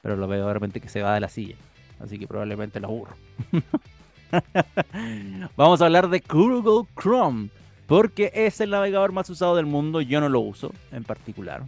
pero 0.02 0.15
lo 0.15 0.30
veo 0.30 0.48
de 0.48 0.54
repente 0.54 0.80
que 0.80 0.88
se 0.88 1.02
va 1.02 1.13
de 1.13 1.20
la 1.20 1.28
silla, 1.28 1.58
así 2.00 2.17
que 2.17 2.26
probablemente 2.26 2.80
lo 2.80 2.88
aburro. 2.88 3.17
Vamos 5.58 5.82
a 5.82 5.86
hablar 5.88 6.08
de 6.08 6.24
Google 6.26 6.88
Chrome 6.98 7.50
porque 7.91 8.32
es 8.34 8.62
el 8.62 8.69
navegador 8.69 9.12
más 9.12 9.30
usado 9.30 9.58
del 9.58 9.65
mundo. 9.65 9.99
Yo 9.99 10.21
no 10.21 10.30
lo 10.30 10.39
uso 10.39 10.71
en 10.93 11.04
particular. 11.04 11.63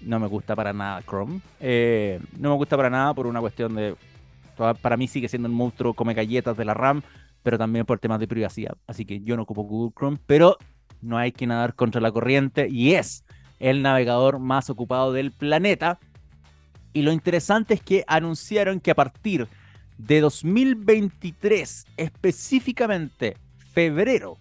No 0.00 0.18
me 0.18 0.26
gusta 0.26 0.56
para 0.56 0.72
nada 0.72 1.02
Chrome. 1.02 1.42
Eh, 1.60 2.18
no 2.38 2.48
me 2.48 2.56
gusta 2.56 2.78
para 2.78 2.88
nada 2.88 3.12
por 3.12 3.26
una 3.26 3.40
cuestión 3.40 3.74
de. 3.74 3.94
Para 4.80 4.96
mí 4.96 5.06
sigue 5.06 5.28
siendo 5.28 5.48
el 5.48 5.52
monstruo 5.52 5.92
come 5.92 6.14
galletas 6.14 6.56
de 6.56 6.64
la 6.64 6.72
RAM, 6.72 7.02
pero 7.42 7.58
también 7.58 7.84
por 7.84 7.98
temas 7.98 8.20
de 8.20 8.26
privacidad. 8.26 8.74
Así 8.86 9.04
que 9.04 9.20
yo 9.20 9.36
no 9.36 9.42
ocupo 9.42 9.64
Google 9.64 9.92
Chrome, 9.94 10.16
pero 10.26 10.56
no 11.02 11.18
hay 11.18 11.30
que 11.30 11.46
nadar 11.46 11.74
contra 11.74 12.00
la 12.00 12.10
corriente 12.10 12.68
y 12.70 12.94
es 12.94 13.26
el 13.58 13.82
navegador 13.82 14.38
más 14.38 14.70
ocupado 14.70 15.12
del 15.12 15.30
planeta. 15.30 15.98
Y 16.94 17.02
lo 17.02 17.12
interesante 17.12 17.74
es 17.74 17.82
que 17.82 18.02
anunciaron 18.06 18.80
que 18.80 18.92
a 18.92 18.94
partir 18.94 19.46
de 19.98 20.22
2023, 20.22 21.84
específicamente 21.98 23.36
febrero 23.74 24.38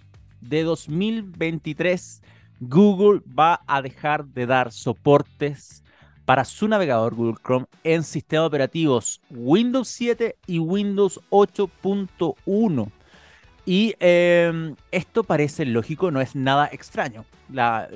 de 0.47 0.63
2023, 0.63 2.21
Google 2.59 3.21
va 3.27 3.61
a 3.67 3.81
dejar 3.81 4.25
de 4.25 4.45
dar 4.45 4.71
soportes 4.71 5.83
para 6.25 6.43
su 6.43 6.67
navegador 6.67 7.15
Google 7.15 7.37
Chrome 7.43 7.67
en 7.83 8.03
sistemas 8.03 8.47
operativos 8.47 9.21
Windows 9.29 9.87
7 9.87 10.35
y 10.47 10.59
Windows 10.59 11.21
8.1. 11.29 12.91
Y 13.65 13.95
em, 13.99 14.75
esto 14.91 15.23
parece 15.23 15.65
lógico, 15.65 16.11
no 16.11 16.21
es 16.21 16.35
nada 16.35 16.69
extraño. 16.71 17.25
Ha 17.57 17.87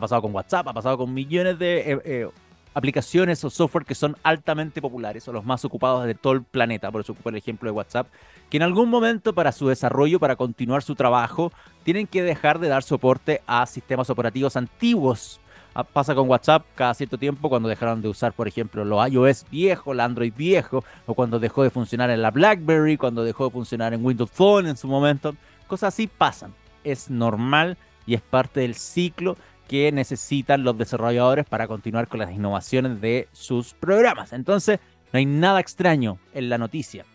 pasado 0.00 0.22
con 0.22 0.34
WhatsApp, 0.34 0.68
ha 0.68 0.72
pasado 0.72 0.98
con 0.98 1.12
millones 1.14 1.58
de 1.58 1.92
eh, 1.92 2.00
eh, 2.04 2.28
aplicaciones 2.74 3.42
o 3.44 3.50
software 3.50 3.84
que 3.84 3.94
son 3.94 4.16
altamente 4.22 4.80
populares 4.80 5.26
o 5.26 5.32
los 5.32 5.44
más 5.44 5.64
ocupados 5.64 6.04
de 6.06 6.14
todo 6.14 6.34
el 6.34 6.42
planeta. 6.42 6.90
Por 6.90 7.00
eso 7.00 7.12
ocupo 7.12 7.30
el 7.30 7.36
ejemplo 7.36 7.70
de 7.70 7.76
WhatsApp, 7.76 8.08
que 8.50 8.58
en 8.58 8.62
algún 8.62 8.88
momento 8.90 9.34
para 9.34 9.52
su 9.52 9.68
desarrollo, 9.68 10.20
para 10.20 10.36
continuar 10.36 10.82
su 10.82 10.94
trabajo, 10.94 11.52
tienen 11.88 12.06
que 12.06 12.22
dejar 12.22 12.58
de 12.58 12.68
dar 12.68 12.82
soporte 12.82 13.40
a 13.46 13.64
sistemas 13.64 14.10
operativos 14.10 14.58
antiguos. 14.58 15.40
Ah, 15.72 15.84
pasa 15.84 16.14
con 16.14 16.28
WhatsApp 16.28 16.66
cada 16.74 16.92
cierto 16.92 17.16
tiempo 17.16 17.48
cuando 17.48 17.66
dejaron 17.66 18.02
de 18.02 18.08
usar, 18.08 18.34
por 18.34 18.46
ejemplo, 18.46 18.84
los 18.84 19.10
iOS 19.10 19.46
viejo, 19.50 19.92
el 19.92 20.00
Android 20.00 20.34
viejo, 20.36 20.84
o 21.06 21.14
cuando 21.14 21.38
dejó 21.38 21.62
de 21.62 21.70
funcionar 21.70 22.10
en 22.10 22.20
la 22.20 22.30
BlackBerry, 22.30 22.98
cuando 22.98 23.24
dejó 23.24 23.46
de 23.46 23.52
funcionar 23.52 23.94
en 23.94 24.04
Windows 24.04 24.30
Phone 24.30 24.66
en 24.66 24.76
su 24.76 24.86
momento. 24.86 25.34
Cosas 25.66 25.94
así 25.94 26.08
pasan. 26.08 26.52
Es 26.84 27.08
normal 27.08 27.78
y 28.06 28.12
es 28.12 28.20
parte 28.20 28.60
del 28.60 28.74
ciclo 28.74 29.38
que 29.66 29.90
necesitan 29.90 30.64
los 30.64 30.76
desarrolladores 30.76 31.46
para 31.46 31.68
continuar 31.68 32.06
con 32.08 32.20
las 32.20 32.32
innovaciones 32.32 33.00
de 33.00 33.28
sus 33.32 33.72
programas. 33.72 34.34
Entonces, 34.34 34.78
no 35.10 35.16
hay 35.16 35.24
nada 35.24 35.58
extraño 35.58 36.18
en 36.34 36.50
la 36.50 36.58
noticia. 36.58 37.06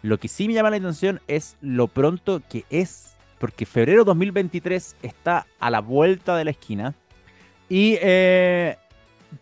Lo 0.00 0.18
que 0.18 0.28
sí 0.28 0.48
me 0.48 0.54
llama 0.54 0.70
la 0.70 0.78
atención 0.78 1.20
es 1.28 1.58
lo 1.60 1.86
pronto 1.86 2.40
que 2.48 2.64
es, 2.70 3.11
porque 3.42 3.66
febrero 3.66 4.04
2023 4.04 4.94
está 5.02 5.48
a 5.58 5.68
la 5.68 5.80
vuelta 5.80 6.36
de 6.36 6.44
la 6.44 6.52
esquina 6.52 6.94
y 7.68 7.98
eh, 8.00 8.76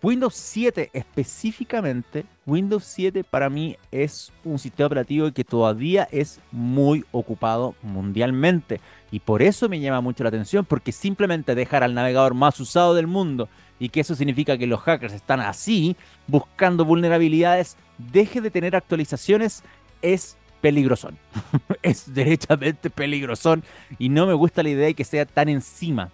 Windows 0.02 0.34
7 0.36 0.88
específicamente, 0.94 2.24
Windows 2.46 2.82
7 2.84 3.24
para 3.24 3.50
mí 3.50 3.76
es 3.90 4.32
un 4.42 4.58
sistema 4.58 4.86
operativo 4.86 5.30
que 5.32 5.44
todavía 5.44 6.08
es 6.10 6.40
muy 6.50 7.04
ocupado 7.12 7.74
mundialmente. 7.82 8.80
Y 9.10 9.20
por 9.20 9.42
eso 9.42 9.68
me 9.68 9.80
llama 9.80 10.00
mucho 10.00 10.22
la 10.24 10.30
atención, 10.30 10.64
porque 10.64 10.92
simplemente 10.92 11.54
dejar 11.54 11.82
al 11.82 11.92
navegador 11.92 12.32
más 12.32 12.58
usado 12.58 12.94
del 12.94 13.06
mundo 13.06 13.50
y 13.78 13.90
que 13.90 14.00
eso 14.00 14.14
significa 14.14 14.56
que 14.56 14.66
los 14.66 14.80
hackers 14.80 15.12
están 15.12 15.40
así, 15.40 15.94
buscando 16.26 16.86
vulnerabilidades, 16.86 17.76
deje 17.98 18.40
de 18.40 18.50
tener 18.50 18.74
actualizaciones, 18.76 19.62
es 20.00 20.38
peligrosón. 20.60 21.18
es 21.82 22.12
derechamente 22.12 22.90
peligrosón 22.90 23.62
y 23.98 24.08
no 24.08 24.26
me 24.26 24.34
gusta 24.34 24.62
la 24.62 24.70
idea 24.70 24.86
de 24.86 24.94
que 24.94 25.04
sea 25.04 25.26
tan 25.26 25.48
encima. 25.48 26.10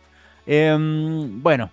Em, 0.47 1.43
bueno, 1.43 1.71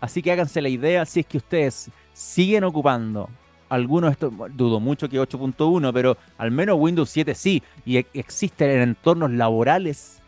así 0.00 0.22
que 0.22 0.32
háganse 0.32 0.62
la 0.62 0.68
idea 0.68 1.04
si 1.04 1.20
es 1.20 1.26
que 1.26 1.38
ustedes 1.38 1.90
siguen 2.12 2.64
ocupando 2.64 3.28
algunos 3.68 4.10
de 4.10 4.12
estos, 4.12 4.32
dudo 4.56 4.78
mucho 4.78 5.08
que 5.08 5.20
8.1, 5.20 5.92
pero 5.92 6.16
al 6.38 6.50
menos 6.50 6.78
Windows 6.78 7.10
7 7.10 7.34
sí, 7.34 7.62
y 7.84 7.96
existen 8.14 8.70
en 8.70 8.80
entornos 8.82 9.30
laborales, 9.32 10.20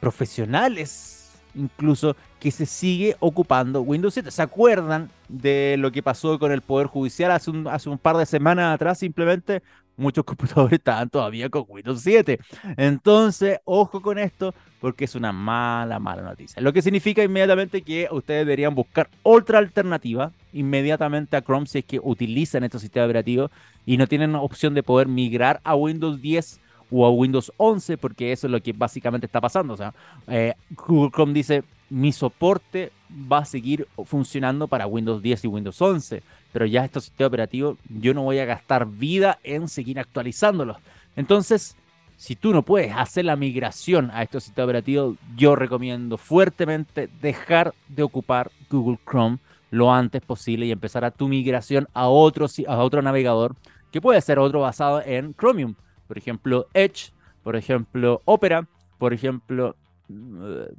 profesionales, 0.00 1.32
incluso 1.54 2.16
que 2.38 2.50
se 2.50 2.66
sigue 2.66 3.16
ocupando 3.18 3.82
Windows 3.82 4.14
7. 4.14 4.30
¿Se 4.30 4.42
acuerdan 4.42 5.10
de 5.28 5.76
lo 5.78 5.90
que 5.90 6.02
pasó 6.02 6.38
con 6.38 6.52
el 6.52 6.62
Poder 6.62 6.86
Judicial 6.86 7.30
hace 7.30 7.50
hace 7.70 7.88
un 7.88 7.98
par 7.98 8.16
de 8.16 8.26
semanas 8.26 8.74
atrás? 8.74 8.98
Simplemente 8.98 9.62
muchos 9.96 10.24
computadores 10.26 10.78
estaban 10.78 11.08
todavía 11.08 11.48
con 11.48 11.64
Windows 11.68 12.00
7. 12.02 12.38
Entonces, 12.76 13.58
ojo 13.64 14.00
con 14.02 14.18
esto, 14.18 14.54
porque 14.80 15.04
es 15.04 15.14
una 15.14 15.32
mala, 15.32 15.98
mala 15.98 16.22
noticia. 16.22 16.60
Lo 16.62 16.72
que 16.72 16.82
significa 16.82 17.22
inmediatamente 17.22 17.82
que 17.82 18.08
ustedes 18.10 18.46
deberían 18.46 18.74
buscar 18.74 19.08
otra 19.22 19.58
alternativa 19.58 20.32
inmediatamente 20.52 21.36
a 21.36 21.42
Chrome 21.42 21.66
si 21.66 21.78
es 21.78 21.84
que 21.84 22.00
utilizan 22.02 22.64
estos 22.64 22.82
sistemas 22.82 23.06
operativos 23.06 23.50
y 23.84 23.96
no 23.96 24.06
tienen 24.06 24.34
opción 24.34 24.74
de 24.74 24.82
poder 24.82 25.08
migrar 25.08 25.60
a 25.64 25.74
Windows 25.74 26.20
10 26.20 26.60
o 26.90 27.04
a 27.04 27.10
Windows 27.10 27.52
11, 27.56 27.98
porque 27.98 28.32
eso 28.32 28.46
es 28.46 28.50
lo 28.50 28.60
que 28.62 28.72
básicamente 28.72 29.26
está 29.26 29.40
pasando. 29.40 29.74
O 29.74 29.76
sea, 29.76 29.92
eh, 30.28 30.54
Google 30.70 31.10
Chrome 31.10 31.32
dice, 31.32 31.64
mi 31.90 32.12
soporte 32.12 32.92
va 33.10 33.38
a 33.38 33.44
seguir 33.44 33.86
funcionando 34.04 34.68
para 34.68 34.86
Windows 34.86 35.22
10 35.22 35.44
y 35.44 35.48
Windows 35.48 35.80
11, 35.80 36.22
pero 36.52 36.66
ya 36.66 36.84
estos 36.84 37.04
sistemas 37.04 37.28
operativos 37.28 37.78
yo 37.88 38.14
no 38.14 38.22
voy 38.22 38.38
a 38.38 38.44
gastar 38.44 38.86
vida 38.86 39.38
en 39.42 39.68
seguir 39.68 40.00
actualizándolos. 40.00 40.78
Entonces, 41.14 41.76
si 42.16 42.34
tú 42.34 42.52
no 42.52 42.62
puedes 42.62 42.92
hacer 42.94 43.24
la 43.24 43.36
migración 43.36 44.10
a 44.12 44.22
estos 44.22 44.44
sistemas 44.44 44.66
operativos, 44.66 45.16
yo 45.36 45.54
recomiendo 45.54 46.16
fuertemente 46.16 47.08
dejar 47.20 47.74
de 47.88 48.02
ocupar 48.02 48.50
Google 48.70 48.98
Chrome 49.08 49.38
lo 49.70 49.92
antes 49.92 50.22
posible 50.22 50.66
y 50.66 50.72
empezar 50.72 51.04
a 51.04 51.10
tu 51.10 51.28
migración 51.28 51.88
a 51.92 52.08
otro, 52.08 52.46
a 52.66 52.78
otro 52.78 53.02
navegador 53.02 53.54
que 53.92 54.00
puede 54.00 54.20
ser 54.20 54.38
otro 54.38 54.60
basado 54.60 55.02
en 55.04 55.34
Chromium 55.34 55.74
por 56.06 56.18
ejemplo 56.18 56.68
Edge, 56.72 57.12
por 57.42 57.56
ejemplo 57.56 58.22
Opera, 58.24 58.66
por 58.98 59.12
ejemplo, 59.12 59.76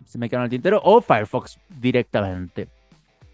se 0.06 0.18
me 0.18 0.30
queda 0.30 0.40
en 0.42 0.46
el 0.46 0.50
tintero, 0.50 0.82
o 0.84 1.02
Firefox 1.02 1.60
directamente. 1.80 2.68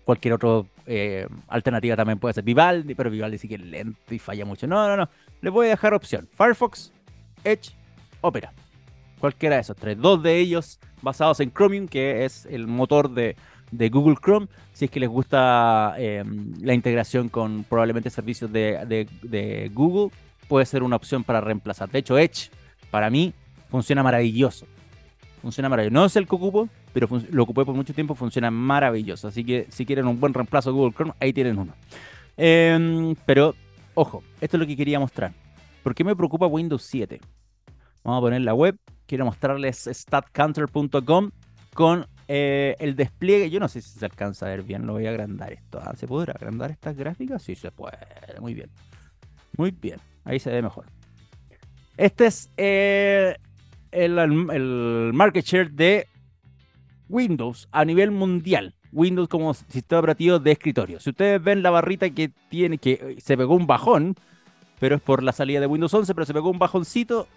Cualquier 0.03 0.33
otra 0.33 0.63
eh, 0.85 1.27
alternativa 1.47 1.95
también 1.95 2.19
puede 2.19 2.33
ser 2.33 2.43
Vivaldi, 2.43 2.93
pero 2.95 3.09
Vivaldi 3.09 3.37
sí 3.37 3.47
que 3.47 3.55
es 3.55 3.61
lento 3.61 4.13
y 4.13 4.19
falla 4.19 4.45
mucho. 4.45 4.67
No, 4.67 4.87
no, 4.87 4.97
no. 4.97 5.09
Le 5.41 5.49
voy 5.49 5.67
a 5.67 5.69
dejar 5.71 5.93
opción. 5.93 6.27
Firefox, 6.35 6.91
Edge, 7.43 7.71
Opera. 8.21 8.51
Cualquiera 9.19 9.55
de 9.55 9.61
esos 9.61 9.77
tres. 9.77 9.97
Dos 9.97 10.21
de 10.21 10.37
ellos 10.37 10.79
basados 11.01 11.39
en 11.39 11.51
Chromium, 11.53 11.87
que 11.87 12.25
es 12.25 12.45
el 12.45 12.67
motor 12.67 13.09
de, 13.09 13.35
Google 13.71 14.17
Chrome. 14.21 14.47
Si 14.73 14.85
es 14.85 14.91
que 14.91 14.99
les 14.99 15.09
gusta 15.09 15.95
em, 15.97 16.53
la 16.61 16.73
integración 16.73 17.29
con 17.29 17.63
probablemente 17.63 18.09
servicios 18.09 18.51
de, 18.51 19.07
de 19.21 19.71
Google, 19.73 20.11
puede 20.47 20.65
ser 20.65 20.83
una 20.83 20.97
opción 20.97 21.23
para 21.23 21.39
reemplazar. 21.41 21.89
De 21.89 21.99
hecho, 21.99 22.17
Edge, 22.17 22.49
para 22.91 23.09
mí, 23.09 23.33
funciona 23.69 24.03
maravilloso. 24.03 24.67
Funciona 25.43 25.67
maravilloso. 25.67 25.93
No 25.93 26.05
es 26.05 26.15
el 26.15 26.25
que 26.25 26.35
ocupo, 26.35 26.69
pero 26.93 27.09
lo 27.29 27.43
ocupé 27.43 27.65
por 27.65 27.75
mucho 27.75 27.93
tiempo, 27.93 28.15
funciona 28.15 28.49
maravilloso. 28.49 29.27
Así 29.27 29.43
que 29.43 29.67
si 29.69 29.85
quieren 29.85 30.07
un 30.07 30.17
buen 30.17 30.33
reemplazo 30.33 30.69
de 30.69 30.77
Google 30.77 30.93
Chrome, 30.93 31.11
ahí 31.19 31.33
tienen 31.33 31.59
uno. 31.59 31.73
Em, 32.37 33.13
pero, 33.25 33.53
ojo, 33.93 34.23
esto 34.39 34.55
es 34.55 34.61
lo 34.61 34.65
que 34.65 34.77
quería 34.77 35.01
mostrar. 35.01 35.33
¿Por 35.83 35.93
qué 35.93 36.05
me 36.05 36.15
preocupa 36.15 36.47
Windows 36.47 36.83
7? 36.83 37.19
Vamos 38.05 38.19
a 38.19 38.21
poner 38.21 38.39
la 38.39 38.53
web. 38.53 38.77
Quiero 39.05 39.25
mostrarles 39.25 39.85
statcounter.com 39.85 41.31
con 41.73 42.07
eh, 42.29 42.77
el 42.79 42.95
despliegue. 42.95 43.49
Yo 43.49 43.59
no 43.59 43.67
sé 43.67 43.81
si 43.81 43.99
se 43.99 44.05
alcanza 44.05 44.45
a 44.45 44.49
ver 44.49 44.63
bien, 44.63 44.87
lo 44.87 44.93
voy 44.93 45.07
a 45.07 45.09
agrandar 45.09 45.51
esto. 45.51 45.77
¿ah? 45.83 45.93
¿Se 45.97 46.07
podrá 46.07 46.31
agrandar 46.31 46.71
estas 46.71 46.95
gráficas? 46.95 47.43
Sí, 47.43 47.55
se 47.55 47.69
puede. 47.69 47.97
Muy 48.39 48.53
bien. 48.53 48.69
Muy 49.57 49.71
bien. 49.71 49.99
Ahí 50.23 50.39
se 50.39 50.51
ve 50.51 50.61
mejor. 50.61 50.85
Este 51.97 52.27
es 52.27 52.49
eh, 52.55 53.35
el, 53.93 55.11
market 55.13 55.45
share 55.45 55.71
de 55.71 56.07
Windows 57.09 57.67
a 57.71 57.85
nivel 57.85 58.11
mundial. 58.11 58.75
Windows 58.91 59.27
como 59.27 59.53
sistema 59.53 59.99
operativo 59.99 60.39
de 60.39 60.51
escritorio. 60.51 60.99
Si 60.99 61.09
ustedes 61.09 61.43
ven 61.43 61.63
la 61.63 61.71
barrita 61.71 62.09
que 62.11 62.31
tiene, 62.49 62.77
que 62.77 62.91
eh, 62.93 63.15
se 63.19 63.35
pegó 63.35 63.55
un 63.55 63.65
bajón, 63.65 64.15
pero 64.79 64.95
es 64.95 65.01
por 65.01 65.23
la 65.23 65.31
salida 65.31 65.59
de 65.59 65.65
Windows 65.65 65.93
11, 65.93 66.13
pero 66.13 66.25
se 66.25 66.33
pegó 66.33 66.49
un 66.49 66.59
bajoncito, 66.59 67.27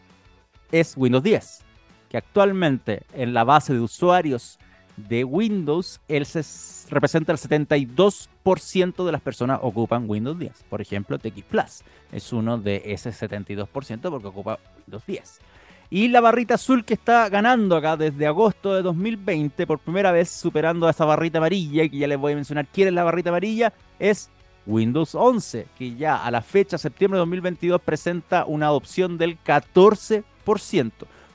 es 0.71 0.95
Windows 0.97 1.25
10. 1.25 1.65
Que 2.11 2.19
actualmente 2.19 3.03
en 3.15 3.33
la 3.33 3.45
base 3.45 3.73
de 3.73 3.81
usuarios 3.81 4.59
de 4.97 5.25
Windows, 5.25 6.01
él 6.09 6.25
se 6.27 6.43
representa 6.91 7.33
el 7.33 7.39
72% 7.39 9.05
de 9.05 9.13
las 9.13 9.21
personas 9.21 9.61
ocupan 9.63 10.09
Windows 10.09 10.39
10. 10.39 10.65
Por 10.69 10.81
ejemplo, 10.81 11.19
TX 11.19 11.43
Plus 11.45 11.83
es 12.13 12.33
uno 12.33 12.59
de 12.59 12.83
ese 12.87 13.11
72% 13.11 14.11
porque 14.11 14.27
ocupa 14.27 14.59
Windows 14.87 15.07
10. 15.07 15.41
Y 15.89 16.09
la 16.09 16.21
barrita 16.21 16.55
azul 16.55 16.85
que 16.85 16.95
está 16.95 17.29
ganando 17.29 17.77
acá 17.77 17.97
desde 17.97 18.27
agosto 18.27 18.75
de 18.75 18.83
2020, 18.83 19.67
por 19.67 19.79
primera 19.79 20.11
vez 20.13 20.29
superando 20.31 20.87
a 20.87 20.91
esa 20.91 21.05
barrita 21.05 21.39
amarilla, 21.39 21.89
que 21.89 21.99
ya 21.99 22.09
les 22.09 22.19
voy 22.19 22.33
a 22.33 22.37
mencionar 22.37 22.67
quién 22.67 22.89
es 22.89 22.95
la 22.95 23.05
barrita 23.05 23.31
amarilla, 23.31 23.73
es 23.99 24.31
Windows 24.67 25.15
11, 25.15 25.69
que 25.79 25.95
ya 25.95 26.25
a 26.25 26.31
la 26.31 26.43
fecha, 26.43 26.77
septiembre 26.77 27.19
de 27.19 27.21
2022, 27.21 27.81
presenta 27.81 28.45
una 28.47 28.67
adopción 28.67 29.17
del 29.17 29.39
14%, 29.43 30.93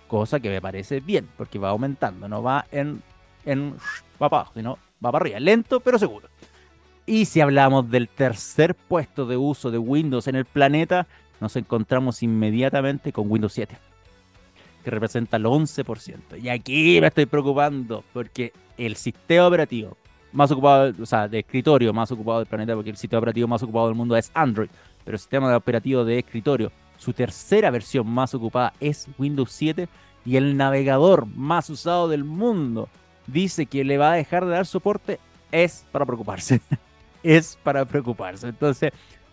cosa 0.07 0.39
que 0.39 0.49
me 0.49 0.61
parece 0.61 0.99
bien, 0.99 1.29
porque 1.37 1.57
va 1.57 1.69
aumentando, 1.69 2.27
no 2.27 2.43
va 2.43 2.65
en 2.71 3.01
en 3.45 3.75
va 4.21 4.29
para 4.29 4.41
abajo, 4.41 4.53
sino 4.55 4.77
va 5.03 5.11
para 5.11 5.23
arriba, 5.23 5.39
lento 5.39 5.79
pero 5.79 5.97
seguro. 5.97 6.27
Y 7.05 7.25
si 7.25 7.41
hablamos 7.41 7.89
del 7.89 8.07
tercer 8.07 8.75
puesto 8.75 9.25
de 9.25 9.37
uso 9.37 9.71
de 9.71 9.77
Windows 9.77 10.27
en 10.27 10.35
el 10.35 10.45
planeta, 10.45 11.07
nos 11.39 11.55
encontramos 11.55 12.21
inmediatamente 12.21 13.11
con 13.11 13.29
Windows 13.29 13.53
7, 13.53 13.77
que 14.83 14.91
representa 14.91 15.37
el 15.37 15.45
11%. 15.45 16.41
Y 16.41 16.49
aquí 16.49 16.99
me 17.01 17.07
estoy 17.07 17.25
preocupando 17.25 18.03
porque 18.13 18.53
el 18.77 18.95
sistema 18.95 19.47
operativo 19.47 19.97
más 20.31 20.51
ocupado, 20.51 20.93
o 21.01 21.05
sea, 21.05 21.27
de 21.27 21.39
escritorio 21.39 21.93
más 21.93 22.11
ocupado 22.11 22.39
del 22.39 22.47
planeta, 22.47 22.73
porque 22.73 22.89
el 22.89 22.97
sistema 22.97 23.19
operativo 23.19 23.47
más 23.47 23.63
ocupado 23.63 23.87
del 23.87 23.95
mundo 23.95 24.15
es 24.15 24.31
Android, 24.33 24.69
pero 25.03 25.15
el 25.15 25.19
sistema 25.19 25.55
operativo 25.55 26.05
de 26.05 26.19
escritorio, 26.19 26.71
su 26.97 27.13
tercera 27.13 27.69
versión 27.71 28.07
más 28.07 28.33
ocupada 28.33 28.73
es 28.79 29.07
Windows 29.17 29.51
7 29.51 29.87
y 30.25 30.35
el 30.35 30.55
navegador 30.55 31.25
más 31.25 31.69
usado 31.69 32.07
del 32.07 32.23
mundo 32.23 32.89
dice 33.27 33.65
que 33.65 33.83
le 33.83 33.97
va 33.97 34.13
a 34.13 34.15
dejar 34.15 34.45
de 34.45 34.51
dar 34.51 34.65
soporte, 34.65 35.19
es 35.51 35.85
para 35.91 36.05
preocuparse. 36.05 36.61
es 37.23 37.57
para 37.63 37.85
preocuparse. 37.85 38.47
Entonces, 38.47 38.91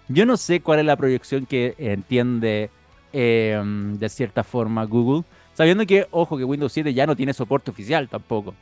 yo 0.08 0.24
no 0.26 0.36
sé 0.36 0.60
cuál 0.60 0.80
es 0.80 0.86
la 0.86 0.96
proyección 0.96 1.46
que 1.46 1.74
entiende 1.78 2.70
em, 3.12 3.98
de 3.98 4.08
cierta 4.08 4.42
forma 4.42 4.84
Google, 4.84 5.24
sabiendo 5.58 5.84
que, 5.86 6.06
ojo, 6.12 6.38
que 6.38 6.44
Windows 6.44 6.72
7 6.72 6.94
ya 6.94 7.04
no 7.04 7.16
tiene 7.16 7.34
soporte 7.34 7.72
oficial 7.72 8.08
tampoco. 8.08 8.54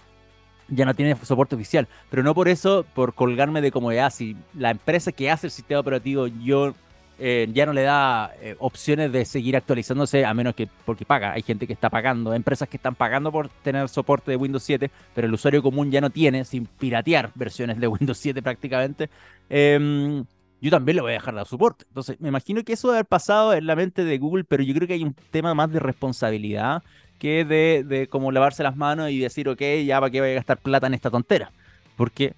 Ya 0.67 0.87
no 0.87 0.95
tiene 0.95 1.15
soporte 1.25 1.55
oficial, 1.55 1.87
pero 2.09 2.23
no 2.23 2.35
por 2.35 2.49
eso, 2.49 2.87
por 2.95 3.13
colgarme 3.13 3.61
de 3.61 3.71
comodidad. 3.71 4.11
Si 4.11 4.35
la 4.55 4.71
empresa 4.71 5.13
que 5.13 5.31
hace 5.31 5.49
el 5.49 5.51
sistema 5.51 5.81
operativo 5.81 6.27
yo 6.27 6.73
eh, 7.19 7.49
ya 7.53 7.67
no 7.67 7.75
le 7.75 7.83
da 7.83 8.33
eh, 8.41 8.57
opciones 8.61 9.13
de 9.13 9.27
seguir 9.27 9.59
actualizándose 9.59 10.25
a 10.25 10.33
menos 10.33 10.55
que 10.55 10.71
porque 10.87 11.05
paga. 11.05 11.33
Hay 11.33 11.43
gente 11.43 11.67
que 11.67 11.75
está 11.75 11.91
pagando, 11.91 12.33
empresas 12.33 12.67
que 12.67 12.79
están 12.79 12.95
pagando 12.95 13.31
por 13.31 13.51
tener 13.51 13.91
soporte 13.91 14.31
de 14.31 14.39
Windows 14.39 14.63
7, 14.63 14.91
pero 15.15 15.27
el 15.27 15.35
usuario 15.35 15.63
común 15.63 15.91
ya 15.91 16.01
no 16.01 16.09
tiene, 16.09 16.47
sin 16.47 16.65
piratear 16.65 17.31
versiones 17.35 17.79
de 17.79 17.89
Windows 17.89 18.17
7 18.17 18.41
prácticamente. 18.41 19.11
Em, 19.51 20.25
yo 20.61 20.71
también 20.71 20.97
le 20.97 21.03
voy 21.03 21.11
a 21.13 21.15
dejar 21.15 21.35
dar 21.35 21.47
soporte. 21.47 21.85
Entonces, 21.89 22.21
me 22.21 22.29
imagino 22.29 22.63
que 22.65 22.73
eso 22.73 22.89
debe 22.89 22.99
haber 22.99 23.07
pasado 23.07 23.53
en 23.55 23.67
la 23.67 23.77
mente 23.77 24.05
de 24.05 24.19
Google, 24.19 24.45
pero 24.45 24.63
yo 24.63 24.75
creo 24.75 24.89
que 24.89 24.95
hay 24.95 25.05
un 25.05 25.15
tema 25.31 25.55
más 25.55 25.71
de 25.71 25.81
responsabilidad 25.81 26.83
que 27.19 27.45
de, 27.45 27.85
de 27.87 28.09
como 28.09 28.33
lavarse 28.33 28.63
las 28.63 28.77
manos 28.77 29.11
y 29.11 29.19
decir, 29.19 29.49
ok, 29.49 29.61
ya 29.85 30.01
para 30.01 30.11
qué 30.11 30.21
voy 30.21 30.31
a 30.31 30.35
gastar 30.35 30.59
plata 30.59 30.87
en 30.87 30.95
esta 30.95 31.11
tontera. 31.11 31.53
Porque 31.97 32.35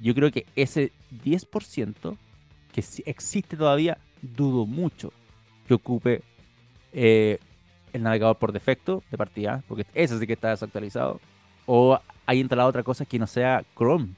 yo 0.00 0.14
creo 0.14 0.30
que 0.30 0.46
ese 0.56 0.92
10% 1.24 2.16
que 2.72 2.84
existe 3.06 3.56
todavía 3.56 3.98
dudo 4.22 4.66
mucho 4.66 5.12
que 5.66 5.74
ocupe 5.74 6.22
eh, 6.92 7.38
el 7.92 8.02
navegador 8.02 8.36
por 8.36 8.52
defecto 8.52 9.02
de 9.10 9.18
partida, 9.18 9.62
porque 9.68 9.86
ese 9.94 10.18
sí 10.18 10.26
que 10.26 10.32
está 10.32 10.50
desactualizado, 10.50 11.20
o 11.66 11.98
hay 12.26 12.40
instalado 12.40 12.68
otra 12.68 12.82
cosa 12.82 13.04
que 13.04 13.18
no 13.18 13.26
sea 13.26 13.64
Chrome. 13.76 14.14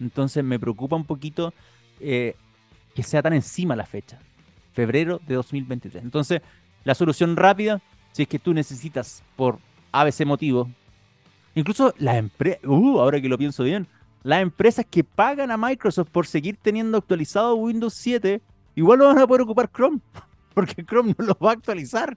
Entonces 0.00 0.42
me 0.42 0.58
preocupa 0.58 0.96
un 0.96 1.04
poquito 1.04 1.52
eh, 2.00 2.34
que 2.94 3.02
sea 3.02 3.22
tan 3.22 3.32
encima 3.32 3.76
la 3.76 3.86
fecha. 3.86 4.18
Febrero 4.72 5.20
de 5.26 5.34
2023. 5.34 6.02
Entonces, 6.02 6.40
la 6.84 6.94
solución 6.94 7.36
rápida, 7.36 7.80
si 8.12 8.22
es 8.22 8.28
que 8.28 8.38
tú 8.38 8.54
necesitas 8.54 9.22
por 9.36 9.58
ABC 9.92 10.24
motivo, 10.24 10.68
incluso 11.54 11.94
las 11.98 12.16
empresas, 12.16 12.60
uh, 12.64 13.00
ahora 13.00 13.20
que 13.20 13.28
lo 13.28 13.38
pienso 13.38 13.64
bien, 13.64 13.86
las 14.22 14.40
empresas 14.40 14.86
que 14.88 15.04
pagan 15.04 15.50
a 15.50 15.56
Microsoft 15.56 16.08
por 16.10 16.26
seguir 16.26 16.56
teniendo 16.60 16.98
actualizado 16.98 17.56
Windows 17.56 17.94
7, 17.94 18.40
igual 18.74 18.98
no 18.98 19.06
van 19.06 19.18
a 19.18 19.26
poder 19.26 19.42
ocupar 19.42 19.70
Chrome, 19.70 20.00
porque 20.54 20.84
Chrome 20.84 21.14
no 21.18 21.26
lo 21.26 21.38
va 21.42 21.50
a 21.50 21.54
actualizar. 21.54 22.16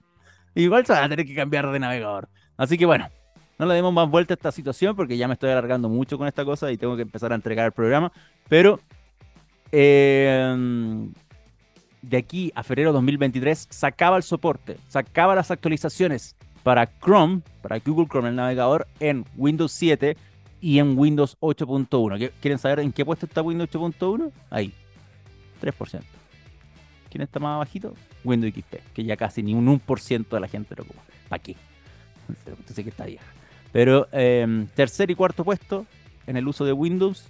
Igual 0.54 0.86
se 0.86 0.92
van 0.92 1.04
a 1.04 1.08
tener 1.08 1.26
que 1.26 1.34
cambiar 1.34 1.70
de 1.70 1.78
navegador. 1.78 2.28
Así 2.56 2.78
que 2.78 2.86
bueno, 2.86 3.08
no 3.58 3.66
le 3.66 3.74
demos 3.74 3.92
más 3.92 4.08
vuelta 4.08 4.34
a 4.34 4.36
esta 4.36 4.52
situación 4.52 4.96
porque 4.96 5.16
ya 5.16 5.28
me 5.28 5.34
estoy 5.34 5.50
alargando 5.50 5.88
mucho 5.88 6.16
con 6.16 6.26
esta 6.26 6.44
cosa 6.44 6.72
y 6.72 6.78
tengo 6.78 6.96
que 6.96 7.02
empezar 7.02 7.32
a 7.32 7.34
entregar 7.34 7.66
el 7.66 7.72
programa. 7.72 8.10
Pero 8.48 8.80
eh, 9.72 11.08
de 12.02 12.16
aquí 12.16 12.52
a 12.54 12.62
febrero 12.62 12.92
2023 12.92 13.68
sacaba 13.70 14.16
el 14.16 14.22
soporte, 14.22 14.76
sacaba 14.88 15.34
las 15.34 15.50
actualizaciones 15.50 16.36
para 16.62 16.86
Chrome, 17.00 17.42
para 17.62 17.78
Google 17.78 18.06
Chrome, 18.06 18.28
el 18.28 18.36
navegador, 18.36 18.86
en 19.00 19.24
Windows 19.36 19.72
7 19.72 20.16
y 20.60 20.78
en 20.78 20.98
Windows 20.98 21.36
8.1. 21.40 22.32
¿Quieren 22.40 22.58
saber 22.58 22.80
en 22.80 22.92
qué 22.92 23.04
puesto 23.04 23.26
está 23.26 23.42
Windows 23.42 23.70
8.1? 23.70 24.32
Ahí, 24.50 24.72
3%. 25.62 26.02
¿Quién 27.10 27.22
está 27.22 27.38
más 27.38 27.58
bajito? 27.58 27.94
Windows 28.24 28.52
XP, 28.52 28.92
que 28.92 29.04
ya 29.04 29.16
casi 29.16 29.42
ni 29.42 29.54
un 29.54 29.66
1% 29.66 30.28
de 30.28 30.40
la 30.40 30.48
gente 30.48 30.74
lo 30.76 30.84
ocupa. 30.84 31.02
¿Para 31.28 31.42
qué? 31.42 31.56
Entonces 32.28 32.84
que 32.84 32.90
está 32.90 33.06
vieja. 33.06 33.26
Pero 33.72 34.08
eh, 34.12 34.66
tercer 34.74 35.10
y 35.10 35.14
cuarto 35.14 35.44
puesto 35.44 35.86
en 36.26 36.36
el 36.36 36.48
uso 36.48 36.64
de 36.64 36.72
Windows, 36.72 37.28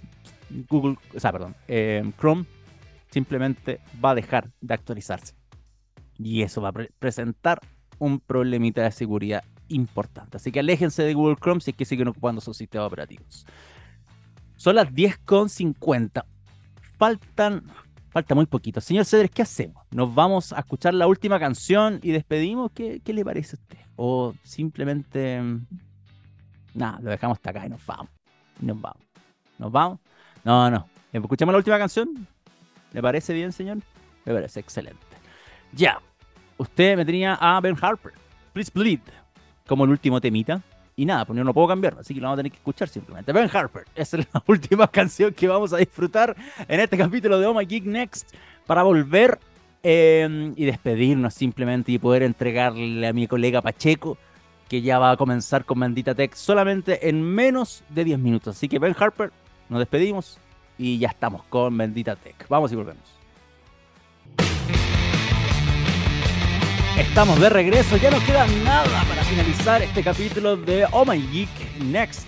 Google, 0.69 0.97
o 1.15 1.19
sea, 1.19 1.31
perdón, 1.31 1.55
eh, 1.67 2.03
Chrome 2.19 2.45
simplemente 3.11 3.79
va 4.03 4.11
a 4.11 4.15
dejar 4.15 4.51
de 4.61 4.73
actualizarse. 4.73 5.33
Y 6.17 6.41
eso 6.41 6.61
va 6.61 6.69
a 6.69 6.73
pre 6.73 6.91
presentar 6.99 7.59
un 7.99 8.19
problemita 8.19 8.83
de 8.83 8.91
seguridad 8.91 9.43
importante. 9.69 10.37
Así 10.37 10.51
que 10.51 10.59
aléjense 10.59 11.03
de 11.03 11.13
Google 11.13 11.35
Chrome 11.35 11.61
si 11.61 11.71
es 11.71 11.77
que 11.77 11.85
siguen 11.85 12.07
ocupando 12.07 12.41
sus 12.41 12.57
sistemas 12.57 12.87
operativos. 12.87 13.45
Son 14.55 14.75
las 14.75 14.89
10.50. 14.89 16.23
Faltan. 16.97 17.63
Falta 18.09 18.33
muy 18.33 18.45
poquito. 18.47 18.81
Señor 18.81 19.05
Cedres, 19.05 19.29
¿qué 19.29 19.43
hacemos? 19.43 19.83
¿Nos 19.91 20.13
vamos 20.13 20.53
a 20.53 20.59
escuchar 20.59 20.93
la 20.93 21.07
última 21.07 21.39
canción 21.39 21.99
y 22.01 22.11
despedimos? 22.11 22.71
¿Qué, 22.71 23.01
qué 23.03 23.13
le 23.13 23.23
parece 23.23 23.55
a 23.55 23.59
usted? 23.59 23.77
O 23.95 24.33
simplemente. 24.43 25.41
Nada, 26.73 26.99
lo 27.01 27.11
dejamos 27.11 27.37
hasta 27.37 27.51
acá 27.51 27.65
y 27.65 27.69
nos 27.69 27.85
vamos. 27.85 28.09
Nos 28.59 28.81
vamos. 28.81 29.03
¿Nos 29.59 29.71
vamos? 29.71 29.99
No, 30.47 30.71
no. 30.71 30.87
¿Escuchamos 31.11 31.51
la 31.51 31.57
última 31.57 31.77
canción? 31.77 32.25
¿Le 32.93 33.01
parece 33.01 33.33
bien, 33.33 33.51
señor? 33.51 33.79
Me 34.23 34.33
parece 34.33 34.61
excelente. 34.61 35.05
Ya. 35.73 35.99
Usted 36.55 36.95
me 36.95 37.03
tenía 37.03 37.33
a 37.33 37.59
Ben 37.59 37.75
Harper. 37.81 38.13
Please 38.53 38.71
Bleed. 38.73 39.01
Como 39.67 39.83
el 39.83 39.89
último 39.89 40.21
temita. 40.21 40.61
Y 40.95 41.03
nada, 41.03 41.25
pues 41.25 41.35
yo 41.35 41.43
no 41.43 41.53
puedo 41.53 41.67
cambiar, 41.67 41.97
así 41.99 42.13
que 42.13 42.21
lo 42.21 42.27
vamos 42.27 42.37
a 42.37 42.39
tener 42.39 42.51
que 42.53 42.59
escuchar 42.59 42.87
simplemente. 42.87 43.33
Ben 43.33 43.49
Harper, 43.53 43.83
esa 43.93 44.17
es 44.17 44.27
la 44.33 44.41
última 44.47 44.87
canción 44.87 45.33
que 45.33 45.49
vamos 45.49 45.73
a 45.73 45.77
disfrutar 45.77 46.33
en 46.65 46.79
este 46.79 46.97
capítulo 46.97 47.39
de 47.39 47.45
Oh 47.45 47.53
My 47.53 47.65
Geek 47.65 47.83
Next 47.83 48.33
para 48.65 48.83
volver 48.83 49.37
eh, 49.83 50.53
y 50.55 50.63
despedirnos 50.63 51.33
simplemente 51.33 51.91
y 51.91 51.99
poder 51.99 52.23
entregarle 52.23 53.05
a 53.05 53.11
mi 53.11 53.27
colega 53.27 53.61
Pacheco 53.61 54.17
que 54.69 54.81
ya 54.81 54.97
va 54.97 55.11
a 55.11 55.17
comenzar 55.17 55.65
con 55.65 55.81
Bendita 55.81 56.15
Tech 56.15 56.33
solamente 56.35 57.09
en 57.09 57.21
menos 57.21 57.83
de 57.89 58.05
10 58.05 58.19
minutos. 58.19 58.55
Así 58.55 58.67
que 58.69 58.79
Ben 58.79 58.95
Harper, 58.97 59.31
nos 59.69 59.79
despedimos 59.79 60.39
y 60.77 60.97
ya 60.97 61.09
estamos 61.09 61.43
con 61.43 61.77
Bendita 61.77 62.15
Tech. 62.15 62.47
Vamos 62.49 62.71
y 62.71 62.75
volvemos. 62.75 63.03
Estamos 66.97 67.39
de 67.39 67.49
regreso, 67.49 67.97
ya 67.97 68.09
no 68.09 68.19
queda 68.25 68.47
nada 68.63 69.03
para 69.07 69.23
finalizar 69.23 69.81
este 69.83 70.03
capítulo 70.03 70.57
de 70.57 70.85
Oh 70.91 71.05
My 71.05 71.19
Geek 71.19 71.81
Next 71.83 72.27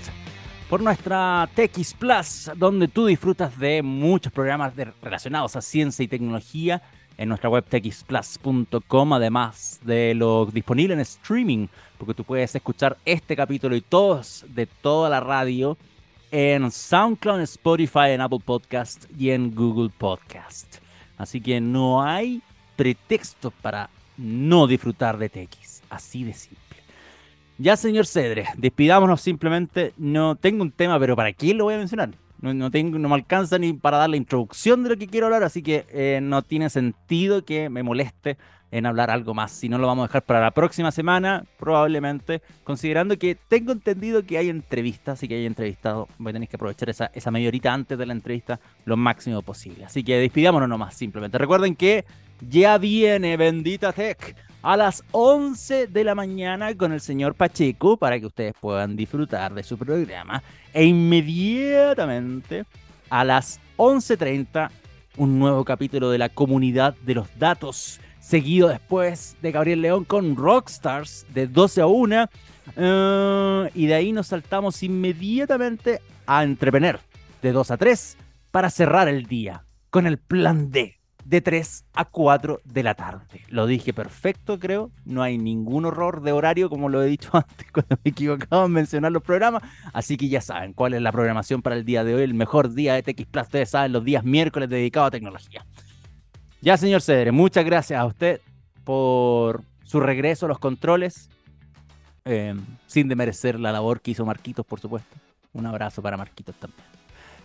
por 0.70 0.82
nuestra 0.82 1.50
TX 1.56 1.96
Plus, 1.96 2.52
donde 2.56 2.88
tú 2.88 3.08
disfrutas 3.08 3.58
de 3.58 3.82
muchos 3.82 4.32
programas 4.32 4.74
relacionados 5.02 5.56
a 5.56 5.62
ciencia 5.62 6.04
y 6.04 6.08
tecnología 6.08 6.84
en 7.18 7.30
nuestra 7.30 7.50
web 7.50 7.66
txplus.com, 7.66 9.14
además 9.14 9.80
de 9.84 10.14
lo 10.14 10.46
disponible 10.46 10.94
en 10.94 11.00
streaming, 11.00 11.68
porque 11.98 12.14
tú 12.14 12.24
puedes 12.24 12.54
escuchar 12.54 12.98
este 13.04 13.36
capítulo 13.36 13.76
y 13.76 13.82
todos 13.82 14.46
de 14.50 14.68
toda 14.68 15.10
la 15.10 15.20
radio 15.20 15.78
en 16.32 16.70
SoundCloud, 16.72 17.42
Spotify, 17.42 18.10
en 18.10 18.22
Apple 18.22 18.40
Podcast 18.44 19.06
y 19.18 19.32
en 19.32 19.54
Google 19.54 19.90
Podcast. 19.98 20.78
Así 21.18 21.42
que 21.42 21.60
no 21.60 22.02
hay 22.02 22.42
pretexto 22.76 23.52
para 23.52 23.90
no 24.18 24.68
disfrutar 24.68 25.18
de 25.18 25.30
TX. 25.30 25.84
Así 25.90 26.24
de 26.24 26.34
simple. 26.34 26.60
Ya, 27.58 27.76
señor 27.76 28.06
Cedre, 28.06 28.46
despidámonos 28.58 29.22
simplemente. 29.22 29.94
No 29.98 30.36
tengo 30.36 30.64
un 30.64 30.72
tema, 30.72 30.98
pero 31.00 31.16
¿para 31.16 31.34
quién 31.34 31.58
lo 31.58 31.66
voy 31.66 31.74
a 31.74 31.78
mencionar? 31.78 32.12
No, 32.42 32.54
no, 32.54 32.70
me 32.70 33.16
alcanza 33.16 33.58
ni 33.58 33.74
para 33.74 33.98
dar 33.98 34.10
la 34.10 34.18
introducción 34.18 34.84
de 34.84 34.90
lo 34.90 34.98
que 34.98 35.08
quiero 35.08 35.26
hablar, 35.26 35.44
así 35.44 35.62
que 35.62 35.86
eh, 35.92 36.20
no 36.22 36.42
tiene 36.42 36.70
sentido 36.70 37.44
que 37.44 37.70
me 37.70 37.84
moleste 37.84 38.38
en 38.72 38.86
hablar 38.86 39.10
algo 39.10 39.34
más. 39.34 39.52
Si 39.52 39.68
no, 39.68 39.78
lo 39.78 39.88
vamos 39.88 40.04
a 40.04 40.08
dejar 40.08 40.24
para 40.24 40.40
la 40.40 40.52
próxima 40.52 40.92
semana, 40.92 41.44
probablemente, 41.58 42.42
considerando 42.64 43.18
que 43.18 43.36
tengo 43.36 43.72
entendido 43.72 44.24
que 44.24 44.38
hay 44.38 44.50
entrevistas, 44.50 45.22
y 45.24 45.28
que 45.28 45.36
hay 45.36 45.46
entrevistado, 45.46 46.08
voy 46.18 46.30
a 46.30 46.34
tener 46.34 46.48
que 46.48 46.56
aprovechar 46.56 46.90
esa, 46.90 47.12
esa 47.14 47.32
media 47.32 47.50
horita 47.50 47.74
antes 47.74 47.98
de 47.98 48.06
la 48.06 48.14
entrevista 48.14 48.60
lo 48.86 48.96
máximo 48.96 49.42
posible. 49.42 49.86
Así 49.86 50.04
que 50.04 50.18
despidámonos 50.18 50.70
nomás, 50.70 50.96
simplemente. 50.96 51.38
Recuerden 51.38 51.76
que 51.76 52.06
ya 52.42 52.78
viene 52.78 53.36
Bendita 53.38 53.92
Tech 53.92 54.36
a 54.62 54.78
las 54.78 55.04
11 55.12 55.88
de 55.88 56.04
la 56.04 56.16
mañana 56.16 56.76
con 56.76 56.92
el 56.92 57.02
señor 57.02 57.36
Pacheco 57.36 57.98
para 57.98 58.20
que 58.20 58.26
ustedes 58.26 58.54
puedan 58.60 58.96
disfrutar 58.96 59.54
de 59.54 59.64
su 59.64 59.78
programa. 59.78 60.44
E 60.74 60.86
inmediatamente 60.86 62.66
a 63.10 63.24
las 63.24 63.60
11.30 63.78 64.70
un 65.18 65.40
nuevo 65.40 65.66
capítulo 65.66 66.10
de 66.10 66.18
la 66.18 66.30
comunidad 66.30 66.96
de 67.06 67.16
los 67.16 67.28
datos. 67.38 68.00
Seguido 68.20 68.68
después 68.68 69.38
de 69.42 69.52
Gabriel 69.52 69.82
León 69.82 70.04
con 70.04 70.36
Rockstars 70.36 71.26
de 71.34 71.48
12 71.48 71.82
a 71.82 71.88
1. 71.88 72.30
Uh, 72.76 73.68
y 73.74 73.88
de 73.88 73.96
ahí 73.96 74.12
nos 74.12 74.28
saltamos 74.28 74.84
inmediatamente 74.84 76.02
a 76.28 76.44
Entrepreneur 76.44 77.00
de 77.42 77.52
2 77.52 77.72
a 77.72 77.78
3 77.78 78.18
para 78.52 78.70
cerrar 78.70 79.08
el 79.08 79.26
día 79.26 79.64
con 79.90 80.06
el 80.06 80.20
plan 80.20 80.70
D 80.70 80.99
de 81.30 81.42
3 81.42 81.86
a 81.94 82.06
4 82.06 82.62
de 82.66 82.82
la 82.82 82.96
tarde. 82.96 83.42
Lo 83.50 83.68
dije 83.68 83.94
perfecto, 83.94 84.58
creo. 84.58 84.90
No 85.06 85.22
hay 85.22 85.38
ningún 85.38 85.86
horror 85.86 86.22
de 86.22 86.32
horario, 86.32 86.72
como 86.72 86.90
lo 86.90 87.04
he 87.04 87.06
dicho 87.06 87.30
antes 87.34 87.72
cuando 87.72 87.98
me 88.04 88.10
equivocaba 88.10 88.66
en 88.66 88.72
mencionar 88.72 89.12
los 89.12 89.22
programas. 89.22 89.62
Así 89.94 90.18
que 90.18 90.28
ya 90.28 90.42
saben 90.42 90.74
cuál 90.74 90.96
es 90.96 91.04
la 91.04 91.12
programación 91.12 91.62
para 91.62 91.76
el 91.76 91.86
día 91.86 92.04
de 92.04 92.16
hoy. 92.16 92.24
El 92.24 92.34
mejor 92.34 92.74
día 92.74 92.96
de 92.96 93.04
TX 93.04 93.28
Plus, 93.28 93.44
ustedes 93.44 93.70
saben, 93.70 93.92
los 93.92 94.04
días 94.04 94.24
miércoles 94.24 94.70
dedicados 94.70 95.10
a 95.10 95.12
tecnología. 95.12 95.64
Ya, 96.62 96.78
señor 96.78 97.02
Cedre, 97.02 97.32
muchas 97.32 97.64
gracias 97.64 98.00
a 98.00 98.06
usted 98.06 98.42
por 98.84 99.62
su 99.84 100.00
regreso 100.00 100.48
a 100.48 100.50
los 100.50 100.58
controles. 100.58 101.30
Eh, 102.26 102.56
sin 102.88 103.08
demerecer 103.08 103.60
la 103.60 103.72
labor 103.72 104.02
que 104.02 104.12
hizo 104.12 104.26
Marquitos, 104.26 104.66
por 104.66 104.80
supuesto. 104.80 105.16
Un 105.54 105.68
abrazo 105.68 106.02
para 106.02 106.18
Marquitos 106.18 106.56
también. 106.56 106.99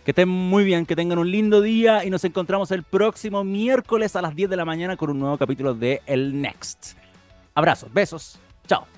Que 0.05 0.11
estén 0.11 0.29
muy 0.29 0.63
bien, 0.63 0.85
que 0.85 0.95
tengan 0.95 1.17
un 1.17 1.31
lindo 1.31 1.61
día 1.61 2.05
y 2.05 2.11
nos 2.11 2.23
encontramos 2.23 2.69
el 2.69 2.83
próximo 2.83 3.43
miércoles 3.43 4.15
a 4.15 4.21
las 4.21 4.35
10 4.35 4.51
de 4.51 4.55
la 4.55 4.63
mañana 4.63 4.97
con 4.97 5.09
un 5.09 5.17
nuevo 5.17 5.35
capítulo 5.35 5.73
de 5.73 6.03
El 6.05 6.39
Next. 6.39 6.93
Abrazos, 7.55 7.91
besos, 7.91 8.37
chao. 8.67 8.94